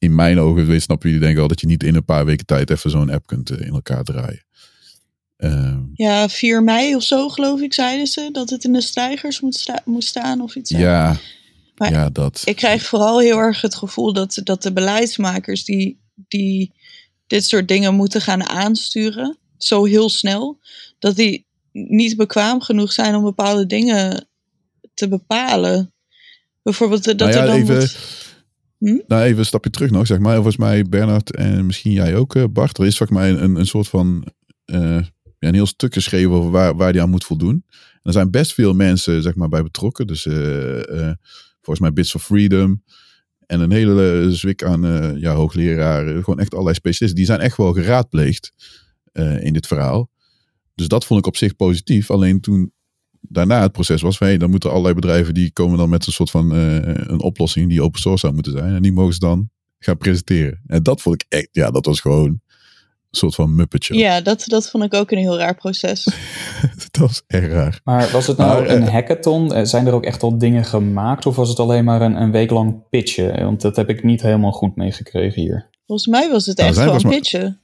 [0.00, 2.46] In mijn ogen, snap jullie denk ik al dat je niet in een paar weken
[2.46, 4.44] tijd even zo'n app kunt eh, in elkaar draaien.
[5.38, 9.40] Uh, ja, 4 mei of zo geloof ik, zeiden ze dat het in de stijgers
[9.40, 10.70] moet, sta moet staan of iets.
[10.70, 11.16] Ja,
[11.76, 12.42] maar ja, dat.
[12.44, 16.72] Ik krijg vooral heel erg het gevoel dat, dat de beleidsmakers die, die
[17.26, 20.58] dit soort dingen moeten gaan aansturen, zo heel snel,
[20.98, 24.28] dat die niet bekwaam genoeg zijn om bepaalde dingen
[24.94, 25.92] te bepalen.
[26.62, 27.96] Bijvoorbeeld dat nou ja, er dan even, moet
[28.80, 28.98] Hm?
[29.06, 30.34] Nou, even een stapje terug nog, zeg maar.
[30.34, 32.78] Volgens mij, Bernard en misschien jij ook, uh, Bart.
[32.78, 34.24] Er is volgens mij een, een soort van
[34.64, 37.64] ja, een heel stuk geschreven over waar, waar die aan moet voldoen.
[37.70, 40.06] En er zijn best veel mensen, zeg maar, bij betrokken.
[40.06, 41.12] Dus uh,
[41.60, 42.82] volgens mij Bits of Freedom.
[43.46, 46.24] En een hele zwik aan ja, hoogleraren.
[46.24, 47.24] Gewoon echt allerlei specialisten.
[47.24, 48.52] Die zijn echt wel geraadpleegd
[49.40, 50.10] in dit verhaal.
[50.74, 52.10] Dus dat vond ik op zich positief.
[52.10, 52.72] Alleen toen
[53.20, 56.12] daarna het proces was van hey, dan moeten allerlei bedrijven die komen dan met een
[56.12, 58.74] soort van uh, een oplossing die open source zou moeten zijn.
[58.74, 60.60] En die mogen ze dan gaan presenteren.
[60.66, 62.40] En dat vond ik echt, ja, dat was gewoon
[63.10, 63.94] soort van muppetje.
[63.94, 66.04] Ja, dat, dat vond ik ook een heel raar proces.
[66.90, 67.80] dat was erg raar.
[67.84, 69.54] Maar was het nou Maar, een eh, hackathon?
[69.54, 71.26] Eh, Zijn er ook echt al dingen gemaakt?
[71.26, 73.44] Of was het alleen maar een, een week lang pitchen?
[73.44, 75.68] Want dat heb ik niet helemaal goed meegekregen hier.
[75.86, 77.60] Volgens mij was het Nou, echt gewoon pitchen.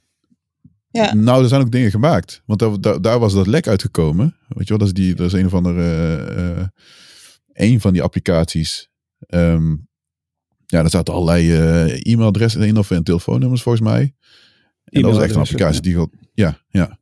[0.97, 1.13] Ja.
[1.13, 2.41] Nou, er zijn ook dingen gemaakt.
[2.45, 4.35] Want daar, daar, daar was dat lek uitgekomen.
[4.47, 5.81] Weet je wel, dat is, die, dat is een of andere...
[5.81, 6.67] eh, eh,
[7.53, 8.89] een van die applicaties.
[9.19, 9.69] Ehm,
[10.65, 14.15] ja, daar zaten allerlei eh, e-mailadressen in of en telefoonnummers volgens mij.
[14.83, 16.07] En dat was echt een applicatie die.
[16.33, 16.99] Ja, ja.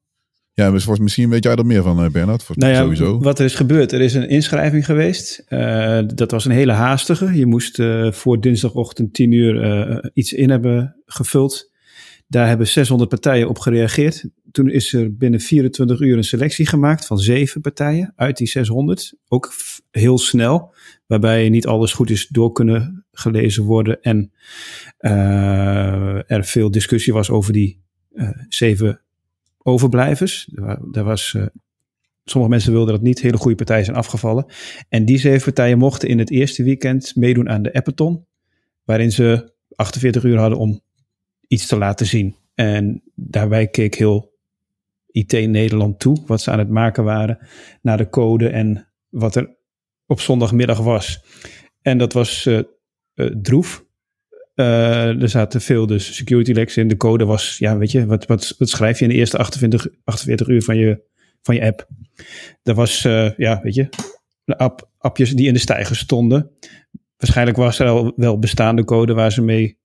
[0.56, 2.44] Ja, dus volgens, misschien weet jij er meer van, Bernard.
[2.44, 3.20] Voor, Nou ja, sowieso.
[3.20, 5.44] wat er is gebeurd, er is een inschrijving geweest.
[5.48, 7.38] Eh, dat was een hele haastige.
[7.38, 11.72] Je moest eh, voor dinsdagochtend 10 uur eh, iets in hebben gevuld.
[12.36, 14.26] Daar hebben 600 partijen op gereageerd.
[14.52, 19.14] Toen is er binnen 24 uur een selectie gemaakt van zeven partijen uit die 600.
[19.28, 19.54] Ook
[19.92, 20.74] heel snel,
[21.06, 24.02] waarbij niet alles goed is door kunnen gelezen worden.
[24.02, 24.32] En
[24.98, 27.82] eh, er veel discussie was over die
[28.14, 29.02] eh, zeven
[29.58, 30.50] overblijvers.
[30.56, 31.46] Er Daar was eh,
[32.24, 33.22] Sommige mensen wilden dat niet.
[33.22, 34.46] Hele goede partijen zijn afgevallen.
[34.90, 38.26] En die zeven partijen mochten in het eerste weekend meedoen aan de Appathon.
[38.84, 40.84] Waarin ze 48 uur hadden om
[41.48, 42.36] iets te laten zien.
[42.54, 44.34] En daarbij keek heel
[45.12, 46.24] IT Nederland toe.
[46.26, 47.38] Wat ze aan het maken waren.
[47.82, 49.56] Naar de code en wat er
[50.06, 51.24] op zondagmiddag was.
[51.82, 52.66] En dat was eh, eh,
[53.42, 53.86] droef.
[54.56, 56.88] Eh, er zaten veel dus security leks in.
[56.88, 59.88] De code was, ja weet je, wat, wat, wat schrijf je in de eerste 28,
[60.04, 61.02] 48 uur van je,
[61.42, 61.88] van je app?
[62.64, 63.02] Er was,
[63.38, 63.90] ja, weet je,
[64.46, 66.52] app, appjes die in de stijger stonden.
[67.18, 69.78] Waarschijnlijk was er al wel bestaande code waar ze mee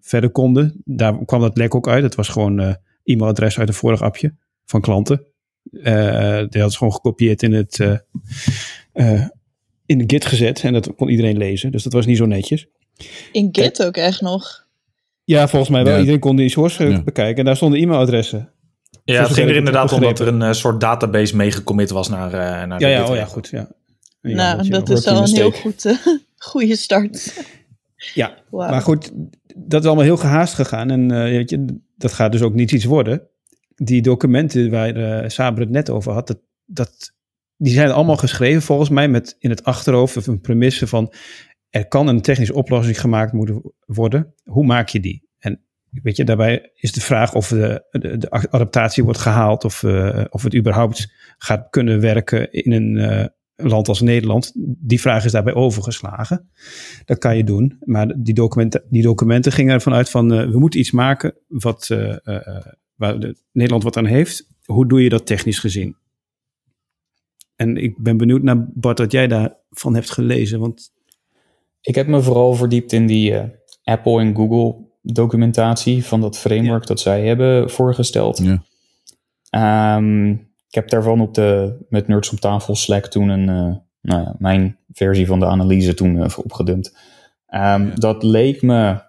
[0.00, 0.80] verder konden.
[0.84, 2.02] Daar kwam dat lek ook uit.
[2.02, 2.74] Het was gewoon eh,
[3.04, 4.34] e-mailadres uit een vorig appje
[4.64, 5.24] van klanten.
[5.82, 7.96] Eh die had ze gewoon gekopieerd in het eh,
[8.92, 9.26] eh,
[9.86, 11.72] in de Git gezet en dat kon iedereen lezen.
[11.72, 12.66] Dus dat was niet zo netjes.
[13.32, 14.66] In Git ook echt nog.
[15.24, 15.92] Ja, volgens mij wel.
[15.92, 15.98] Ja.
[15.98, 17.02] Iedereen kon die source eh, Ja.
[17.02, 17.36] bekijken.
[17.38, 18.50] En daar stonden e-mailadressen.
[19.04, 22.32] Ja, het ging er inderdaad om dat er een eh, soort database meegecommit was naar,
[22.32, 23.08] eh naar de Ja, ja, Git.
[23.10, 23.48] oh ja, goed.
[23.48, 23.68] Ja.
[24.22, 25.96] Ja, nou, dat dat is al een heel goed, eh,
[26.50, 27.44] goede start.
[28.14, 28.38] Ja.
[28.50, 29.12] Maar goed,
[29.56, 30.90] dat is allemaal heel gehaast gegaan.
[30.90, 33.28] En eh, weet je, dat gaat dus ook niet iets worden.
[33.74, 37.12] Die documenten waar eh Saber het net over had, dat, dat,
[37.56, 41.12] die zijn allemaal geschreven volgens mij met in het achterhoofd of een premisse van
[41.70, 44.34] er kan een technische oplossing gemaakt moeten worden.
[44.44, 45.28] Hoe maak je die?
[45.38, 45.60] En
[45.90, 50.24] weet je, daarbij is de vraag of de, de, de adaptatie wordt gehaald of, eh,
[50.28, 53.30] of het überhaupt gaat kunnen werken in een
[53.62, 54.52] land als Nederland.
[54.78, 56.50] Die vraag is daarbij overgeslagen.
[57.04, 57.76] Dat kan je doen.
[57.84, 61.88] Maar die documenten, die documenten gingen ervan uit van eh, we moeten iets maken wat,
[61.90, 64.48] eh, eh, waar de, Nederland wat aan heeft.
[64.64, 65.96] Hoe doe je dat technisch gezien?
[67.56, 70.60] En ik ben benieuwd naar Bart wat jij daarvan hebt gelezen.
[70.60, 70.92] Want
[71.80, 73.34] Ik heb me vooral verdiept in die
[73.82, 78.38] Apple en Google documentatie van dat framework dat zij hebben voorgesteld.
[78.38, 78.62] Ja.
[79.50, 80.36] Ehm,
[80.70, 84.34] ik heb daarvan op de, met Nerds op tafel Slack toen een, eh, nou ja,
[84.38, 86.96] mijn versie van de analyse toen eh, opgedumpt.
[87.46, 87.94] Ehm, Ja.
[87.94, 89.02] Dat leek me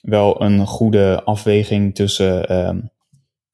[0.00, 2.80] wel een goede afweging tussen ehm,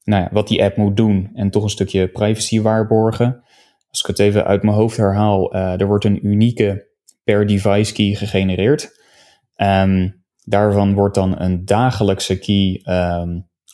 [0.05, 3.43] nou ja, wat die app moet doen en toch een stukje privacy waarborgen.
[3.89, 6.87] Als ik het even uit mijn hoofd herhaal, eh, er wordt een unieke
[7.25, 9.01] per device key gegenereerd.
[9.55, 10.09] Ehm,
[10.45, 12.83] daarvan wordt dan een dagelijkse key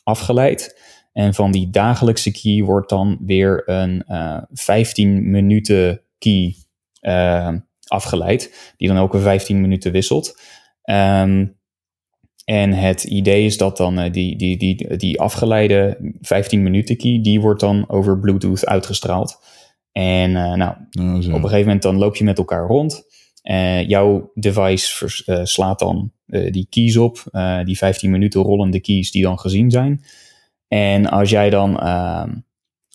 [0.04, 0.80] afgeleid.
[1.14, 6.54] En van die dagelijkse key wordt dan weer een eh 15 minuten key
[7.00, 7.52] eh,
[7.86, 10.40] afgeleid, die dan elke 15 minuten wisselt.
[10.82, 11.46] Ehm,
[12.44, 17.20] en het idee is dat dan eh, die, die, die, die afgeleide 15 minuten key,
[17.22, 19.38] die wordt dan over Bluetooth uitgestraald.
[19.92, 23.02] En eh, nou, Nou, op een gegeven moment dan loop je met elkaar rond.
[23.42, 28.40] Eh, jouw device vers- eh, slaat dan eh, die keys op, eh, die 15 minuten
[28.42, 30.04] rollende keys die dan gezien zijn.
[30.74, 32.34] En als jij dan, ehm,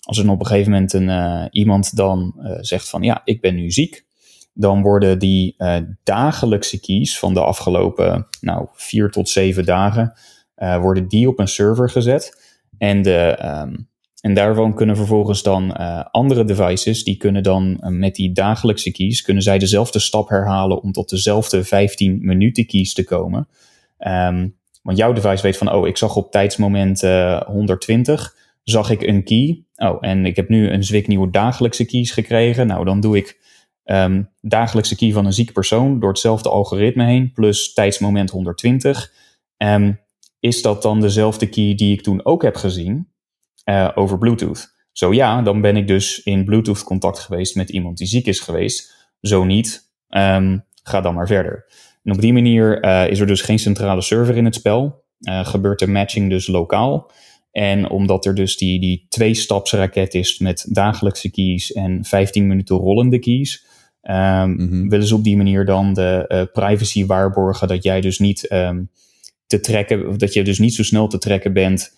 [0.04, 3.42] als er op een gegeven moment een, eh, iemand dan eh, zegt van ja, ik
[3.42, 4.06] ben nu ziek,
[4.54, 10.14] dan worden die eh, dagelijkse keys van de afgelopen nou, vier tot zeven dagen,
[10.56, 12.42] worden die op een server gezet.
[12.78, 13.76] En, de, ehm,
[14.22, 15.76] en daarvan kunnen vervolgens dan
[16.12, 20.92] andere devices, die kunnen dan met die dagelijkse keys, kunnen zij dezelfde stap herhalen om
[20.92, 23.48] tot dezelfde 15 minuten keys te komen.
[23.98, 24.48] Ehm,
[24.82, 29.24] want jouw device weet van, oh, ik zag op tijdsmoment eh 120, zag ik een
[29.24, 29.64] key.
[29.76, 32.68] Oh, en ik heb nu een zwik nieuwe dagelijkse keys gekregen.
[32.68, 33.40] Nou, dan doe ik
[33.84, 39.12] ehm, dagelijkse key van een zieke persoon door hetzelfde algoritme heen, plus tijdsmoment 120.
[39.58, 39.94] Ehm,
[40.40, 43.08] is dat dan dezelfde key die ik toen ook heb gezien
[43.64, 44.78] eh, over Bluetooth?
[44.92, 48.40] Zo ja, dan ben ik dus in Bluetooth contact geweest met iemand die ziek is
[48.40, 48.94] geweest.
[49.22, 51.66] Zo niet, ehm, ga dan maar verder.
[52.04, 55.04] En op die manier eh, is er dus geen centrale server in het spel.
[55.20, 57.12] Eh, gebeurt de matching dus lokaal.
[57.52, 63.20] En omdat er dus die, die twee-stapsraket is met dagelijkse keys en 15 minuten rollende
[63.20, 63.66] keys,
[64.02, 68.52] um, willen ze op die manier dan de uh, privacy waarborgen dat jij dus niet
[68.52, 68.90] um,
[69.46, 71.98] te trekken, dat je dus niet zo snel te trekken bent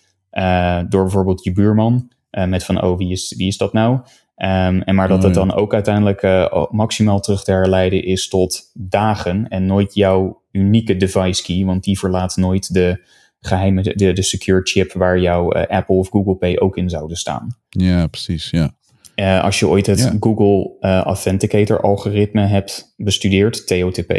[0.90, 2.12] door bijvoorbeeld je buurman.
[2.32, 4.00] Met van, oh, wie is, wie is dat nou?
[4.44, 8.72] Um, en maar dat het dan ook uiteindelijk uh, maximaal terug te herleiden is tot
[8.74, 13.06] dagen en nooit jouw unieke device key, want die verlaat nooit de
[13.40, 17.18] geheime, de, de secure chip waar jouw uh, Apple of Google Pay ook in zouden
[17.18, 17.58] staan.
[17.70, 18.76] Ja, precies, ja.
[19.16, 20.16] Uh, als je ooit het ja.
[20.20, 24.12] Google Authenticator algoritme hebt bestudeerd, TOTP,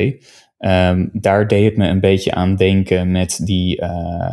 [0.58, 3.82] um, daar deed het me een beetje aan denken met die,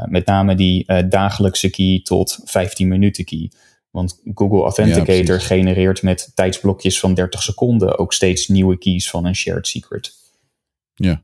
[0.06, 3.50] met name die dagelijkse key tot 15 minuten key.
[3.90, 9.26] Want Google Authenticator ja, genereert met tijdsblokjes van 30 seconden ook steeds nieuwe keys van
[9.26, 10.14] een shared secret.
[10.94, 11.24] Ja.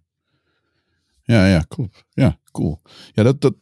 [1.23, 1.89] Ja, ja, cool.
[2.13, 2.81] Ja, cool.
[3.13, 3.55] Ja, dat, dat,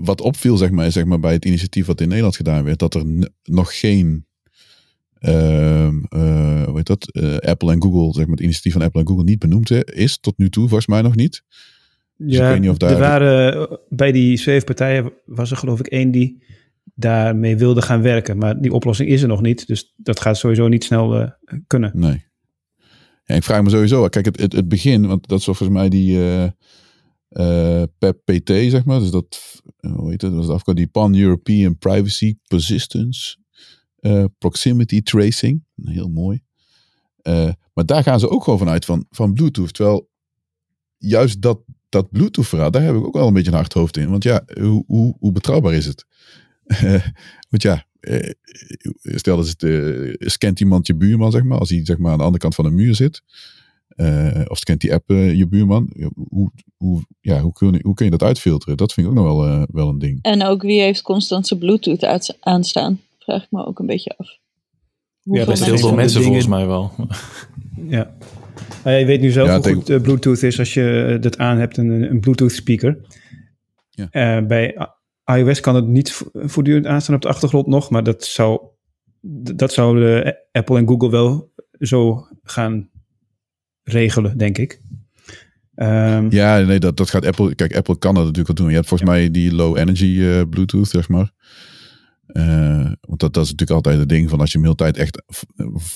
[0.00, 2.94] wat opviel zeg maar, zeg maar, bij het initiatief wat in Nederland gedaan werd, dat
[2.94, 4.26] er nog geen,
[5.20, 9.00] uh, uh, hoe heet dat, uh, Apple en Google, zeg maar, het initiatief van Apple
[9.00, 11.42] en Google niet benoemd is, tot nu toe volgens mij nog niet.
[12.16, 12.90] Dus ja, ik weet niet of daar...
[12.90, 16.42] er waren bij die zeven partijen was er geloof ik één die
[16.94, 18.38] daarmee wilde gaan werken.
[18.38, 19.66] Maar die oplossing is er nog niet.
[19.66, 21.30] Dus dat gaat sowieso niet snel uh,
[21.66, 21.90] kunnen.
[21.94, 22.24] Nee.
[23.24, 26.16] Ja, ik vraag me sowieso, kijk, het, het, begin, want dat is volgens mij die
[26.16, 26.44] uh,
[27.30, 29.00] uh, PEP-PT, zeg maar.
[29.00, 33.36] Dus dat, hoe heet het, dat was afgekort, die Pan-European Privacy Persistence
[34.38, 35.64] Proximity Tracing.
[35.82, 36.42] Heel mooi.
[37.74, 39.74] maar daar gaan ze ook gewoon vanuit van, van Bluetooth.
[39.74, 40.08] Terwijl
[40.98, 44.10] juist dat, dat Bluetooth-verhaal, daar heb ik ook wel een beetje een hard hoofd in.
[44.10, 46.06] Want ja, hoe, hoe, hoe betrouwbaar is het?
[47.50, 48.30] want ja, eh,
[49.02, 52.18] stel dat het, uh, scant iemand je buurman, zeg maar, als hij zeg maar, aan
[52.18, 53.22] de andere kant van de muur zit.
[53.96, 55.92] Uh, of scant die app je buurman.
[56.28, 58.76] Hoe, hoe, ja, hoe, kun je, hoe kun je dat uitfilteren?
[58.76, 60.18] Dat vind ik ook nog wel, wel een ding.
[60.22, 63.00] En ook wie heeft constant zijn Bluetooth uit, aanstaan?
[63.18, 64.38] Vraag ik me ook een beetje af.
[65.22, 66.42] Hoeveel ja, dat is heel veel mensen dingen...
[66.42, 66.92] volgens mij wel.
[67.98, 68.14] ja.
[68.84, 71.76] Nou, je weet nu zelf ja, hoe goed Bluetooth is als je dat aan hebt,
[71.76, 72.98] een, een Bluetooth speaker.
[73.90, 74.42] Ja.
[74.42, 74.76] bij
[75.34, 78.60] iOS kan het niet voortdurend aanstaan op de achtergrond nog, maar dat zou,
[79.54, 82.90] dat zouden Apple en Google wel zo gaan
[83.82, 84.80] regelen, denk ik.
[85.74, 87.54] Um, ja, nee, dat, dat gaat Apple.
[87.54, 88.68] Kijk, Apple kan dat natuurlijk wel doen.
[88.68, 91.32] Je hebt volgens mij die low energy uh, Bluetooth, zeg maar.
[92.26, 95.22] Uh, want dat, dat is natuurlijk altijd het ding van als je hem tijd echt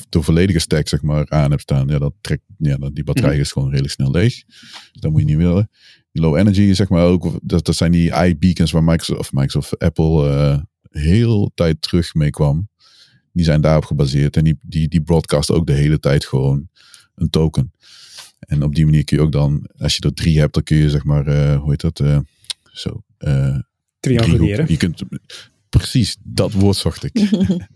[0.09, 3.53] de volledige stack zeg maar aan hebt staan, ja, dat trekt, ja, die batterij is
[3.53, 4.45] gewoon redelijk snel leeg.
[4.93, 5.71] Dus dat moet je niet willen
[6.13, 7.39] low energy, zeg maar ook.
[7.43, 10.59] Dat, dat zijn die iBeacons waar Microsoft, of Microsoft Apple uh,
[11.01, 12.69] heel tijd terug mee kwam.
[13.33, 14.37] Die zijn daarop gebaseerd.
[14.37, 16.69] En die, die, die broadcast ook de hele tijd gewoon
[17.15, 17.73] een token.
[18.39, 20.77] En op die manier kun je ook dan, als je er drie hebt, dan kun
[20.77, 22.01] je zeg maar, uh, hoe heet dat?
[22.01, 22.19] Uh,
[22.73, 23.03] zo.
[24.01, 24.65] Trianguleren.
[24.69, 25.03] Je kunt,
[25.69, 27.19] precies, dat woord zocht ik.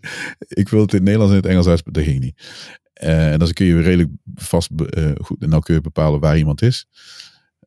[0.63, 2.43] ik wil het in het Nederlands en het Engels uit, dat ging niet.
[2.93, 4.71] en dan kun je redelijk vast,
[5.21, 6.87] goed en nauwkeurig bepalen waar iemand is.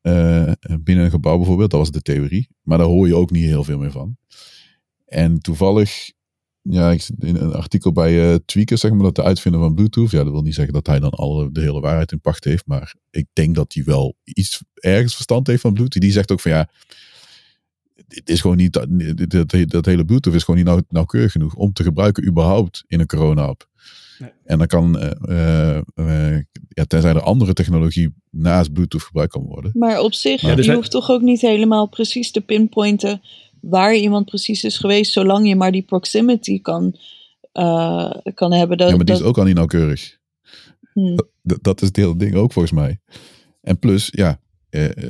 [0.02, 2.48] Uh, binnen een gebouw bijvoorbeeld, dat was de theorie.
[2.62, 4.16] Maar daar hoor je ook niet heel veel meer van.
[5.04, 6.12] En toevallig,
[6.62, 10.10] ja, ik in een artikel bij uh, Tweaker, zeg maar, dat de uitvinder van Bluetooth,
[10.10, 12.66] ja, dat wil niet zeggen dat hij dan alle, de hele waarheid in pacht heeft,
[12.66, 16.02] maar ik denk dat hij wel iets ergens verstand heeft van Bluetooth.
[16.02, 16.68] Die zegt ook van ja,
[18.08, 21.72] het is gewoon niet, dat, dat, hele Bluetooth is gewoon niet nauw, nauwkeurig genoeg om
[21.72, 23.68] te gebruiken überhaupt in een corona-app.
[24.44, 24.96] En dan kan,
[25.28, 26.38] uh, uh,
[26.68, 29.70] ja, tenzij er andere technologie naast Bluetooth gebruikt kan worden.
[29.74, 33.20] Maar op zich, maar, dus je hoeft toch ook niet helemaal precies te pinpointen
[33.60, 36.96] waar iemand precies is geweest, zolang je maar die proximity kan,
[37.54, 38.78] uh, kan hebben.
[38.78, 40.18] Dat, ja, maar die is ook al niet nauwkeurig.
[40.92, 41.16] Hmm.
[41.42, 43.00] Dat, dat, is het hele ding ook volgens mij.
[43.60, 44.40] En plus, ja,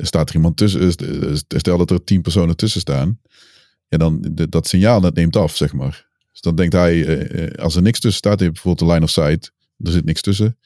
[0.01, 0.91] staat er iemand tussen,
[1.47, 3.19] stel dat er tien personen tussen staan,
[3.87, 6.08] ja, dan dat signaal dat neemt af, zeg maar.
[6.39, 9.05] Dus dan denkt hij, eh, eh, als er niks tussen staat, je bijvoorbeeld de line
[9.05, 10.57] of sight, er zit niks tussen.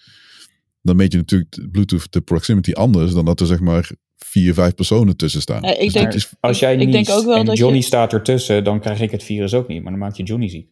[0.81, 4.73] Dan meet je natuurlijk Bluetooth de proximity anders dan dat er zeg maar vier, vijf
[4.73, 5.63] personen tussen staan.
[5.63, 7.83] ik dus denk, is, als jij niet denk ook wel en dat Johnny je...
[7.83, 9.81] staat ertussen, dan krijg ik het virus ook niet.
[9.81, 10.67] Maar dan maak je Johnny ziek.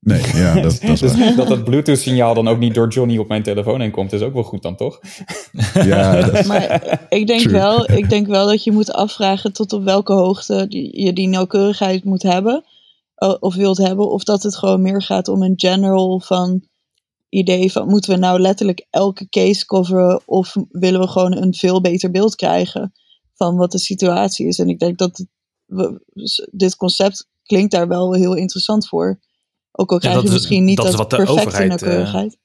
[0.00, 3.28] Nee, ja, dat, dat is dus dat het Bluetooth-signaal dan ook niet door Johnny op
[3.28, 5.00] mijn telefoon heen komt, is ook wel goed dan, toch?
[5.84, 9.84] Ja, dat maar ik denk, wel, ik denk wel dat je moet afvragen tot op
[9.84, 12.64] welke hoogte je die nauwkeurigheid moet hebben
[13.40, 16.62] of wilt hebben, of dat het gewoon meer gaat om een general van
[17.28, 21.80] idee van moeten we nou letterlijk elke case coveren of willen we gewoon een veel
[21.80, 22.92] beter beeld krijgen
[23.34, 24.58] van wat de situatie is.
[24.58, 25.26] En ik denk dat
[25.64, 26.00] we,
[26.50, 29.20] dit concept klinkt daar wel heel interessant voor.
[29.72, 32.40] Ook al krijg je misschien niet dat, dat, wat de perfecte overheid, eh,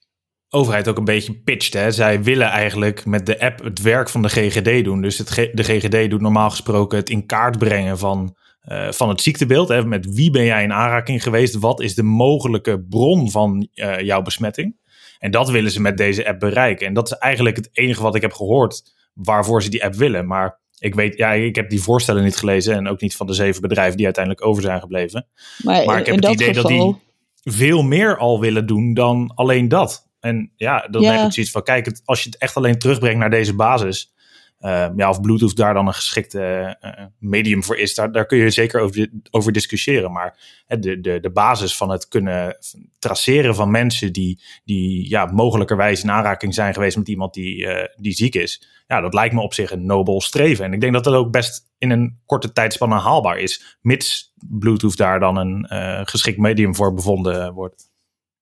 [0.48, 1.72] overheid ook een beetje pitcht.
[1.72, 1.90] Hè?
[1.90, 5.02] Zij willen eigenlijk met de app het werk van de GGD doen.
[5.02, 8.36] Dus het de GGD doet normaal gesproken het in kaart brengen van
[8.68, 9.68] eh, van het ziektebeeld.
[9.68, 11.54] Hè, met wie ben jij in aanraking geweest?
[11.54, 14.76] Wat is de mogelijke bron van eh, jouw besmetting?
[15.18, 16.86] En dat willen ze met deze app bereiken.
[16.86, 18.82] En dat is eigenlijk het enige wat ik heb gehoord
[19.14, 20.26] waarvoor ze die app willen.
[20.26, 23.32] Maar ik weet, ja, ik heb die voorstellen niet gelezen en ook niet van de
[23.32, 25.26] zeven bedrijven die uiteindelijk over zijn gebleven.
[25.62, 26.96] Maar, Maar ik heb het idee dat die
[27.42, 30.08] veel meer al willen doen dan alleen dat.
[30.20, 31.12] En ja, dan Ja.
[31.12, 34.12] heb ik zoiets van, kijk, het, als je het echt alleen terugbrengt naar deze basis,
[34.58, 38.38] eh, ja, of Bluetooth daar dan een geschikte eh, medium voor is, daar, daar kun
[38.38, 40.12] je zeker over, over discussiëren.
[40.12, 40.36] Maar
[40.66, 42.56] de, de, de basis van het kunnen
[42.98, 47.94] traceren van mensen die, die ja, mogelijkerwijs in aanraking zijn geweest met iemand die, eh,
[47.96, 50.64] die ziek is, ja, dat lijkt me op zich een nobel streven.
[50.64, 54.96] En ik denk dat dat ook best in een korte tijdspanne haalbaar is, mits Bluetooth
[54.96, 57.87] daar dan een eh, geschikt medium voor bevonden wordt.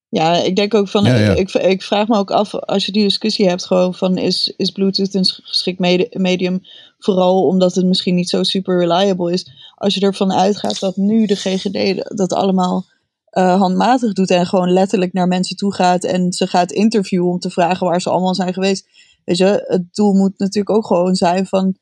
[0.08, 1.34] Ja, ik denk ook van, Ja, ja.
[1.34, 4.70] Ik, ik vraag me ook af, als je die discussie hebt, gewoon van is, is
[4.70, 6.60] Bluetooth een geschikt medi- medium,
[6.98, 9.50] vooral omdat het misschien niet zo super reliable is.
[9.74, 12.84] Als je ervan uitgaat dat nu de GGD dat allemaal
[13.26, 17.38] eh, handmatig doet en gewoon letterlijk naar mensen toe gaat en ze gaat interviewen om
[17.38, 18.88] te vragen waar ze allemaal zijn geweest.
[19.24, 21.76] Weet je, het doel moet natuurlijk ook gewoon zijn van,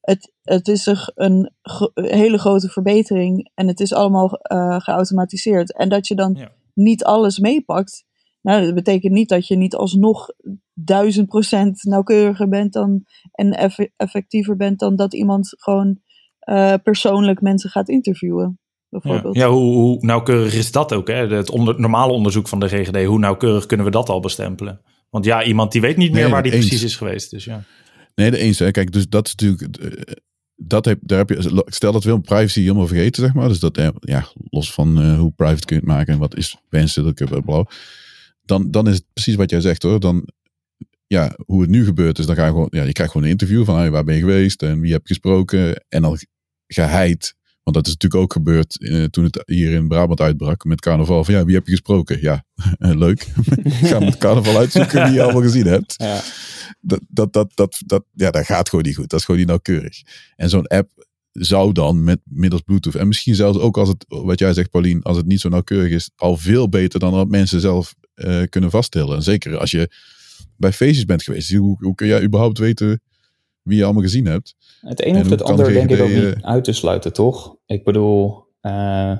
[0.00, 1.50] het, het is een,
[1.94, 5.76] hele grote verbetering en het is allemaal eh, geautomatiseerd.
[5.76, 6.50] En dat je dan Ja.
[6.76, 8.04] Niet alles meepakt.
[8.42, 10.26] Nou, dat betekent niet dat je niet alsnog
[10.74, 16.00] duizend procent nauwkeuriger bent dan, en eff- effectiever bent dan dat iemand gewoon
[16.38, 18.58] eh, persoonlijk mensen gaat interviewen.
[18.88, 19.36] Ja, Bijvoorbeeld.
[19.36, 21.08] ja hoe, hoe nauwkeurig is dat ook?
[21.08, 21.14] Hè?
[21.26, 24.80] Het onder, normale onderzoek van de GGD, hoe nauwkeurig kunnen we dat al bestempelen?
[25.10, 26.66] Want ja, iemand die weet niet meer Nee, waar die eens.
[26.66, 27.30] precies is geweest.
[27.30, 27.62] Dus ja.
[28.14, 28.58] Nee, de eens.
[28.58, 28.70] Hè.
[28.70, 29.78] Kijk, dus dat is natuurlijk.
[30.56, 33.48] Dat heb, daar heb je, stel dat we privacy helemaal vergeten, zeg maar.
[33.48, 36.36] Dus dat, eh, ja, los van eh, hoe private kun je het maken en wat
[36.36, 37.66] is wenselijk, bla, bla.
[38.42, 40.00] Dan, dan is het precies wat jij zegt hoor.
[40.00, 40.28] Dan,
[41.06, 43.32] ja, hoe het nu gebeurt is, dan ga je gewoon, ja, je krijgt gewoon een
[43.32, 45.84] interview van hey, waar ben je geweest en wie heb je gesproken.
[45.88, 46.18] En dan
[46.66, 47.34] geheid,
[47.66, 51.24] want dat is natuurlijk ook gebeurd eh, toen het hier in Brabant uitbrak met carnaval.
[51.24, 52.20] Van ja, wie heb je gesproken?
[52.20, 52.44] Ja,
[52.78, 53.26] leuk.
[53.64, 56.20] Ga met carnaval uitzoeken wie je allemaal gezien hebt Ja.
[56.80, 59.08] dat, dat, dat, dat, dat, ja, dat gaat gewoon niet goed.
[59.08, 60.02] Dat is gewoon niet nauwkeurig.
[60.36, 64.38] En zo'n app zou dan met middels Bluetooth, en misschien zelfs ook als het, wat
[64.38, 67.60] jij zegt, Paulien, als het niet zo nauwkeurig is, al veel beter dan dat mensen
[67.60, 69.16] zelf eh, kunnen vaststellen.
[69.16, 69.90] En zeker als je
[70.56, 73.00] bij feestjes bent geweest, hoe, hoe kun jij überhaupt weten
[73.62, 74.54] wie je allemaal gezien hebt?
[74.80, 77.56] Het een En of het ander denk ik ook niet uit te sluiten, toch?
[77.66, 79.12] Ik bedoel, eh,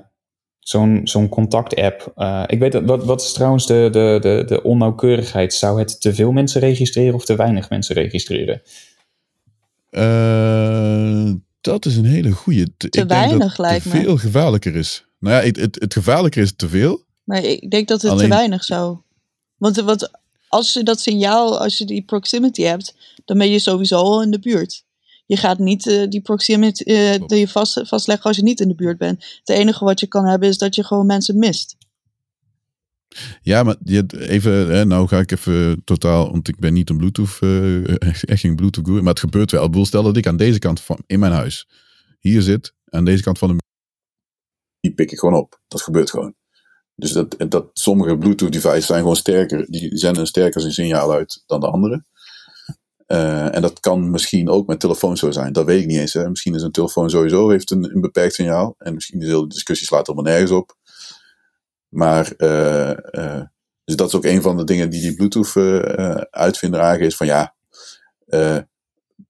[0.59, 2.13] zo'n zo'n contact-app.
[2.17, 5.55] eh, ik weet dat, wat, wat is trouwens de, de, de, de onnauwkeurigheid?
[5.55, 8.63] Zou het te veel mensen registreren of te weinig mensen registreren?
[9.91, 12.65] Eh, dat is een hele goeie.
[12.65, 14.03] Te, Te ik denk weinig, dat het lijkt te me.
[14.03, 15.05] veel gevaarlijker is.
[15.19, 17.05] Nou ja, het, het, het gevaarlijker is te veel.
[17.25, 18.97] Maar ik denk dat het Alleen- te weinig zou.
[19.57, 20.11] Want, want
[20.49, 24.31] als je dat signaal, als je die proximity hebt, dan ben je sowieso al in
[24.31, 24.85] de buurt.
[25.27, 28.69] Je gaat niet eh, die proximity eh, die je vast, vastleggen als je niet in
[28.69, 29.25] de buurt bent.
[29.45, 31.77] Het enige wat je kan hebben is dat je gewoon mensen mist.
[33.43, 36.97] Ja, maar je, even, hè, nou ga ik even totaal, want ik ben niet een
[36.97, 39.65] Bluetooth, eh, echt geen Bluetooth guru, maar het gebeurt wel.
[39.65, 41.69] Ik bedoel, stel dat ik aan deze kant van, in mijn huis,
[42.21, 43.65] hier zit, aan deze kant van de
[44.87, 45.61] die pik ik gewoon op.
[45.69, 46.35] Dat gebeurt gewoon.
[46.95, 51.13] Dus dat, dat sommige Bluetooth devices zijn gewoon sterker, die zenden een sterker zijn signaal
[51.13, 52.05] uit dan de andere.
[53.07, 55.53] Eh, en dat kan misschien ook met telefoons zo zijn.
[55.53, 56.13] Dat weet ik niet eens.
[56.13, 56.29] Hè.
[56.29, 58.75] Misschien is een telefoon sowieso heeft een, beperkt signaal.
[58.79, 60.77] En misschien is de discussie slaat helemaal nergens op.
[61.89, 63.43] Maar, eh, eh,
[63.85, 67.17] dus dat is ook een van de dingen die die Bluetooth-uitvinder aangeeft.
[67.17, 67.55] Van ja,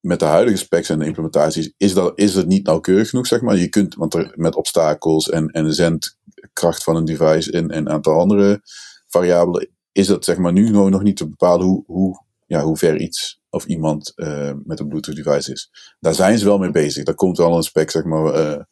[0.00, 3.40] met de huidige specs en de implementaties is, dat, is het niet nauwkeurig genoeg, zeg
[3.40, 3.56] maar.
[3.56, 7.78] Je kunt, want er, met obstakels en, en de zendkracht van een device en, en
[7.78, 8.60] een aantal andere
[9.06, 13.00] variabelen, is dat zeg maar nu nog niet te bepalen hoe, hoe, ja, hoe ver
[13.00, 15.70] iets of iemand eh, met een Bluetooth-device is.
[16.00, 17.04] Daar zijn ze wel mee bezig.
[17.04, 18.62] Daar komt wel een spec, zeg maar, eh,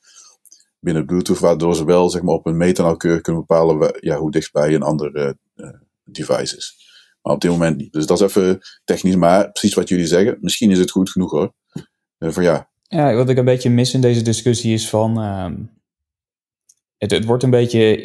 [0.78, 4.16] binnen Bluetooth, waardoor ze wel zeg maar, op een meter nauwkeurig kunnen bepalen wa- ja,
[4.18, 5.68] hoe dichtbij een ander eh,
[6.04, 6.76] device is.
[7.22, 7.92] Maar op dit moment niet.
[7.92, 10.38] Dus dat is even technisch, maar precies wat jullie zeggen.
[10.40, 11.52] Misschien is het goed genoeg hoor.
[12.18, 15.20] Voor ja, Ja, wat ik een beetje mis in deze discussie is van.
[15.20, 15.56] ehm,
[16.96, 17.98] het, het wordt een beetje.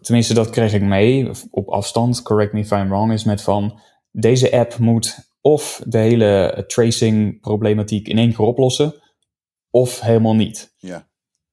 [0.00, 2.22] Tenminste, dat kreeg ik mee op afstand.
[2.22, 3.12] Correct me if I'm wrong.
[3.12, 3.80] Is met van.
[4.10, 8.94] Deze app moet of de hele tracing problematiek in één keer oplossen.
[9.70, 10.74] Of helemaal niet.
[10.78, 11.06] ja.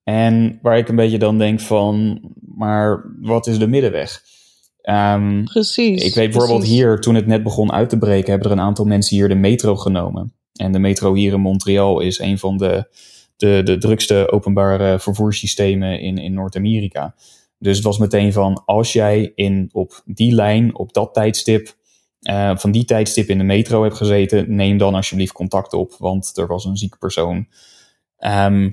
[0.04, 2.22] En waar ik een beetje dan denk van.
[2.56, 4.22] Maar wat is de middenweg?
[4.82, 6.04] Ehm, Precies.
[6.04, 6.76] ik weet bijvoorbeeld precies.
[6.78, 9.36] hier, toen het net begon uit te breken, hebben er een aantal mensen hier de
[9.36, 10.34] metro genomen.
[10.54, 12.88] En de metro hier in Montreal is een van de,
[13.38, 17.16] de, de drukste openbare vervoerssystemen in, in Noord-Amerika.
[17.60, 21.76] Dus het was meteen van, als jij in, op die lijn, op dat tijdstip,
[22.26, 26.38] eh, van die tijdstip in de metro hebt gezeten, neem dan alsjeblieft contact op, want
[26.38, 27.48] er was een zieke persoon.
[28.18, 28.72] Ehm,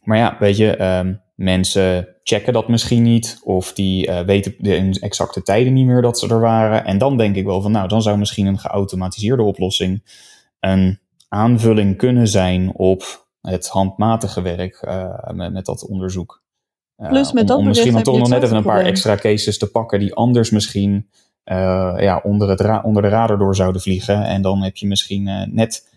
[0.00, 3.40] maar ja, weet je, ehm, mensen checken dat misschien niet.
[3.44, 6.84] Of die eh, weten de exacte tijden niet meer dat ze er waren.
[6.84, 10.02] En dan denk ik wel van, nou, dan zou misschien een geautomatiseerde oplossing
[10.60, 10.98] een
[11.28, 16.42] aanvulling kunnen zijn op het handmatige werk uh, met, met, dat onderzoek.
[16.98, 19.16] Uh, Plus met om, dat om misschien dan toch nog net even een paar extra
[19.16, 21.08] cases te pakken die anders misschien
[21.44, 24.24] ja, onder, het onder de radar door zouden vliegen.
[24.24, 25.22] En dan heb je misschien
[25.52, 25.92] net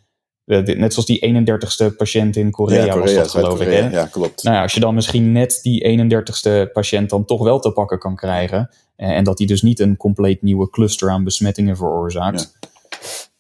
[0.48, 3.68] net zoals die 31ste patiënt in Korea, ja, Korea was dat geloof ik.
[3.68, 3.90] Hè?
[3.90, 4.44] Ja, klopt.
[4.44, 7.99] Nou ja, als je dan misschien net die 31ste patiënt dan toch wel te pakken
[7.99, 8.69] kan krijgen.
[8.95, 12.57] En dat die dus niet een compleet nieuwe cluster aan besmettingen veroorzaakt.
[12.61, 12.68] Ja.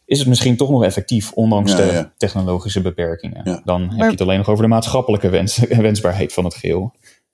[0.05, 2.11] Is het misschien toch nog effectief, ondanks Ja, de ja.
[2.17, 3.41] technologische beperkingen.
[3.43, 3.61] Ja.
[3.65, 5.57] Dan heb Maar- je het alleen nog over de maatschappelijke wens,
[5.87, 6.93] wensbaarheid van het geheel.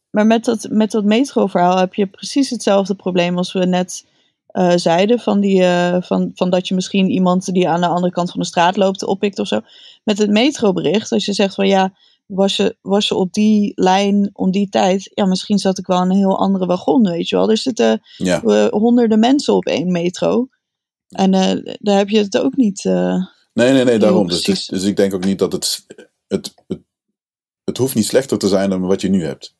[0.10, 4.06] Maar met dat, met dat metro-verhaal heb je precies hetzelfde probleem als we net
[4.54, 5.20] eh, zeiden.
[5.20, 8.40] Van, die, eh, van, van dat je misschien iemand die aan de andere kant van
[8.40, 9.62] de straat loopt oppikt of zo.
[10.04, 11.94] Met het metrobericht, als je zegt van ja,
[12.26, 15.12] was je, was je op die lijn om die tijd.
[15.14, 17.50] Ja, misschien zat ik wel in een heel andere wagon, weet je wel.
[17.50, 18.42] Er zitten Ja.
[18.42, 20.48] eh, honderden mensen op één metro.
[21.10, 21.32] En
[21.80, 22.84] daar heb je het ook niet.
[22.84, 24.28] Nee, nee, nee, daarom.
[24.28, 25.86] Dus, dus, dus ik denk ook niet dat het,
[26.28, 26.82] het, het.
[27.64, 29.56] Het hoeft niet slechter te zijn dan wat je nu hebt.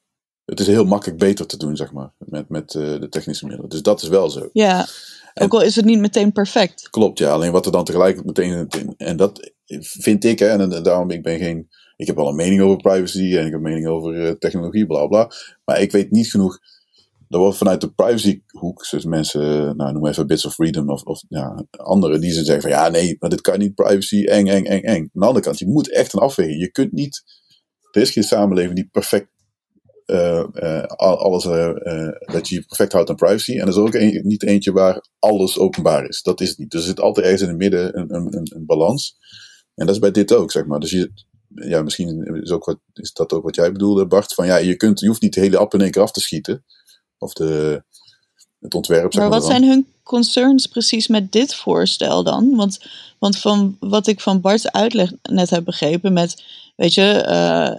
[0.46, 3.70] Het is heel makkelijk beter te doen, zeg maar, met, met eh, de technische middelen.
[3.70, 4.50] Dus dat is wel zo.
[4.54, 4.88] ja,
[5.34, 6.90] ook al is het niet meteen perfect.
[6.90, 7.32] Klopt, ja.
[7.32, 8.70] Alleen wat er dan tegelijk meteen.
[8.98, 11.68] En dat vind ik, hè, en daarom ik ben geen.
[11.96, 14.86] Ik heb wel een mening over privacy en ik heb een mening over eh, technologie,
[14.86, 15.32] bla bla.
[15.66, 16.60] Maar ik weet niet genoeg.
[17.30, 21.24] Er wordt vanuit de privacyhoek, zoals mensen, nou noem even Bits of Freedom of, of
[21.30, 24.66] ja, anderen, die ze zeggen van ja, nee, maar dit kan niet, privacy, eng, eng,
[24.66, 25.02] eng, eng.
[25.02, 26.60] Aan de andere kant, je moet echt een afweging.
[26.60, 27.24] Je kunt niet,
[27.92, 29.28] er is geen samenleving die perfect,
[30.06, 33.52] eh, eh, al- alles, eh, dat je je perfect houdt aan privacy.
[33.54, 36.22] En er is ook een, niet eentje waar alles openbaar is.
[36.22, 36.72] Dat is het niet.
[36.72, 39.18] Dus er zit altijd ergens in het midden een, een, een, een balans.
[39.76, 40.80] En dat is bij dit ook, zeg maar.
[40.80, 41.12] Dus je,
[41.56, 44.34] ja, misschien is, ook wat, is dat ook wat jij bedoelde, Bart.
[44.34, 46.22] Van ja, je, kunt, je hoeft niet de hele app in één keer af te
[46.22, 46.66] schieten.
[47.18, 47.84] Of de,
[48.60, 49.40] het ontwerp, zeg Maar maar.
[49.40, 49.60] wat dan.
[49.60, 52.56] zijn hun concerns precies met dit voorstel dan?
[52.56, 52.80] Want,
[53.24, 56.44] want van wat ik van Bart's uitleg net heb begrepen met,
[56.76, 57.76] weet je, eh,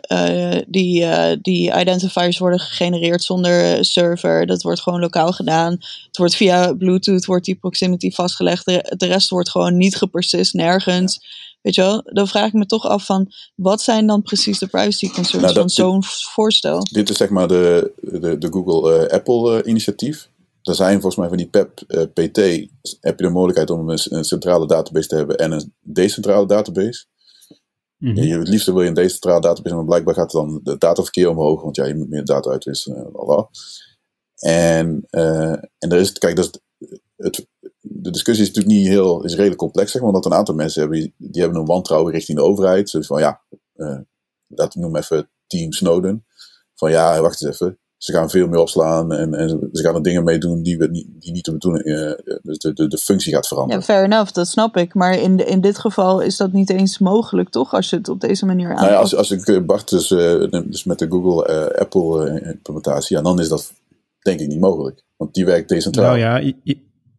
[0.56, 4.46] eh, die, eh, die identifiers worden gegenereerd zonder server.
[4.46, 5.72] Dat wordt gewoon lokaal gedaan.
[6.06, 8.64] Het wordt via Bluetooth, wordt die proximity vastgelegd.
[8.64, 11.20] De, de rest wordt gewoon niet gepersist, nergens.
[11.62, 14.66] Weet je wel, dan vraag ik me toch af van, wat zijn dan precies de
[14.66, 16.02] privacy concerns Nou, dat- van zo'n
[16.32, 16.86] voorstel?
[16.92, 20.28] Dit is zeg maar de, de, de Google-Apple-initiatief.
[20.68, 22.38] Er zijn volgens mij van die PEP, eh, PT,
[23.00, 27.04] heb je de mogelijkheid om een, een centrale database te hebben en een decentrale database.
[27.96, 28.22] Mhm.
[28.22, 31.62] Je, het liefst wil je een decentrale database, maar blijkbaar gaat dan het dataverkeer omhoog,
[31.62, 33.10] want ja, je moet meer data uitwisselen.
[33.12, 33.48] Lala.
[34.34, 37.46] En, eh, en er is, kijk, dat is, het,
[37.80, 40.80] de discussie is natuurlijk niet heel, is redelijk complex, zeg maar, omdat een aantal mensen
[40.80, 42.90] hebben, die hebben een wantrouwen richting de overheid.
[42.90, 43.42] Dus van ja,
[43.74, 43.98] eh
[44.54, 46.24] dat noem even Team Snowden.
[46.74, 47.78] Van ja, wacht eens even.
[48.04, 50.86] Ze gaan veel meer opslaan en, en ze gaan er dingen mee doen die, we
[50.90, 53.80] niet, die niet de bedoeling, eh, dus de, de, de functie gaat veranderen.
[53.80, 54.94] Ja, fair enough, dat snap ik.
[54.94, 57.74] Maar in, de, in dit geval is dat niet eens mogelijk, toch?
[57.74, 58.80] Als je het op deze manier aanpakt.
[58.82, 62.28] Nou ja, als, als ik eh, Bart dus, eh, dus met de Google eh, Apple
[62.28, 63.72] eh, implementatie, ja, dan is dat
[64.22, 65.02] denk ik niet mogelijk.
[65.16, 66.04] Want die werkt decentraal.
[66.06, 66.54] Nou ja, je,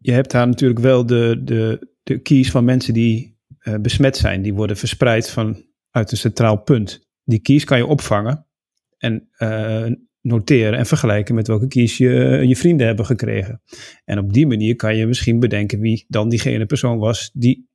[0.02, 4.42] je- hebt daar natuurlijk wel de, de, de keys van mensen die eh, besmet zijn.
[4.42, 7.00] Die worden verspreid vanuit een centraal punt.
[7.24, 8.46] Die keys kan je opvangen
[8.98, 9.86] en eh,
[10.26, 12.10] noteren en vergelijken met welke keys je,
[12.48, 13.62] je vrienden hebben gekregen.
[14.06, 17.68] En op die manier kan je misschien bedenken wie dan diegene persoon was die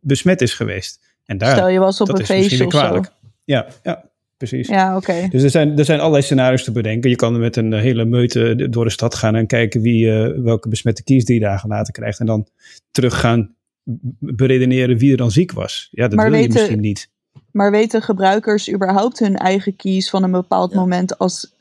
[0.00, 1.14] besmet is geweest.
[1.24, 2.78] En daar, Stel je was op dat een is feestje of zo.
[2.78, 3.12] kwalijk.
[3.44, 4.68] Ja, ja, precies.
[4.68, 5.28] Ja, oké.
[5.30, 7.10] Dus er zijn, er zijn allerlei scenario's te bedenken.
[7.10, 10.42] Je kan met een eh, hele meute door de stad gaan en kijken wie, eh,
[10.42, 12.20] welke besmette kies drie dagen later krijgt.
[12.20, 12.46] En dan
[12.90, 13.54] terug gaan
[14.18, 15.88] beredeneren wie er dan ziek was.
[15.90, 17.10] Ja, dat Maar wil je weten- misschien niet.
[17.52, 20.78] Maar weten gebruikers überhaupt hun eigen keys van een bepaald Ja.
[20.78, 21.54] moment als...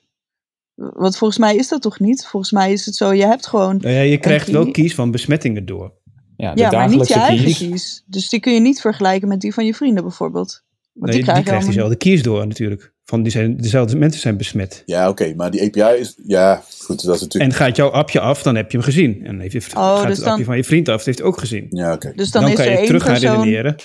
[0.75, 2.25] Want volgens mij is dat toch niet?
[2.25, 3.77] Volgens mij is het zo, je hebt gewoon...
[3.77, 5.93] Nou ja, je krijgt wel kies van besmettingen door.
[6.37, 7.57] Ja, de Ja, maar niet je eigen keys.
[7.57, 8.03] keys.
[8.05, 10.63] Dus die kun je niet vergelijken met die van je vrienden bijvoorbeeld.
[10.93, 12.93] Want Nee, die, krijg je krijgt allemaal- diezelfde kies door natuurlijk.
[13.03, 14.83] Van die zijn, dezelfde mensen zijn besmet.
[14.85, 18.19] Ja, oké, maar die API is, ja, goed, dat is natuurlijk, En gaat jouw appje
[18.19, 19.25] af, dan heb je hem gezien.
[19.25, 21.17] En heeft je, Oh, gaat dus het dan- appje van je vriend af, dat heeft
[21.17, 21.67] hij ook gezien.
[21.69, 22.11] ja, oké.
[22.15, 23.35] Dus dan, Dan, is kan er je één terug gaan persoon...
[23.43, 23.75] redeneren.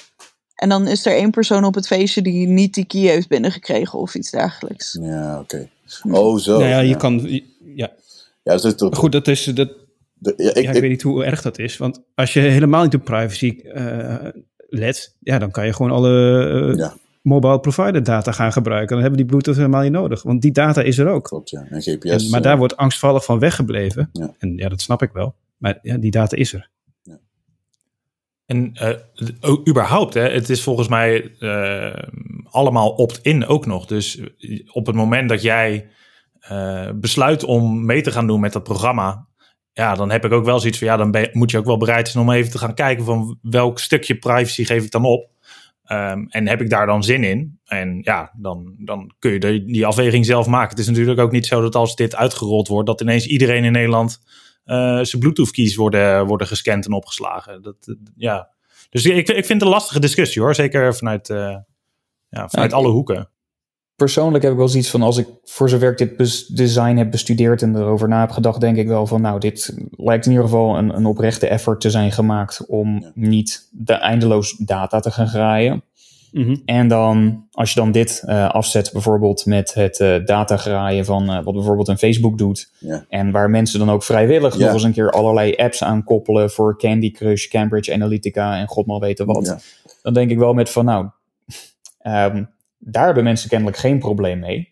[0.55, 3.99] En dan is er één persoon op het feestje die niet die key heeft binnengekregen
[3.99, 4.99] of iets dergelijks.
[5.01, 5.69] Ja, oké.
[6.11, 6.59] Oh, zo.
[6.59, 6.97] nou ja, je ja.
[6.97, 7.29] kan...
[7.75, 7.93] Ja,
[8.43, 9.45] Ja, dat, goed, dat is...
[9.45, 9.69] Dat,
[10.15, 11.77] de- ja, ik, ja, ik ik- weet niet hoe erg dat is.
[11.77, 14.17] Want als je helemaal niet op privacy eh,
[14.69, 16.95] let, ja, dan kan je gewoon alle eh, Ja.
[17.23, 18.89] mobile provider data gaan gebruiken.
[18.89, 20.23] Dan hebben die Bluetooth helemaal niet nodig.
[20.23, 21.25] Want die data is er ook.
[21.25, 21.67] klopt, ja.
[21.71, 22.25] En GPS.
[22.25, 24.09] En, maar daar wordt angstvallig van weggebleven.
[24.12, 24.35] Ja.
[24.39, 25.35] En ja, dat snap ik wel.
[25.57, 26.69] Maar ja, die data is er.
[28.51, 32.02] En eh, überhaupt, hè, het is volgens mij, eh,
[32.44, 33.86] allemaal opt-in ook nog.
[33.86, 34.20] Dus
[34.72, 35.89] op het moment dat jij
[36.94, 39.27] besluit om mee te gaan doen met dat programma,
[39.72, 42.09] ja, dan heb ik ook wel zoiets van, ja, dan moet je ook wel bereid
[42.09, 45.31] zijn om even te gaan kijken van welk stukje privacy geef ik dan op.
[45.93, 47.59] Um, en heb ik daar dan zin in?
[47.64, 50.70] En ja, dan, dan kun je die afweging zelf maken.
[50.70, 53.72] Het is natuurlijk ook niet zo dat als dit uitgerold wordt, dat ineens iedereen in
[53.72, 54.20] Nederland
[54.70, 57.62] uh, zijn Bluetooth-keys worden, worden gescand en opgeslagen.
[57.62, 58.51] Dat, ja.
[58.90, 61.56] Dus ik, ik vind het een lastige discussie hoor, zeker vanuit, uh,
[62.28, 63.28] ja, vanuit alle hoeken
[64.01, 67.62] persoonlijk heb ik wel zoiets van, als ik voor zover ik dit design heb bestudeerd
[67.62, 70.78] en erover na heb gedacht, denk ik wel van, nou, dit lijkt in ieder geval
[70.78, 75.82] een, een oprechte effort te zijn gemaakt om niet de eindeloos data te gaan graaien.
[76.32, 76.57] Mhm.
[76.65, 81.31] En dan, als je dan dit uh, afzet, bijvoorbeeld met het uh, data graaien van
[81.31, 82.73] uh, wat bijvoorbeeld een Facebook doet.
[82.78, 83.05] Ja.
[83.09, 86.78] En waar mensen dan ook vrijwillig nog eens een keer allerlei apps aan koppelen voor
[86.78, 89.65] Candy Crush, Cambridge Analytica en god maar weten wat.
[90.02, 91.09] Dan denk ik wel met van, nou,
[92.02, 94.70] um, daar hebben mensen kennelijk geen probleem mee.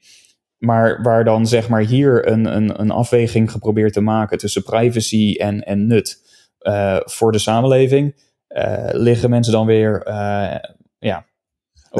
[0.58, 5.34] Maar waar dan zeg maar hier een, een, een afweging geprobeerd te maken tussen privacy
[5.38, 6.20] en, en nut
[6.62, 8.14] uh, voor de samenleving,
[8.48, 10.54] uh, liggen mensen dan weer uh,
[10.98, 11.26] ja,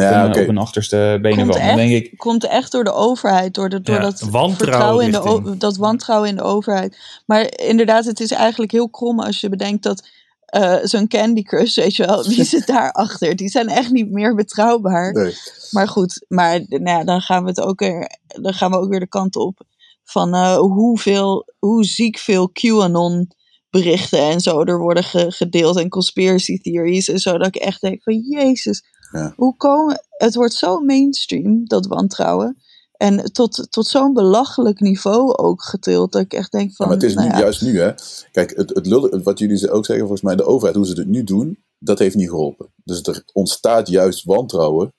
[0.04, 0.42] op, ja, een, okay.
[0.42, 1.62] op een achterste benen komt van.
[1.64, 2.18] Echt, denk ik.
[2.18, 6.28] Komt echt door de overheid, door, de, door ja, dat, vertrouwen in de, dat wantrouwen
[6.28, 6.98] in de overheid.
[7.26, 10.08] Maar inderdaad, het is eigenlijk heel krom als je bedenkt dat
[10.56, 13.36] uh, zo'n Candy Crush, weet je wel, wie zit daarachter?
[13.36, 15.12] Die zijn echt niet meer betrouwbaar.
[15.12, 15.34] Nee.
[15.70, 18.90] Maar goed, maar nou ja, dan gaan we het ook weer, dan gaan we ook
[18.90, 19.60] weer de kant op
[20.04, 23.28] van uh, hoeveel, hoe ziek veel QAnon
[23.70, 27.80] berichten en zo er worden ge gedeeld en conspiracy theories en zo dat ik echt
[27.80, 29.32] denk van jezus, ja.
[29.36, 32.56] hoe komen, het wordt zo mainstream dat wantrouwen
[32.98, 36.12] en tot, tot zo'n belachelijk niveau ook getild.
[36.12, 36.86] Dat ik echt denk van.
[36.86, 37.40] Ja, maar het is nou nu, ja.
[37.40, 37.92] juist nu, hè?
[38.32, 41.08] Kijk, het, het lullen, wat jullie ook zeggen, volgens mij, de overheid, hoe ze het
[41.08, 42.66] nu doen, dat heeft niet geholpen.
[42.84, 44.92] Dus er ontstaat juist wantrouwen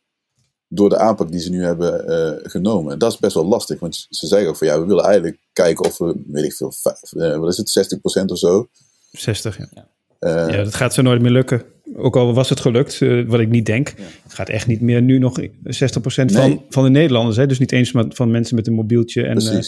[0.68, 2.94] door de aanpak die ze nu hebben uh, genomen.
[2.94, 5.38] En dat is best wel lastig, want ze zeggen ook van ja, we willen eigenlijk
[5.54, 8.68] kijken of we, weet ik veel, vijf, uh, wat is het, 60% of zo.
[9.12, 9.88] 60, ja.
[10.20, 11.64] Uh, ja, dat gaat zo nooit meer lukken.
[11.96, 13.94] Ook al was het gelukt, uh, wat ik niet denk.
[13.98, 14.04] Ja.
[14.24, 16.28] Het gaat echt niet meer nu nog 60% nee.
[16.28, 17.38] van, van de Nederlanders.
[17.38, 17.48] Hè?
[17.48, 19.24] Dus niet eens van mensen met een mobieltje.
[19.24, 19.60] En uh,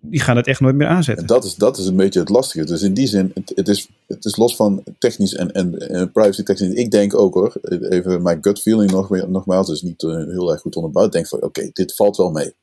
[0.00, 1.26] die gaan het echt nooit meer aanzetten.
[1.26, 2.64] En dat is, dat is een beetje het lastige.
[2.64, 6.12] Dus in die zin, het, het, is, het is los van technisch en, en, en
[6.12, 6.74] privacy technisch.
[6.74, 7.54] Ik denk ook hoor,
[7.88, 11.06] even mijn gut feeling nog, nogmaals, dus niet heel erg goed onderbouwd.
[11.06, 12.54] Ik denk van oké, okay, dit valt wel mee.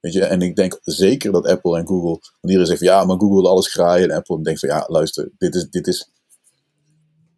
[0.00, 0.24] Weet je?
[0.24, 3.40] En ik denk zeker dat Apple en Google, want iedereen zegt van ja, maar Google
[3.40, 4.10] wil alles graaien.
[4.10, 6.10] En Apple denkt van ja, luister, dit is, dit is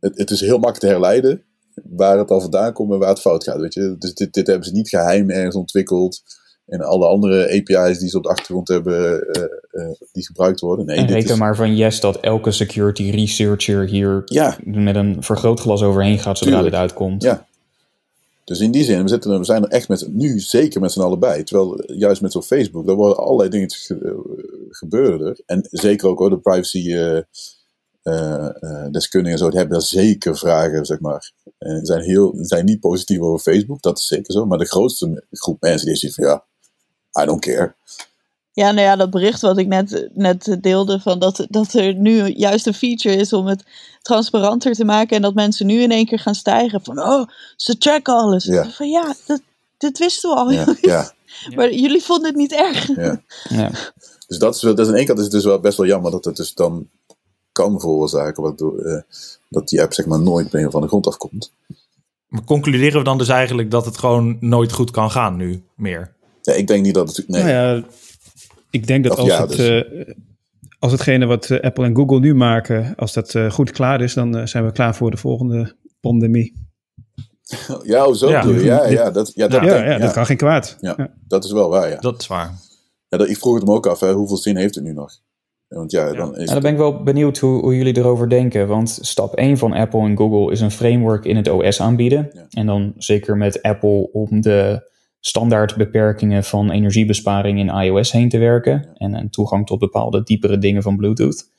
[0.00, 1.42] het, het is heel makkelijk te herleiden
[1.84, 3.60] waar het al vandaan komt en waar het fout gaat.
[3.60, 3.96] Weet je?
[3.98, 6.22] Dus dit, dit hebben ze niet geheim ergens ontwikkeld.
[6.66, 9.42] En alle andere API's die ze op de achtergrond hebben, uh,
[9.72, 10.86] uh, die gebruikt worden.
[10.86, 11.38] Nee, en reken is...
[11.38, 14.56] maar van yes dat elke security researcher hier ja.
[14.64, 16.74] met een vergrootglas overheen gaat zodra Tuurlijk.
[16.74, 17.22] dit uitkomt.
[17.22, 17.46] Ja.
[18.44, 21.00] Dus in die zin, we, zitten, we zijn er echt met, nu zeker met z'n
[21.00, 21.42] allen bij.
[21.42, 24.16] Terwijl juist met zo'n Facebook, daar worden allerlei dingen ge,
[24.70, 25.40] gebeuren er.
[25.46, 27.18] En zeker ook hoor, de privacy uh,
[28.08, 31.32] uh, uh, deskundigen zo, die hebben daar zeker vragen, zeg maar.
[31.58, 34.46] En zijn, heel, zijn niet positief over Facebook, dat is zeker zo.
[34.46, 36.44] Maar de grootste groep mensen die zegt van ja,
[37.22, 37.74] I don't care.
[38.52, 42.26] Ja, nou ja, dat bericht wat ik net, net deelde, van dat, dat er nu
[42.26, 43.64] juist een feature is om het
[44.02, 47.76] transparanter te maken en dat mensen nu in één keer gaan stijgen van, oh, ze
[47.78, 48.44] checken alles.
[48.44, 48.70] Ja.
[48.70, 49.40] Van ja, dat,
[49.76, 50.50] dit wisten we al.
[50.52, 51.12] Ja, ja.
[51.54, 52.86] maar jullie vonden het niet erg.
[52.96, 53.22] Ja.
[53.48, 53.70] ja.
[54.26, 55.86] Dus dat is, dat is aan de ene kant is het dus wel best wel
[55.86, 56.88] jammer dat het dus dan
[57.62, 59.00] kan veroorzaken, waardoor uh,
[59.48, 61.52] dat die app zeg maar nooit meer van de grond afkomt.
[62.28, 66.12] Maar concluderen we dan dus eigenlijk dat het gewoon nooit goed kan gaan nu meer?
[66.42, 67.28] Ja, ik denk niet dat het.
[67.28, 67.42] Nee.
[67.42, 67.84] Nou ja,
[68.70, 70.14] ik denk dat Of als, ja, het, dus- eh,
[70.78, 74.14] als hetgene wat eh, Apple en Google nu maken, als dat eh, goed klaar is,
[74.14, 76.52] dan zijn we klaar voor de volgende pandemie.
[77.82, 78.42] Ja, oh, zo Ja.
[78.44, 80.76] ja, ja, dat, ja, dat, Ja, denk- ja, ja, dat kan geen kwaad.
[80.80, 80.94] Ja.
[80.96, 81.10] Ja.
[81.28, 81.96] dat is wel waar, ja.
[81.96, 82.52] Dat is waar.
[83.08, 85.10] ja dat, ik vroeg het me ook af, hè, hoeveel zin heeft het nu nog?
[85.68, 88.68] Want ja, dan is Ja, dan ben ik wel benieuwd hoe, hoe jullie erover denken.
[88.68, 92.30] Want stap 1 van Apple en Google is een framework in het OS aanbieden.
[92.32, 92.46] Ja.
[92.50, 94.90] En dan zeker met Apple om de
[95.20, 98.90] standaard beperkingen van energiebesparing in iOS heen te werken.
[98.94, 101.50] En een toegang tot bepaalde diepere dingen van Bluetooth.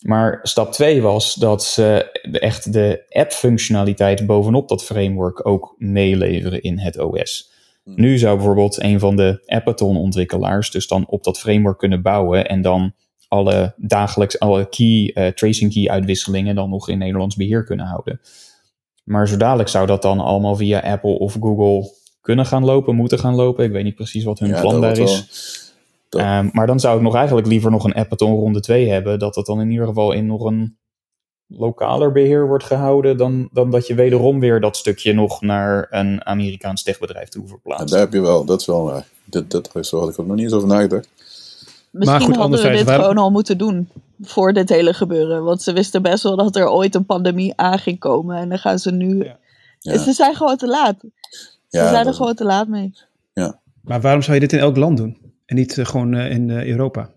[0.00, 6.78] Maar stap 2 was dat ze echt de app-functionaliteit bovenop dat framework ook meeleveren in
[6.78, 7.52] het OS.
[7.84, 7.94] Hmm.
[7.96, 12.62] Nu zou bijvoorbeeld een van de Appaton-ontwikkelaars dus dan op dat framework kunnen bouwen en
[12.62, 12.92] dan
[13.30, 18.20] alle dagelijks, alle key, eh, tracing key uitwisselingen dan nog in Nederlands beheer kunnen houden.
[19.04, 21.90] Maar zo dadelijk zou dat dan allemaal via Apple of Google
[22.20, 23.64] kunnen gaan lopen, moeten gaan lopen.
[23.64, 24.98] Ik weet niet precies wat hun ja, plan dat daar is.
[24.98, 25.20] wel-
[26.08, 29.18] dat- Ehm, maar dan zou ik nog eigenlijk liever nog een Appaton ronde 2 hebben,
[29.18, 30.78] dat het dan in ieder geval in nog een
[31.46, 36.26] lokaler beheer wordt gehouden, dan, dan dat je wederom weer dat stukje nog naar een
[36.26, 37.90] Amerikaans techbedrijf toe verplaatst.
[37.90, 39.08] daar heb je wel, dat is wel waar.
[39.24, 41.08] Dat, dat, zo had ik ook nog niet eens over nagedacht.
[41.90, 43.88] Misschien goed, hadden we dit waarom- gewoon al moeten doen
[44.20, 45.44] voor dit hele gebeuren.
[45.44, 48.36] Want ze wisten best wel dat er ooit een pandemie aan ging komen.
[48.36, 49.24] En dan gaan ze nu...
[49.24, 49.38] Ja.
[49.78, 49.98] Ja.
[49.98, 50.94] Ze zijn gewoon te laat.
[51.00, 52.92] Ze Ja, zijn er gewoon te laat mee.
[53.82, 55.18] Maar waarom zou je dit in elk land doen?
[55.46, 57.10] En niet eh, gewoon eh, in eh, Europa?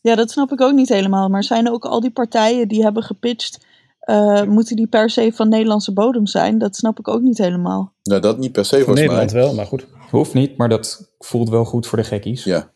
[0.00, 1.28] Ja, dat snap ik ook niet helemaal.
[1.28, 3.66] Maar zijn ook al die partijen die hebben gepitcht...
[4.00, 6.58] eh, moeten die per se van Nederlandse bodem zijn?
[6.58, 7.92] Dat snap ik ook niet helemaal.
[8.02, 9.42] Nou, dat niet per se Voor volgens Nederland mij.
[9.42, 9.86] wel, maar goed.
[10.10, 12.44] Hoeft niet, maar dat voelt wel goed voor de gekkies.
[12.44, 12.72] Ja.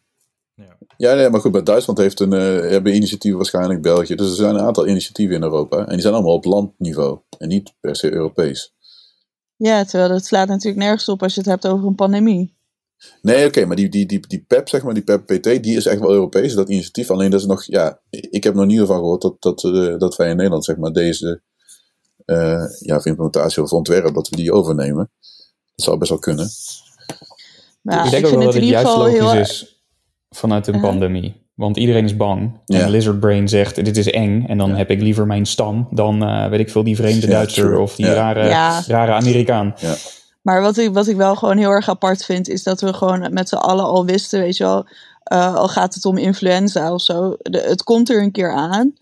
[0.98, 1.14] Ja.
[1.14, 4.14] Nee, maar goed, bij Duitsland heeft een, eh, hebben initiatieven waarschijnlijk België.
[4.14, 5.78] Dus er zijn een aantal initiatieven in Europa.
[5.78, 7.18] En die zijn allemaal op landniveau.
[7.38, 8.74] En niet per se Europees.
[9.56, 12.56] Ja, terwijl dat slaat natuurlijk nergens op als je het hebt over een pandemie.
[13.22, 16.00] Nee, oké, maar die, die, die, die PEP, zeg maar, die PEP-PT, die is echt
[16.00, 17.10] wel Europees, dat initiatief.
[17.10, 20.16] Alleen dat is nog, ja, ik heb nog niet ervan gehoord dat, dat, eh, dat
[20.16, 21.42] wij in Nederland, zeg maar, deze,
[22.24, 25.10] eh, ja, of implementatie of ontwerp, dat we die overnemen.
[25.74, 26.48] Dat zou best wel kunnen.
[27.82, 29.04] Maar ja, ik denk ik ook vind wel het dat in het ieder juist geval
[29.04, 29.40] logisch heel...
[29.40, 29.77] is
[30.30, 31.46] vanuit een pandemie.
[31.54, 32.60] Want iedereen is bang.
[32.64, 32.80] Ja.
[32.80, 34.44] En Lizard Brain zegt, dit is eng.
[34.48, 34.76] En dan Ja.
[34.76, 37.78] heb ik liever mijn stam dan, eh, weet ik veel, die vreemde Ja, Duitser true.
[37.80, 38.82] of die rare, Ja.
[38.86, 39.74] rare Amerikaan.
[40.42, 43.32] Maar wat ik, wat ik wel gewoon heel erg apart vind, is dat we gewoon
[43.32, 44.86] met z'n allen al wisten, weet je wel,
[45.22, 48.92] eh, al gaat het om influenza of zo, de- het komt er een keer aan.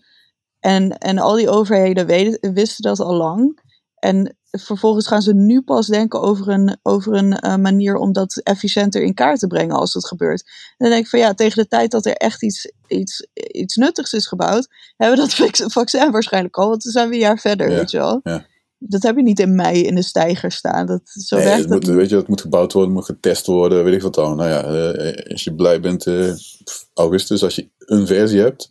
[0.59, 3.59] En, en al die overheden weten, wisten dat al lang.
[3.99, 8.41] En vervolgens gaan ze nu pas denken over een, over een eh, manier om dat
[8.43, 10.41] efficiënter in kaart te brengen als het gebeurt.
[10.45, 13.75] En dan denk ik van ja, tegen de tijd dat er echt iets, iets, iets
[13.75, 14.67] nuttigs is gebouwd,
[14.97, 17.75] hebben we dat vac- vaccin waarschijnlijk al, want dan zijn we een jaar verder, Ja,
[17.75, 18.19] weet je wel.
[18.23, 18.45] ja.
[18.79, 20.85] Dat heb je niet in mei in de stijger staan.
[20.85, 23.83] Dat, zo Nee, werkt het moet, weet je, het moet gebouwd worden, moet getest worden,
[23.83, 24.35] weet ik wat dan.
[24.35, 28.69] Nou ja, eh, als je blij bent, pff, augustus, als je een versie hebt.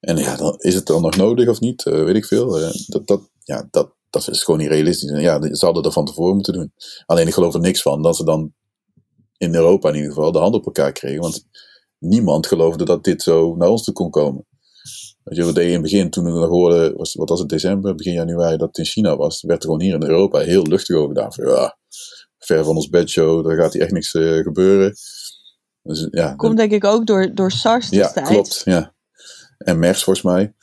[0.00, 2.72] En ja, dan is het dan nog nodig of niet, weet ik veel.
[2.86, 3.94] Dat, dat, ja, dat,
[4.24, 5.10] dat is gewoon niet realistisch.
[5.10, 6.72] En ja, ze hadden er van tevoren moeten doen.
[7.06, 8.52] Alleen ik geloof er niks van dat ze dan
[9.36, 11.20] in Europa in ieder geval de hand op elkaar kregen.
[11.20, 11.44] Want
[11.98, 14.46] niemand geloofde dat dit zo naar ons toe kon komen.
[15.24, 17.94] Weet je, je in het begin, toen we nog hoorden, was, wat was het, december,
[17.94, 20.96] begin januari, dat het in China was, werd er gewoon hier in Europa heel luchtig
[20.96, 21.32] over gedaan.
[21.32, 21.76] Van, ja,
[22.38, 24.94] ver van ons bedshow, daar gaat hier echt niks eh, gebeuren.
[25.82, 28.28] Dus, ja, Komt denk ik ook door, door SARS ja, destijds.
[28.30, 28.62] klopt.
[28.64, 28.94] Ja.
[29.58, 30.54] En MERS volgens mij.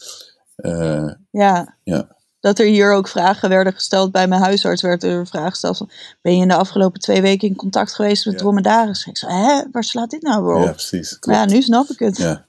[0.56, 1.78] Eh, Ja.
[1.84, 2.18] Ja.
[2.46, 4.82] Dat er hier ook vragen werden gesteld bij mijn huisarts.
[4.82, 5.90] Werd er een vraag gesteld van,
[6.22, 8.40] ben je in de afgelopen twee weken in contact geweest met Ja.
[8.40, 9.06] dromedaris?
[9.06, 10.64] Ik zei, hè, waar slaat dit nou weer op?
[10.64, 11.12] ja, precies.
[11.12, 11.40] maar Klopt.
[11.40, 12.18] ja, nu snap ik het.
[12.18, 12.46] Ja.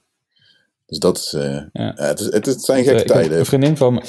[0.85, 1.69] Dus dat is, eh, Ja.
[1.73, 3.39] ja, het, is het, zijn gekke eh, ik had tijden.
[3.39, 4.01] Een vriendin van me,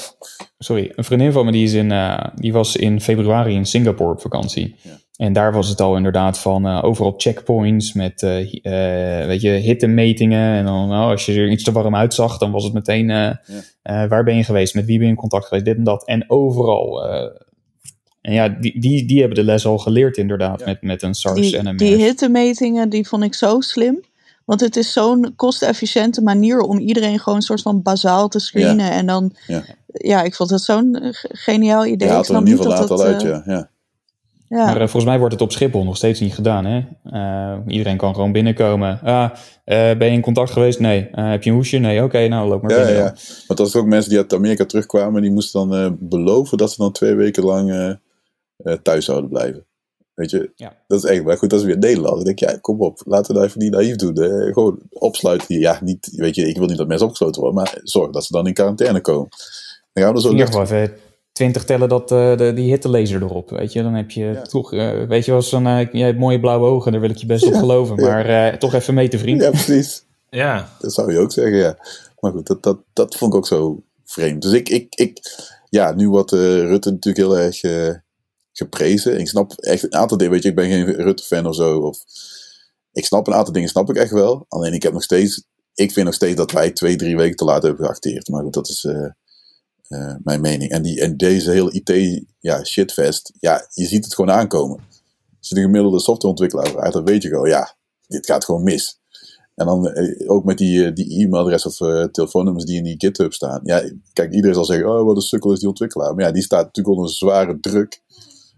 [0.59, 4.11] sorry, een vriendin van me die, is in, eh, die was in februari in Singapore
[4.11, 4.75] op vakantie.
[4.81, 4.99] Ja.
[5.19, 9.41] En daar was het al inderdaad van eh, overal checkpoints met eh, hi- eh, weet
[9.41, 10.53] je, hittemetingen.
[10.57, 13.27] En dan nou, als je er iets te warm uitzag, dan was het meteen eh,
[13.81, 16.05] eh, waar ben je geweest, met wie ben je in contact geweest, dit en dat.
[16.07, 17.05] En overal.
[17.09, 17.41] eh,
[18.21, 20.65] en ja, die, die, die hebben de les al geleerd inderdaad Ja.
[20.65, 23.99] met, met een SARS Die, en een die hittemetingen, die vond ik zo slim.
[24.45, 28.91] Want het is zo'n kostefficiënte manier om iedereen gewoon een soort van bazaal te screenen.
[28.91, 29.63] En dan, Ja.
[29.87, 32.09] ja, ik vond het zo'n ge- geniaal idee.
[32.09, 33.69] Je ik snap in ieder niet geval dat, uit, ja.
[34.49, 34.65] Ja.
[34.65, 36.65] Maar eh, volgens mij wordt het op Schiphol nog steeds niet gedaan.
[36.65, 36.83] Hè?
[37.03, 38.99] Eh, iedereen kan gewoon binnenkomen.
[39.03, 39.29] Ah,
[39.63, 40.79] eh, ben je in contact geweest?
[40.79, 41.09] Nee.
[41.11, 41.77] Eh, heb je een hoesje?
[41.77, 42.03] Nee.
[42.03, 42.95] Oké, nou loop maar Ja, binnen.
[42.95, 43.03] ja.
[43.03, 43.13] dan.
[43.47, 46.71] Want dat is ook mensen die uit Amerika terugkwamen, die moesten dan eh, beloven dat
[46.71, 47.97] ze dan twee weken lang
[48.83, 49.63] thuis zouden blijven.
[50.13, 50.73] Weet je, Ja.
[50.87, 52.15] dat is echt, maar goed, dat is weer Nederland.
[52.15, 54.19] Dan denk ik, ja, kom op, laten we nou even niet naïef doen.
[54.19, 54.53] hè.
[54.53, 55.59] Gewoon opsluiten.
[55.59, 58.33] Ja, niet, weet je, ik wil niet dat mensen opgesloten worden, maar zorg dat ze
[58.33, 59.27] dan in quarantaine komen.
[59.93, 60.37] Dan gaan we er zo In
[61.39, 63.49] 20 tellen dat, eh, de, die hittelaser erop.
[63.49, 64.41] Weet je, dan heb je Ja.
[64.41, 67.15] toch, eh, weet je wel, zo'n, eh, jij hebt mooie blauwe ogen, daar wil ik
[67.17, 67.95] je best op geloven.
[68.03, 68.07] ja.
[68.09, 69.41] Maar eh, toch even meten, vriend.
[69.41, 70.03] Ja, precies.
[70.29, 71.77] Ja, Dat zou je ook zeggen, ja.
[72.19, 74.41] Maar goed, dat, dat, dat vond ik ook zo vreemd.
[74.41, 75.19] Dus ik, ik, ik
[75.69, 77.95] ja, nu wordt eh, Rutte natuurlijk heel erg eh,
[78.53, 79.19] geprezen.
[79.19, 81.77] Ik snap echt een aantal dingen, weet je, ik ben geen Rutte-fan of zo.
[81.79, 81.97] Of,
[82.91, 84.45] ik snap een aantal dingen, snap ik echt wel.
[84.47, 85.43] Alleen ik heb nog steeds,
[85.73, 88.27] ik vind nog steeds dat wij twee, drie weken te laat hebben geacteerd.
[88.27, 88.87] Maar goed, dat is
[89.89, 90.71] eh, mijn mening.
[90.71, 94.77] En, die, en deze hele IT, ja, shitfest, ja, je ziet het gewoon aankomen.
[95.37, 97.75] Als je de gemiddelde softwareontwikkelaar vraagt, dan weet je gewoon, ja,
[98.07, 98.99] dit gaat gewoon mis.
[99.55, 101.75] En dan eh, ook met die, eh, die e-mailadres of
[102.11, 103.59] telefoonnummers die in die GitHub staan.
[103.63, 106.15] Ja, kijk, iedereen zal zeggen, oh, wat een sukkel is die ontwikkelaar.
[106.15, 108.01] Maar ja, die staat natuurlijk onder zware druk.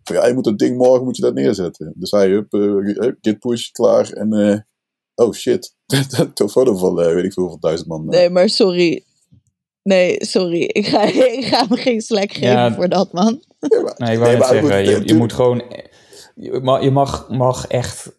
[0.03, 1.93] Van ja, je moet dat ding morgen moet je dat neerzetten.
[1.95, 4.11] Dus hij, hup, eh, git push, klaar.
[4.11, 4.65] En,
[5.15, 5.75] oh shit,
[6.33, 8.05] telefoon van, eh, weet ik veel, van duizend man.
[8.05, 9.03] Nee, maar sorry.
[9.83, 10.61] Nee, sorry.
[10.61, 11.01] Ik ga,
[11.37, 12.73] ik ga me geen slack geven Ja.
[12.73, 13.41] voor dat, man.
[13.97, 15.63] Nee, ik wou Nee, zeggen, je, je moet gewoon,
[16.35, 16.83] je mag,
[17.29, 18.11] je mag, echt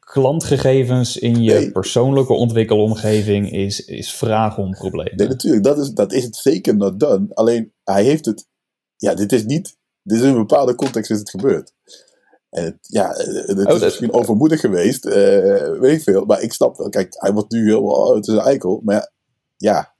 [0.00, 1.72] klantgegevens in je Nee.
[1.72, 5.16] persoonlijke ontwikkelomgeving is, is vraag om problemen.
[5.16, 7.26] Nee, natuurlijk, dat is, dat is het zeker not done.
[7.34, 8.46] Alleen, hij heeft het...
[8.96, 9.76] Ja, dit is niet...
[10.02, 11.72] Dit is in een bepaalde context is het gebeurd.
[12.50, 16.24] En het, ja, eh, het is dat- misschien overmoedig geweest, eh, weet ik veel.
[16.24, 17.82] Maar ik snap wel, kijk, hij wordt nu heel...
[17.82, 18.80] Oh, het is een eikel.
[18.84, 19.10] Maar ja,
[19.56, 19.91] ja,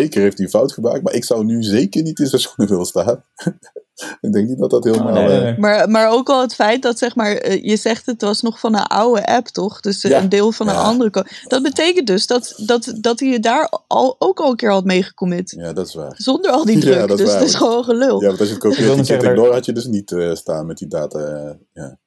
[0.00, 1.02] zeker heeft hij een fout gemaakt.
[1.02, 3.24] Maar ik zou nu zeker niet in zijn schoenen willen staan.
[4.20, 5.12] ik denk niet dat dat helemaal...
[5.12, 5.58] nee, eh, nee.
[5.58, 8.60] Maar, maar ook al het feit dat, zeg maar, eh, je zegt het was nog
[8.60, 9.80] van een oude app, toch?
[9.80, 10.20] Dus eh, Ja.
[10.22, 10.80] een deel van een Ja.
[10.80, 11.26] andere.
[11.48, 14.84] Dat betekent dus dat, dat, dat hij je daar al, ook al een keer had
[14.84, 15.54] meegecommit.
[15.58, 16.14] Ja, dat is waar.
[16.16, 17.08] Zonder al die Ja, druk.
[17.08, 18.20] dat is dus waar, het is gewoon gelul.
[18.20, 20.66] Ja, want als je het kopieert, die zeggen, ignore had je dus niet eh, staan
[20.66, 21.56] met die data.
[21.72, 21.98] ja,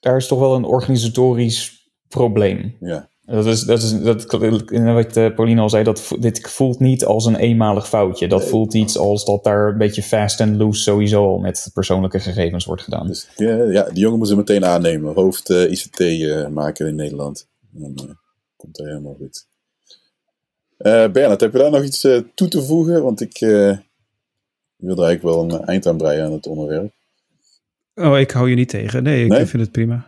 [0.00, 2.76] Daar is toch wel een organisatorisch probleem.
[2.80, 3.12] ja.
[3.26, 7.26] Dat is, dat is dat, wat eh, Pauline al zei, dat, dit voelt niet als
[7.26, 8.28] een eenmalig foutje.
[8.28, 8.48] Dat Nee.
[8.48, 12.64] voelt iets als dat daar een beetje fast and loose sowieso al met persoonlijke gegevens
[12.64, 13.06] wordt gedaan.
[13.06, 15.14] Dus ja, ja, die jongen moet ze meteen aannemen.
[15.14, 17.48] Hoofd eh, ICT eh, maken in Nederland.
[17.70, 18.14] Dan eh,
[18.56, 19.46] komt er helemaal goed.
[20.76, 23.02] Eh Bernard, heb je daar nog iets eh, toe te voegen?
[23.02, 23.78] Want ik eh,
[24.76, 26.92] wil er eigenlijk wel een eind aan breien aan het onderwerp.
[27.94, 29.02] Oh, ik hou je niet tegen.
[29.02, 29.46] Nee, ik Nee?
[29.46, 30.06] vind het prima.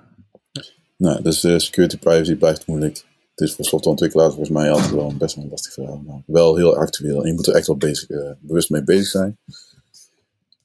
[0.96, 3.04] Nou, dus eh, security privacy blijft moeilijk.
[3.36, 6.02] Het is voor softwareontwikkelaars volgens mij altijd wel een best wel een lastig verhaal.
[6.06, 7.26] Maar wel heel actueel.
[7.26, 9.38] Je moet er echt wel eh, bewust mee bezig zijn.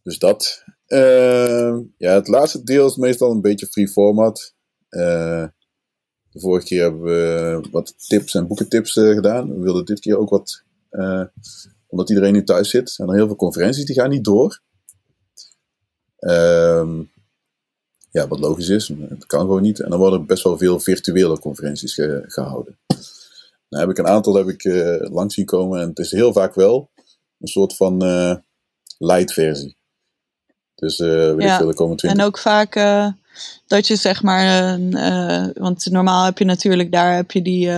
[0.03, 0.63] Dus dat.
[0.85, 4.53] Eh, ja, het laatste deel is meestal een beetje free format.
[4.89, 5.45] Eh,
[6.29, 9.53] de vorige keer hebben we wat tips en boekentips eh, gedaan.
[9.53, 10.63] We wilden dit keer ook wat,
[11.87, 14.61] omdat iedereen nu thuis zit, zijn er heel veel conferenties die gaan niet door.
[16.17, 16.99] Ehm
[18.11, 19.79] ja, wat logisch is, het kan gewoon niet.
[19.79, 22.77] En dan worden best wel veel virtuele conferenties ge- gehouden.
[23.69, 26.33] Nou heb ik een aantal heb ik, eh, langs zien komen en het is heel
[26.33, 26.89] vaak wel
[27.39, 28.35] een soort van eh
[28.97, 29.77] light versie.
[30.75, 32.19] Dus eh weet ik Ja, veel, er komen twintig.
[32.21, 32.73] En ook vaak
[33.67, 34.79] dat je zeg maar,
[35.53, 37.69] want normaal heb je natuurlijk, daar heb je die,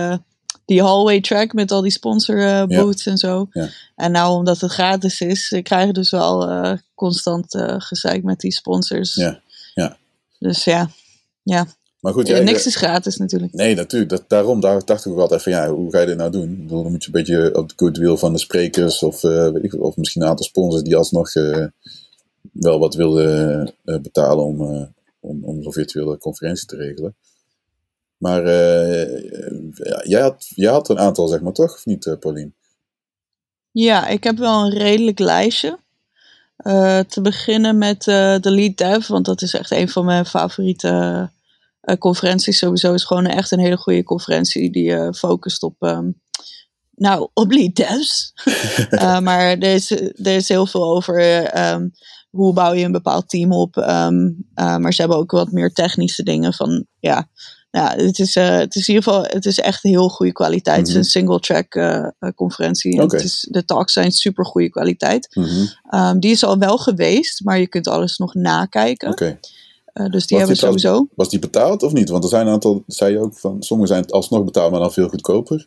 [0.64, 2.66] die hallway track met al die sponsor Ja.
[2.66, 3.46] booths en zo.
[3.52, 3.68] Ja.
[3.96, 6.48] En nou, omdat het gratis is, krijg je dus wel
[6.94, 9.14] constant eh gezeik met die sponsors.
[9.14, 9.40] Ja.
[10.44, 10.90] Dus ja,
[11.42, 11.66] ja.
[12.00, 13.52] Maar goed, Eh, ja, niks ja, is gratis natuurlijk.
[13.52, 14.10] Nee, natuurlijk.
[14.10, 16.50] Dat, daarom daar dacht ik ook altijd van ja, hoe ga je dit nou doen?
[16.50, 19.48] Ik bedoel, dan moet je een beetje op de goodwill van de sprekers of, eh,
[19.50, 21.66] weet ik, of misschien een aantal sponsors die alsnog eh,
[22.52, 24.86] wel wat wilden eh, betalen om, eh,
[25.20, 27.16] om, om zo'n virtuele conferentie te regelen.
[28.16, 29.22] Maar eh,
[29.72, 31.74] ja, jij, had, jij had een aantal, zeg maar, toch?
[31.74, 32.54] Of niet, eh, Paulien?
[33.70, 35.78] Ja, ik heb wel een redelijk lijstje.
[36.56, 40.26] Eh, te beginnen met eh, de Lead Dev, want dat is echt een van mijn
[40.26, 41.30] favoriete
[41.80, 42.58] eh, conferenties.
[42.58, 46.10] Sowieso is gewoon echt een hele goede conferentie die focust op, ehm,
[46.94, 48.32] nou, op Lead Devs.
[49.26, 51.88] Maar er is, er is heel veel over eh, ehm,
[52.30, 53.76] hoe bouw je een bepaald team op.
[53.76, 57.28] ehm, eh, maar ze hebben ook wat meer technische dingen van, ja,
[57.76, 60.76] ja, het is, eh, het is in ieder geval, het is echt heel goede kwaliteit.
[60.78, 61.02] Het is Mhm.
[61.02, 63.00] een single track eh, eh, conferentie.
[63.00, 65.28] Het is, de talks zijn super goede kwaliteit.
[65.34, 69.08] Mhm, Ehm, die is al wel geweest, maar je kunt alles nog nakijken.
[70.10, 71.08] Dus die Was hebben dan- sowieso.
[71.14, 72.08] Was die betaald of niet?
[72.08, 74.92] Want er zijn een aantal, zei je ook van, sommige zijn alsnog betaald, maar dan
[74.92, 75.66] veel goedkoper.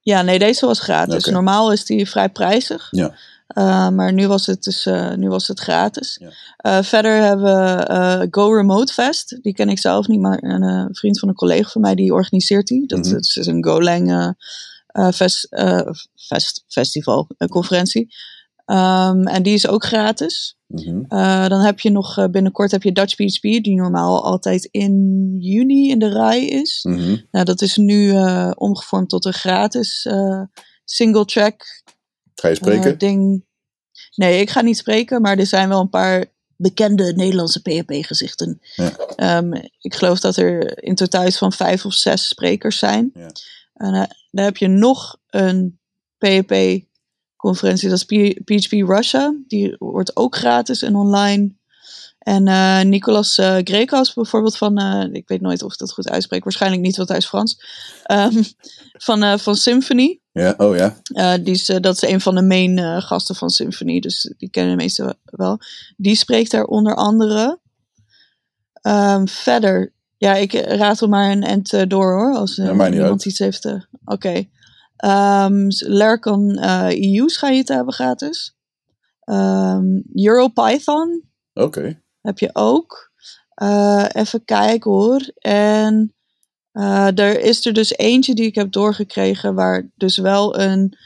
[0.00, 1.24] Ja, nee, deze was gratis.
[1.24, 2.88] Normaal is die vrij prijzig.
[2.90, 3.14] Ja.
[3.48, 6.20] Eh, maar nu was het dus eh, nu was het gratis.
[6.20, 6.30] Ja.
[6.56, 9.38] Eh, verder hebben we Go Remote Fest.
[9.42, 12.66] Die ken ik zelf niet, maar een vriend van een collega van mij die organiseert
[12.66, 12.86] die.
[12.86, 13.10] Dat, Mhm.
[13.12, 14.36] dat is een Golang
[15.14, 15.48] fest,
[16.14, 18.14] fest, festival, een conferentie.
[18.64, 20.56] Ehm, en die is ook gratis.
[20.66, 21.02] Mhm.
[21.48, 25.98] Dan heb je nog binnenkort heb je Dutch PHP, die normaal altijd in juni in
[25.98, 26.80] de rij is.
[26.88, 27.16] Mhm.
[27.30, 30.06] Nou, dat is nu eh, omgevormd tot een gratis
[30.84, 31.82] single track
[32.40, 32.98] Ga je eh, spreken?
[32.98, 33.44] ding.
[34.14, 36.24] Nee, ik ga niet spreken, maar er zijn wel een paar
[36.56, 38.60] bekende Nederlandse PHP-gezichten.
[38.74, 38.96] Ja.
[39.16, 43.10] Ehm, ik geloof dat er in totaal iets van vijf of zes sprekers zijn.
[43.14, 43.30] Ja.
[43.74, 45.78] En eh, dan heb je nog een
[46.18, 49.34] PHP-conferentie, dat is PHP Russia.
[49.46, 51.56] Die wordt ook gratis en online.
[52.18, 54.78] En eh, Nicolas eh Grekas bijvoorbeeld van,
[55.12, 57.62] ik weet nooit of ik dat goed uitspreek, waarschijnlijk niet, want hij is Frans.
[58.02, 58.42] Ehm,
[59.06, 60.20] van, van Symphony.
[60.38, 60.96] Ja, oh ja.
[61.12, 64.34] Eh, die is, eh, dat is een van de main eh, gasten van Symphony, dus
[64.36, 65.58] die kennen de meesten wel.
[65.96, 67.58] Die spreekt daar onder andere.
[68.72, 73.68] Ehm, verder, ja, ik raad maar een end door hoor, als Ja, iemand iets heeft.
[74.04, 74.44] Oké.
[74.96, 78.56] Ehm Lercon eh EU schijn je te hebben gratis.
[79.20, 79.84] Ehm
[80.14, 81.22] EuroPython
[81.54, 82.00] Oké.
[82.20, 83.10] heb je ook.
[84.12, 85.30] Even kijken hoor.
[85.38, 86.14] En
[86.78, 90.96] eh, er is er dus eentje die ik heb doorgekregen waar dus wel een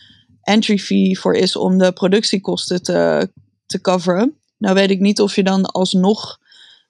[0.43, 3.31] entry fee voor is om de productiekosten te,
[3.67, 4.37] te coveren.
[4.59, 6.39] Nou weet ik niet of je dan alsnog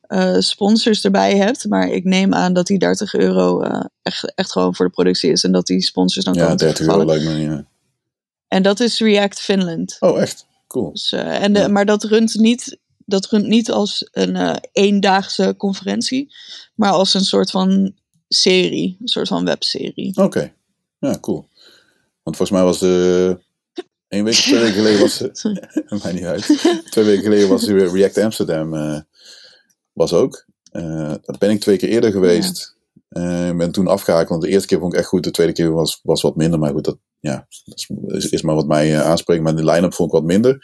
[0.01, 1.69] eh, sponsors erbij hebt.
[1.69, 5.31] Maar ik neem aan dat die 30 euro eh, echt, echt gewoon voor de productie
[5.31, 5.45] is.
[5.45, 7.43] En dat die sponsors dan Ja, komen 30 euro lijkt me niet.
[7.43, 7.67] ja.
[8.49, 9.97] En dat is React Finland.
[10.01, 10.47] Oh, echt?
[10.67, 10.93] Cool.
[10.93, 11.69] Dus, en de, Ja.
[11.69, 16.35] Maar dat runt, niet, dat runt niet als een eendaagse conferentie.
[16.75, 18.01] Maar als een soort van
[18.33, 18.97] serie.
[19.01, 20.17] Een soort van webserie.
[20.17, 20.53] Oké.
[20.99, 21.49] Ja, cool.
[22.23, 23.37] Want volgens mij was de...
[24.09, 25.21] Eén week, twee weken geleden was...
[26.03, 26.43] Mij niet uit.
[26.91, 28.75] Twee weken geleden was de React Amsterdam.
[28.75, 29.01] eh,
[29.93, 30.45] was ook.
[30.71, 30.83] Eh
[31.23, 32.77] daar ben ik twee keer eerder geweest.
[33.09, 35.25] Eh, Ik ben toen afgehaakt, want de eerste keer vond ik echt goed.
[35.25, 36.59] De tweede keer was, was wat minder.
[36.59, 37.79] Maar goed, dat, ja, dat
[38.17, 39.43] is, is maar wat mij eh, aanspreekt.
[39.43, 40.59] Maar de line-up vond ik wat minder.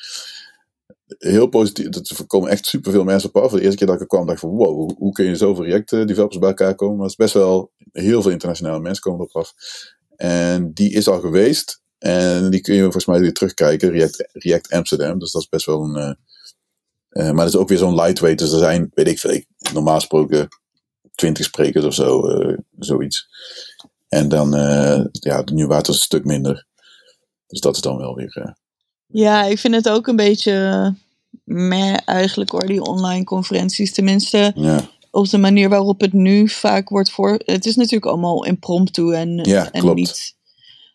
[1.18, 1.86] Heel positief.
[2.18, 3.50] Er komen echt superveel mensen op af.
[3.50, 5.64] De eerste keer dat ik er kwam, dacht ik van wow, hoe, kun je zoveel
[5.64, 6.96] React eh, bij elkaar komen?
[6.96, 9.54] Maar het is best wel heel veel internationale mensen komen erop af.
[10.16, 11.82] En die is al geweest.
[11.98, 13.90] En die kun je volgens mij weer terugkijken.
[13.90, 15.18] React, React Amsterdam.
[15.18, 15.96] Dus dat is best wel een...
[15.96, 16.10] eh,
[17.08, 18.38] eh, maar het is ook weer zo'n lightweight.
[18.38, 20.48] Dus er zijn, weet ik veel, normaal gesproken
[21.14, 22.22] 20 sprekers of zo.
[22.78, 23.28] zoiets.
[24.08, 24.50] En dan,
[25.12, 26.66] ja, nu waard het een stuk minder.
[27.46, 28.56] Dus dat is dan wel weer...
[29.08, 30.94] eh, Ja, ik vind het ook een beetje
[31.44, 33.92] meh eigenlijk hoor, die online conferenties.
[33.92, 37.40] Tenminste, ja, op de manier waarop het nu vaak wordt voor.
[37.44, 39.96] Het is natuurlijk allemaal impromptu en, Ja, en klopt.
[39.96, 40.34] niet.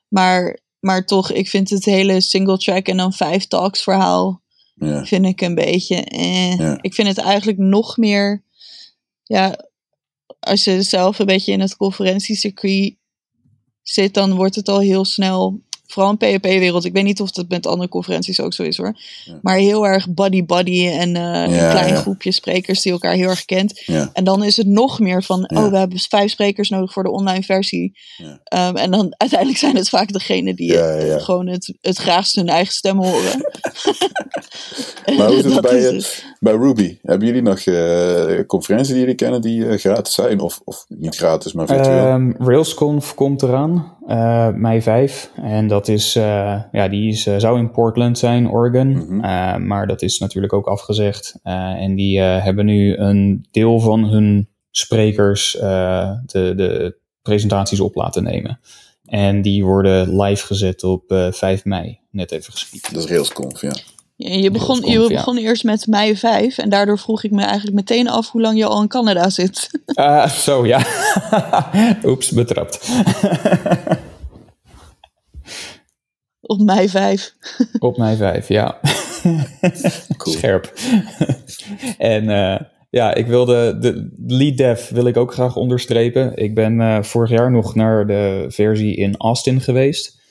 [0.08, 4.42] Maar, maar toch, ik vind het hele single track en dan vijf talks verhaal.
[4.76, 5.96] ja, Vind ik een beetje.
[5.96, 6.58] Eh.
[6.58, 6.78] Ja.
[6.82, 8.44] Ik vind het eigenlijk nog meer.
[9.24, 9.66] Ja,
[10.40, 12.96] als je zelf een beetje in het conferentiecircuit
[13.82, 15.62] zit, dan wordt het al heel snel.
[15.94, 16.86] Vooral in PHP-wereld.
[16.86, 18.96] Ik weet niet of dat met andere conferenties ook zo is hoor.
[19.26, 19.40] Ja.
[19.42, 22.00] Maar heel erg buddy-buddy en eh, een Ja, klein ja.
[22.02, 23.82] groepje sprekers die elkaar heel erg kent.
[23.86, 25.64] ja, En dan is het nog meer van, Ja.
[25.66, 27.98] oh, we hebben vijf sprekers nodig voor de online versie.
[28.18, 28.40] Ja.
[28.44, 31.20] Ehm, en dan uiteindelijk zijn het vaak degenen die Ja, ja, ja.
[31.20, 33.32] gewoon het, het graagst hun eigen stem horen.
[35.18, 36.26] Maar hoe is het Dat bij, is eh, het.
[36.40, 36.98] bij Ruby?
[37.02, 40.40] Hebben jullie nog eh, conferenties die jullie kennen die eh, gratis zijn?
[40.40, 42.06] Of, of niet gratis, maar virtueel?
[42.06, 43.84] Ehm, RailsConf komt eraan, eh,
[44.56, 45.32] mei 5.
[45.36, 48.92] En dat is, eh, ja, die is, eh, zou in Portland zijn, Oregon.
[48.92, 49.24] Mhm.
[49.24, 51.40] Eh, maar dat is natuurlijk ook afgezegd.
[51.44, 57.80] Eh, en die eh, hebben nu een deel van hun sprekers eh, de, de presentaties
[57.80, 58.60] op laten nemen.
[59.06, 62.00] En die worden live gezet op eh, 5 mei.
[62.12, 62.94] Net even gespiekt.
[62.94, 63.74] dat is Railsconf, ja.
[64.16, 65.08] Ja, je begon, je ja.
[65.08, 68.58] begon eerst met mei 5 en daardoor vroeg ik me eigenlijk meteen af hoe lang
[68.58, 69.70] je al in Canada zit.
[69.86, 70.86] Ah, zo, ja.
[72.06, 72.80] Oeps, betrapt.
[76.46, 77.36] Op mei 5.
[77.80, 78.80] Op mei 5, ja.
[80.18, 80.36] Cool.
[80.36, 80.74] Scherp.
[81.98, 82.60] en eh,
[82.90, 86.36] ja, ik wilde de lead dev wil ik ook graag onderstrepen.
[86.36, 90.22] Ik ben eh, vorig jaar nog naar de versie in Austin geweest.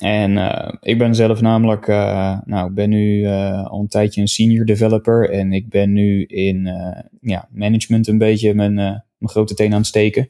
[0.00, 4.20] En eh, ik ben zelf namelijk, eh, nou, ik ben nu eh, al een tijdje
[4.20, 5.30] een senior developer.
[5.30, 9.78] En ik ben nu in eh, ja, management een beetje mijn, mijn grote teen aan
[9.78, 10.28] het steken.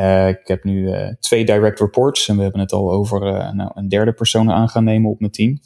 [0.00, 3.52] Eh, ik heb nu eh, twee direct reports en we hebben het al over eh,
[3.52, 5.58] nou, een derde persoon aan gaan nemen op mijn team.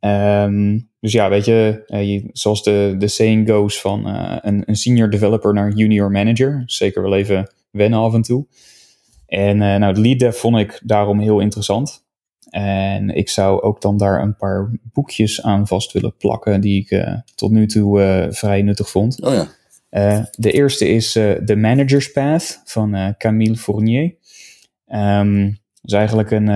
[0.00, 4.06] Ehm, dus ja, weet je, je- zoals de, saying goes van
[4.42, 6.62] een, een senior developer naar junior manager.
[6.66, 8.46] Zeker wel even wennen af en toe.
[9.26, 12.04] En nou, de lead dev vond ik daarom heel interessant.
[12.50, 17.20] En ik zou ook dan daar een paar boekjes aan vast willen plakken die ik
[17.34, 19.22] tot nu toe vrij nuttig vond.
[19.22, 19.46] Oh ja,
[19.92, 24.14] Eh, de eerste is eh The Manager's Path van eh, Camille Fournier.
[24.86, 26.46] Ehm dat is eigenlijk een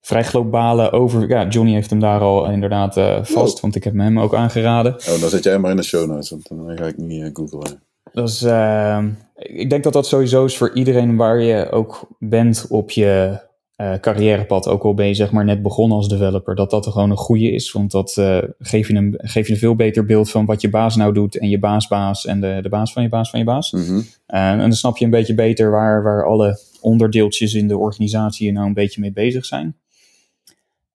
[0.00, 1.28] vrij globale over...
[1.28, 2.94] Ja, Johnny heeft hem daar al inderdaad
[3.28, 3.60] vast, Oh.
[3.62, 4.94] want ik heb hem hem ook aangeraden.
[4.94, 7.82] oh, dan zet jij maar in de show notes, want dan ga ik niet googlen.
[8.12, 12.66] Dat is, ehm, ik denk dat dat sowieso is voor iedereen waar je ook bent
[12.68, 13.38] op je
[13.76, 14.68] eh, carrièrepad.
[14.68, 16.54] Ook al ben je zeg maar net begonnen als developer.
[16.54, 17.72] Dat dat er gewoon een goede is.
[17.72, 20.70] Want dat eh geeft je, een, geeft je een veel beter beeld van wat je
[20.70, 21.38] baas nou doet.
[21.38, 23.72] En je baasbaas en de, de baas van je baas van je baas.
[23.72, 24.00] Mhm.
[24.26, 28.52] Eh, en dan snap je een beetje beter waar, waar alle onderdeeltjes in de organisatie
[28.52, 29.76] nou een beetje mee bezig zijn.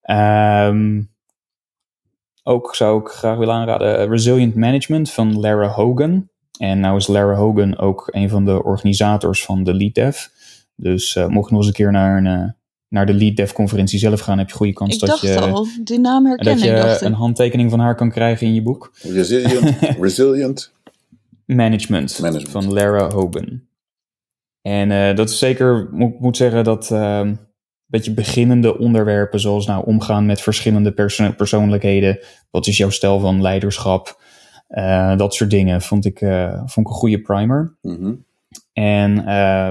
[0.01, 1.01] Ehm,
[2.43, 6.29] ook zou ik graag willen aanraden Resilient Management van Lara Hogan.
[6.59, 10.25] En nou is Lara Hogan ook een van de organisators van de Lead Dev.
[10.75, 12.55] Dus mocht je nog eens een keer naar, een,
[12.89, 15.39] naar de Lead Dev conferentie zelf gaan, heb je goede kans Ik dat dacht je,
[15.39, 18.53] al, die naam herken dat ik, je dacht een handtekening van haar kan krijgen in
[18.53, 18.91] je boek.
[19.01, 20.73] Resilient, resilient.
[21.45, 22.49] Management, Management.
[22.49, 23.61] van Lara Hogan.
[24.61, 27.39] En eh, dat is zeker, moet, moet zeggen dat ehm, een
[27.85, 32.19] beetje beginnende onderwerpen, zoals nou omgaan met verschillende perso- persoonlijkheden.
[32.51, 34.21] Wat is jouw stijl van leiderschap?
[34.67, 37.77] Eh, dat soort dingen vond ik, eh, vond ik een goede primer.
[37.81, 38.13] Mhm.
[38.73, 39.25] En eh,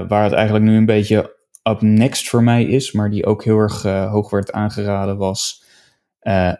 [0.07, 3.57] waar het eigenlijk nu een beetje up next voor mij is, maar die ook heel
[3.57, 5.67] erg eh, hoog werd aangeraden, was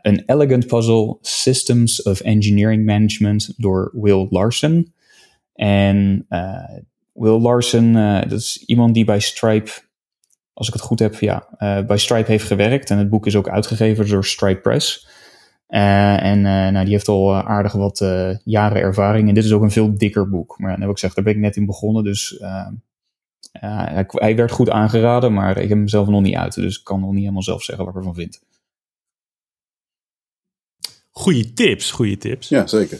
[0.01, 4.93] An Elegant Puzzle Systems of Engineering Management door Will Larson.
[5.53, 6.77] En uh,
[7.13, 9.71] Will Larson, dat is iemand die bij Stripe,
[10.53, 11.47] als ik het goed heb, ja,
[11.87, 12.89] bij Stripe heeft gewerkt.
[12.89, 15.07] En het boek is ook uitgegeven door Stripe Press.
[15.67, 17.99] en nou, die heeft al aardig wat
[18.43, 19.27] jaren ervaring.
[19.27, 20.59] En dit is ook een veel dikker boek.
[20.59, 22.03] Maar dan heb ik gezegd, daar ben ik net in begonnen.
[22.03, 22.41] Dus
[23.59, 26.53] hij, hij, werd goed aangeraden, maar ik heb hem zelf nog niet uit.
[26.53, 28.41] Dus ik kan nog niet helemaal zelf zeggen wat ik ervan vind.
[31.11, 32.49] Goeie tips, goede tips.
[32.49, 32.99] Ja, zeker.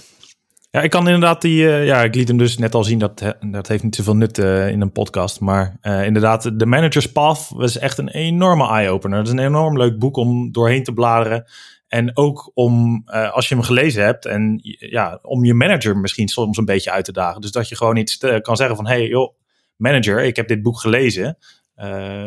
[0.72, 3.36] Ja, ik kan inderdaad die, uh, ja, ik liet hem dus net al zien, dat,
[3.41, 5.40] dat heeft niet zoveel nut uh, in een podcast.
[5.40, 9.18] Maar uh, inderdaad, de Manager's Path was echt een enorme eye-opener.
[9.18, 11.45] Het is een enorm leuk boek om doorheen te bladeren.
[11.88, 16.57] En ook om, als je hem gelezen hebt, en ja, om je manager misschien soms
[16.57, 17.41] een beetje uit te dagen.
[17.41, 19.34] Dus dat je gewoon iets kan zeggen van, hey joh,
[19.80, 21.38] manager, ik heb dit boek gelezen.
[21.77, 21.85] Uh,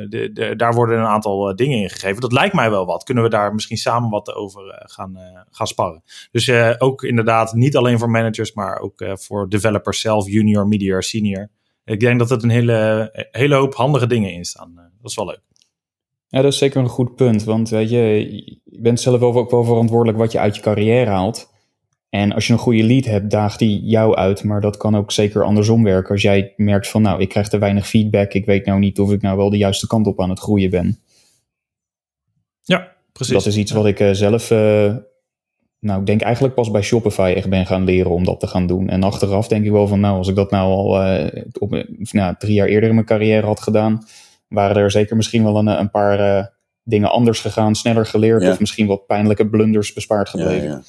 [0.08, 2.20] de, daar worden een aantal uh, dingen in gegeven.
[2.20, 3.04] Dat lijkt mij wel wat.
[3.04, 5.18] Kunnen we daar misschien samen wat over uh, gaan,
[5.50, 6.02] gaan sparren?
[6.30, 11.48] Dus ook inderdaad niet alleen voor managers, maar ook voor developers zelf, junior, medior, senior.
[11.84, 14.74] Ik denk dat er een hele, hele hoop handige dingen in staan.
[14.74, 15.42] dat is wel leuk.
[16.28, 17.44] Ja, dat is zeker een goed punt.
[17.44, 21.51] Want je, je bent zelf ook wel verantwoordelijk wat je uit je carrière haalt.
[22.14, 24.44] En als je een goede lead hebt, daagt die jou uit.
[24.44, 26.10] Maar dat kan ook zeker andersom werken.
[26.10, 28.32] Als jij merkt van, nou, ik krijg te weinig feedback.
[28.32, 30.70] Ik weet nou niet of ik nou wel de juiste kant op aan het groeien
[30.70, 30.98] ben.
[32.62, 33.34] Ja, precies.
[33.34, 34.94] Dat is iets wat ik uh, zelf, uh,
[35.78, 38.66] nou, ik denk eigenlijk pas bij Shopify echt ben gaan leren om dat te gaan
[38.66, 38.88] doen.
[38.88, 41.26] En achteraf denk ik wel van, nou, als ik dat nou al uh,
[41.58, 44.06] op, nou, drie jaar eerder in mijn carrière had gedaan,
[44.48, 46.52] waren er zeker misschien wel een, een paar
[46.82, 48.48] dingen anders gegaan, sneller geleerd.
[48.48, 50.68] Of misschien wat pijnlijke blunders bespaard gebleven.
[50.68, 50.82] Ja,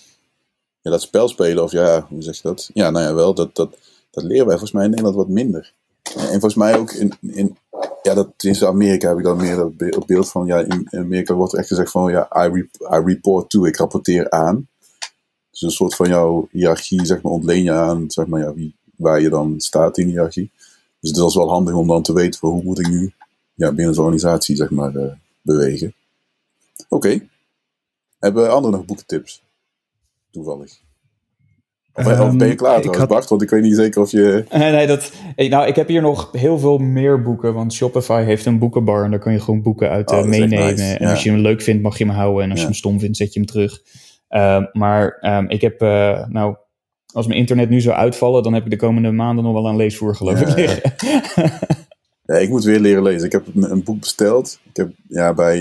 [0.83, 2.69] ja dat spel spelen, of ja, hoe zeg je dat?
[2.73, 3.77] Ja, nou ja, wel, dat, dat,
[4.11, 5.73] dat leren wij volgens mij in Nederland wat minder.
[6.03, 7.57] En volgens mij ook in, in
[8.03, 11.53] ja, dat in Amerika heb ik dan meer dat beeld van, ja, in Amerika wordt
[11.53, 14.67] er echt gezegd van, ja, I, I report to, ik rapporteer aan.
[15.51, 18.75] Dus een soort van jouw hiërarchie, zeg maar, ontleen je aan, zeg maar, ja, wie,
[18.95, 20.51] waar je dan staat in de hiërarchie.
[20.99, 23.13] Dus dat is wel handig om dan te weten, van, hoe moet ik nu
[23.53, 25.11] ja, binnen zo'n organisatie, zeg maar, uh,
[25.41, 25.93] bewegen.
[26.89, 27.27] Oké.
[28.19, 29.43] Hebben anderen nog boekentips?
[30.33, 30.81] Toevallig.
[31.93, 33.07] Of, um, ben je klaar trouwens, had...
[33.07, 33.29] Bart?
[33.29, 34.45] Want ik weet niet zeker of je...
[34.51, 35.11] Nee, nee, dat...
[35.35, 37.53] Nou, ik heb hier nog heel veel meer boeken.
[37.53, 39.03] Want Shopify heeft een boekenbar.
[39.03, 40.99] En daar kun je gewoon boeken uit oh, meenemen.
[40.99, 42.43] En als je hem leuk vindt, mag je hem houden.
[42.43, 43.81] En als je hem stom vindt, zet je hem terug.
[44.29, 45.79] Uh, maar um, ik heb...
[46.29, 46.55] Nou,
[47.13, 48.43] als mijn internet nu zou uitvallen...
[48.43, 50.93] dan heb ik de komende maanden nog wel een leesvoer, geloof ik, liggen.
[52.25, 53.25] ja, ik moet weer leren lezen.
[53.25, 54.59] Ik heb een, een boek besteld.
[54.69, 55.59] Ik heb ja, bij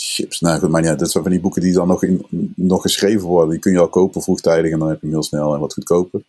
[0.00, 0.40] chips.
[0.40, 3.50] Nou goed, maar dat zijn van die boeken die dan nog, in, nog geschreven worden.
[3.50, 5.72] Die kun je al kopen vroegtijdig en dan heb je hem heel snel en wat
[5.72, 6.22] goedkoper.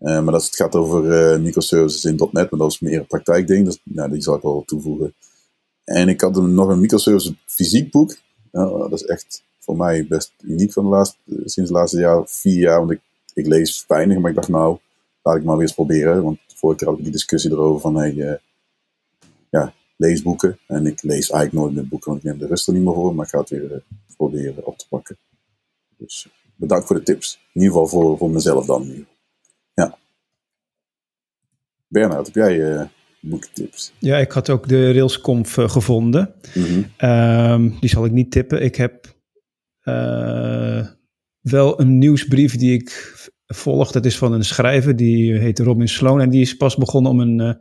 [0.00, 3.06] Uh, maar dat, het gaat over uh, microservices in .NET, maar dat is meer een
[3.06, 3.64] praktijkding.
[3.64, 5.14] Dus nou, die zal ik wel toevoegen.
[5.84, 8.16] En ik had nog een microservice fysiek boek.
[8.52, 12.22] Uh, dat is echt voor mij best uniek van de laatste, sinds de laatste jaar,
[12.26, 12.78] vier jaar.
[12.78, 13.00] Want ik,
[13.34, 14.78] ik lees weinig, maar ik dacht nou,
[15.22, 16.22] laat ik maar weer eens proberen.
[16.22, 18.40] Want vorige keer had ik die discussie erover van, hey, ja,
[20.00, 20.58] leesboeken.
[20.66, 22.94] En ik lees eigenlijk nooit meer boeken, want ik neem de rust er niet meer
[22.94, 23.14] voor.
[23.14, 23.78] Maar ik ga het weer uh,
[24.16, 25.16] proberen op te pakken.
[25.96, 27.40] Dus bedankt voor de tips.
[27.52, 29.06] In ieder geval voor, voor mezelf dan.
[29.74, 29.98] Ja.
[31.86, 32.82] Bernard, heb jij uh,
[33.20, 33.92] boekentips?
[33.98, 36.34] Ja, ik had ook de Railsconf uh, gevonden.
[36.54, 36.64] Mm
[36.98, 37.78] -hmm.
[37.80, 38.62] die zal ik niet tippen.
[38.62, 39.18] Ik heb
[41.40, 43.14] wel een nieuwsbrief die ik
[43.46, 43.92] volg.
[43.92, 46.20] Dat is van een schrijver, die heet Robin Sloan.
[46.20, 47.58] En die is pas begonnen om een,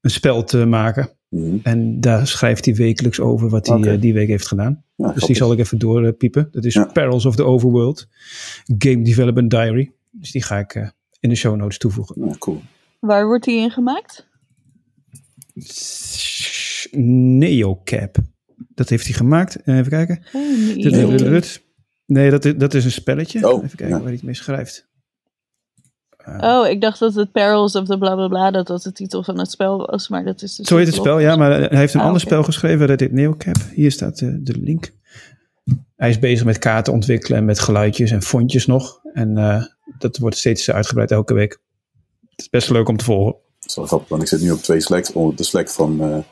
[0.00, 1.10] een spel te maken.
[1.28, 1.56] Mhm.
[1.62, 4.84] En daar schrijft hij wekelijks over wat hij eh, die week heeft gedaan.
[4.96, 6.48] Ja, dus die zal ik even doorpiepen.
[6.50, 6.84] Dat is Ja.
[6.84, 8.08] Perils of the Overworld.
[8.78, 9.92] Game Development Diary.
[10.10, 10.88] Dus die ga ik eh,
[11.20, 12.26] in de show notes toevoegen.
[12.26, 12.60] Ja, cool.
[13.00, 14.26] Waar wordt die in gemaakt?
[16.90, 18.16] Neocap.
[18.74, 19.56] Dat heeft hij gemaakt.
[19.62, 20.22] Eh, Even kijken.
[20.80, 21.66] Tudududud.
[22.06, 23.48] Nee, dat is, dat is een spelletje.
[23.52, 23.92] Oh, Even kijken ja.
[23.92, 24.88] waar hij het mee schrijft.
[26.40, 29.22] Oh, ik dacht dat het Perils of the bla bla bla, dat dat de titel
[29.22, 31.78] van het spel was, maar dat is dus Zo heet het spel, ja, maar hij
[31.78, 33.56] heeft een Ah, ander spel geschreven, dat heet Neocap.
[33.74, 34.92] Hier staat de, de link.
[35.96, 39.00] Hij is bezig met kaarten ontwikkelen en met geluidjes en fontjes nog.
[39.12, 39.62] En eh,
[39.98, 41.60] dat wordt steeds uitgebreid elke week.
[42.30, 43.32] Het is best leuk om te volgen.
[43.60, 45.12] Dat is wel grappig, want ik zit nu op twee slacks.
[45.12, 46.24] Onder de slack van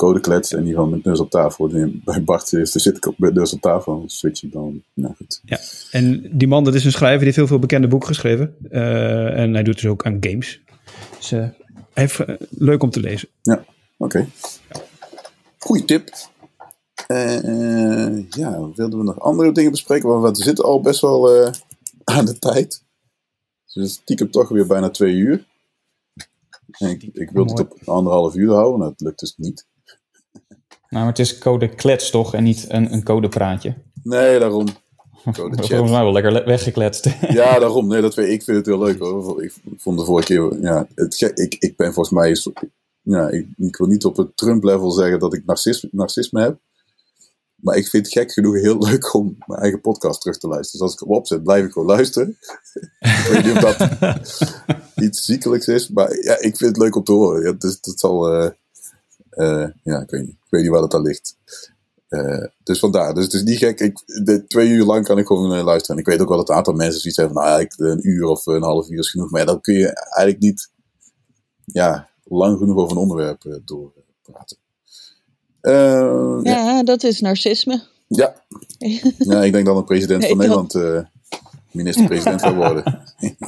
[0.00, 1.68] eh Codeklets en die van met neus op tafel.
[2.04, 4.02] Bij Bart is, zit ik op met neus op tafel.
[4.06, 4.82] Switch ik dan.
[4.94, 5.42] Nou goed.
[5.90, 8.56] En die man, dat is een schrijver, die heeft heel veel bekende boeken geschreven.
[8.70, 10.62] Eh, en hij doet dus ook aan games.
[11.16, 11.48] Dus eh,
[11.92, 13.28] heeft, eh, leuk om te lezen.
[13.96, 14.28] Oké.
[15.58, 16.10] Goeie tip.
[18.30, 20.08] Ja, wilden we nog andere dingen bespreken?
[20.08, 21.52] Want we zitten al best wel
[22.04, 22.82] aan de tijd.
[23.72, 25.48] Dus stiekem toch weer bijna twee uur.
[26.78, 29.66] Ik, ik wilde het op anderhalf uur houden, maar dat lukt dus niet.
[30.90, 33.74] Nou, maar het is code klets toch en niet een, een codepraatje.
[34.02, 34.66] Nee, daarom.
[35.24, 35.90] Code Volgens chat.
[35.90, 37.04] mij wel lekker le- weggekletst.
[37.28, 37.86] Ja, daarom.
[37.86, 38.32] Nee, dat weet ik.
[38.32, 39.44] Ik vind het heel leuk hoor.
[39.44, 40.60] Ik vond de vorige keer.
[40.60, 42.36] Ja, het, ik, ik ben volgens mij.
[43.02, 46.58] Ja, ik, ik wil niet op het Trump-level zeggen dat ik narcisme, narcisme heb.
[47.56, 50.80] Maar ik vind het gek genoeg heel leuk om mijn eigen podcast terug te luisteren.
[50.80, 52.38] Dus als ik hem opzet, blijf ik gewoon luisteren.
[53.00, 55.88] ik weet niet of dat iets ziekelijks is.
[55.88, 57.42] Maar ja, ik vind het leuk om te horen.
[57.42, 58.28] Ja, dus dat zal.
[58.32, 58.50] eh,
[59.30, 60.38] eh, ja, ik weet niet.
[60.50, 61.36] Ik weet niet waar dat aan ligt.
[62.08, 63.14] Eh, dus vandaar.
[63.14, 63.80] Dus het is niet gek.
[63.80, 65.96] Ik, de, twee uur lang kan ik gewoon eh, luisteren.
[65.96, 68.08] En ik weet ook wel dat een aantal mensen zoiets hebben van, nou, eigenlijk een
[68.08, 69.30] uur of een half uur is genoeg.
[69.30, 70.70] Maar ja, dan kun je eigenlijk niet
[71.64, 74.56] ja, lang genoeg over een onderwerp eh, doorpraten.
[75.60, 76.40] Ja.
[76.42, 77.82] Ja, dat is narcisme.
[78.06, 78.42] Ja.
[79.18, 80.74] ja, ik denk dat een president van Nederland
[81.70, 82.84] minister-president gaat worden.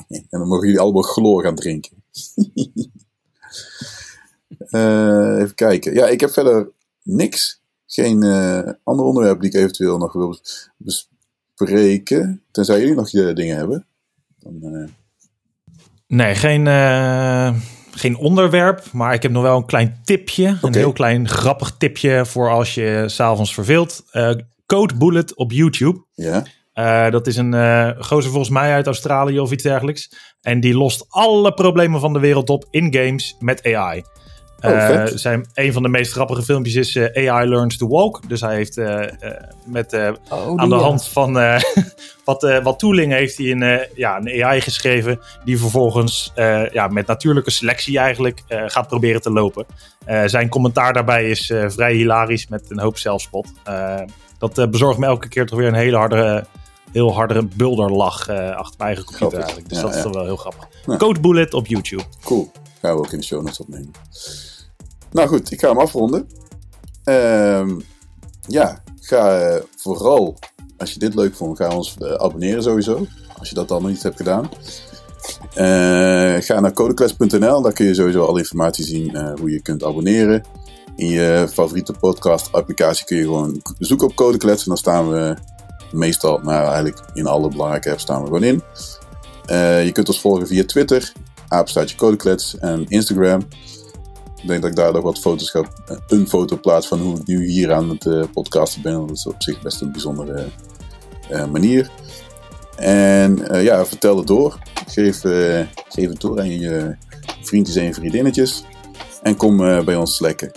[0.08, 1.92] en dan mogen jullie allemaal chloor gaan drinken.
[5.40, 5.94] Even kijken.
[5.94, 6.70] Ja, ik heb verder
[7.02, 7.60] niks.
[7.86, 10.40] Geen eh ander onderwerp die ik eventueel nog wil
[10.76, 12.42] bespreken.
[12.50, 13.86] Tenzij jullie nog je dingen hebben.
[14.38, 14.88] Dan, eh,
[16.06, 17.54] Nee, geen, eh,
[17.90, 20.58] geen onderwerp, maar ik heb nog wel een klein tipje.
[20.62, 24.04] Een heel klein grappig tipje voor als je s'avonds verveelt.
[24.66, 26.04] Code Bullet op YouTube.
[26.14, 26.44] ja.
[27.10, 30.12] Dat is een eh gozer volgens mij uit Australië of iets dergelijks.
[30.40, 34.02] En die lost alle problemen van de wereld op in games met AI.
[34.62, 38.28] Oh, Eh, zijn, een van de meest grappige filmpjes is eh, AI Learns to Walk.
[38.28, 39.00] Dus hij heeft eh,
[39.64, 40.12] met, eh,
[40.56, 41.32] aan de hand van
[42.24, 45.20] wat, wat tooling heeft hij een, ja, een AI geschreven.
[45.44, 46.32] Die vervolgens
[46.72, 49.66] ja, met natuurlijke selectie eigenlijk gaat proberen te lopen.
[50.26, 53.46] Zijn commentaar daarbij is vrij hilarisch met een hoop zelfspot.
[54.38, 56.44] Dat bezorgt me elke keer toch weer een hele harde,
[56.92, 59.68] heel harde bulderlach eh, achter mijn eigen computer eigenlijk.
[59.68, 60.68] Dus Ja, dat is toch wel heel grappig.
[60.86, 60.96] Ja.
[60.96, 62.02] Code Bullet op YouTube.
[62.24, 62.50] Cool.
[62.80, 63.90] Gaan we ook in de show notes opnemen.
[65.12, 66.28] Nou goed, ik ga hem afronden.
[67.04, 67.80] Ehm,
[68.46, 70.38] ja, ga eh, vooral,
[70.76, 73.06] als je dit leuk vond, ga ons eh, abonneren sowieso.
[73.38, 74.48] Als je dat dan nog niet hebt gedaan.
[75.54, 80.42] Eh, ga naar codeclass.nl, daar kun je sowieso alle informatie zien hoe je kunt abonneren.
[80.96, 85.36] In je favoriete podcast applicatie kun je gewoon zoeken op Codeclass en dan staan we
[85.92, 88.62] meestal, nou eigenlijk in alle belangrijke apps staan we gewoon in.
[89.84, 91.12] Je kunt ons volgen via Twitter,
[91.48, 93.42] apenstaartje Codeklets en Instagram.
[94.42, 95.64] Ik denk dat ik daar nog wat foto's ga,
[96.06, 99.06] een foto plaats van hoe ik nu hier aan het eh, podcasten ben.
[99.06, 100.46] Dat is op zich best een bijzondere
[101.30, 101.90] eh, manier.
[102.76, 104.58] En eh, ja, vertel het door.
[104.86, 105.20] Geef,
[105.88, 106.96] geef het door aan je
[107.42, 108.64] vriendjes en je vriendinnetjes.
[109.22, 110.52] En kom bij ons slacken.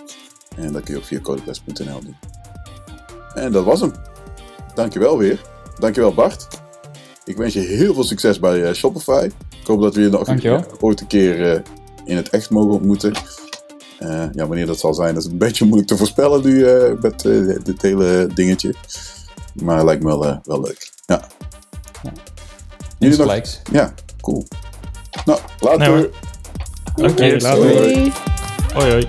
[0.58, 1.20] En dat kun je ook via
[2.00, 2.16] doen.
[3.34, 3.92] En dat was hem.
[4.74, 5.42] Dankjewel weer.
[5.80, 6.48] Dankjewel Bart.
[7.24, 9.30] Ik wens je heel veel succes bij Shopify.
[9.62, 11.64] Ik hoop dat we je nog ooit een keer
[12.06, 13.14] in het echt mogen ontmoeten.
[14.00, 16.92] Eh, ja, wanneer dat zal zijn, dat is een beetje moeilijk te voorspellen nu eh,
[17.02, 18.74] met eh, dit hele dingetje.
[19.54, 20.92] Maar het lijkt me wel, wel leuk.
[21.06, 21.28] Ja.
[22.04, 23.00] Jullie nog?
[23.00, 23.62] Insgelijks.
[23.72, 24.48] Ja, cool.
[25.26, 25.92] Nou, later.
[25.92, 26.10] Nee.
[26.96, 27.42] Dank je.
[27.42, 28.14] Later.
[28.74, 29.08] Hoi hoi.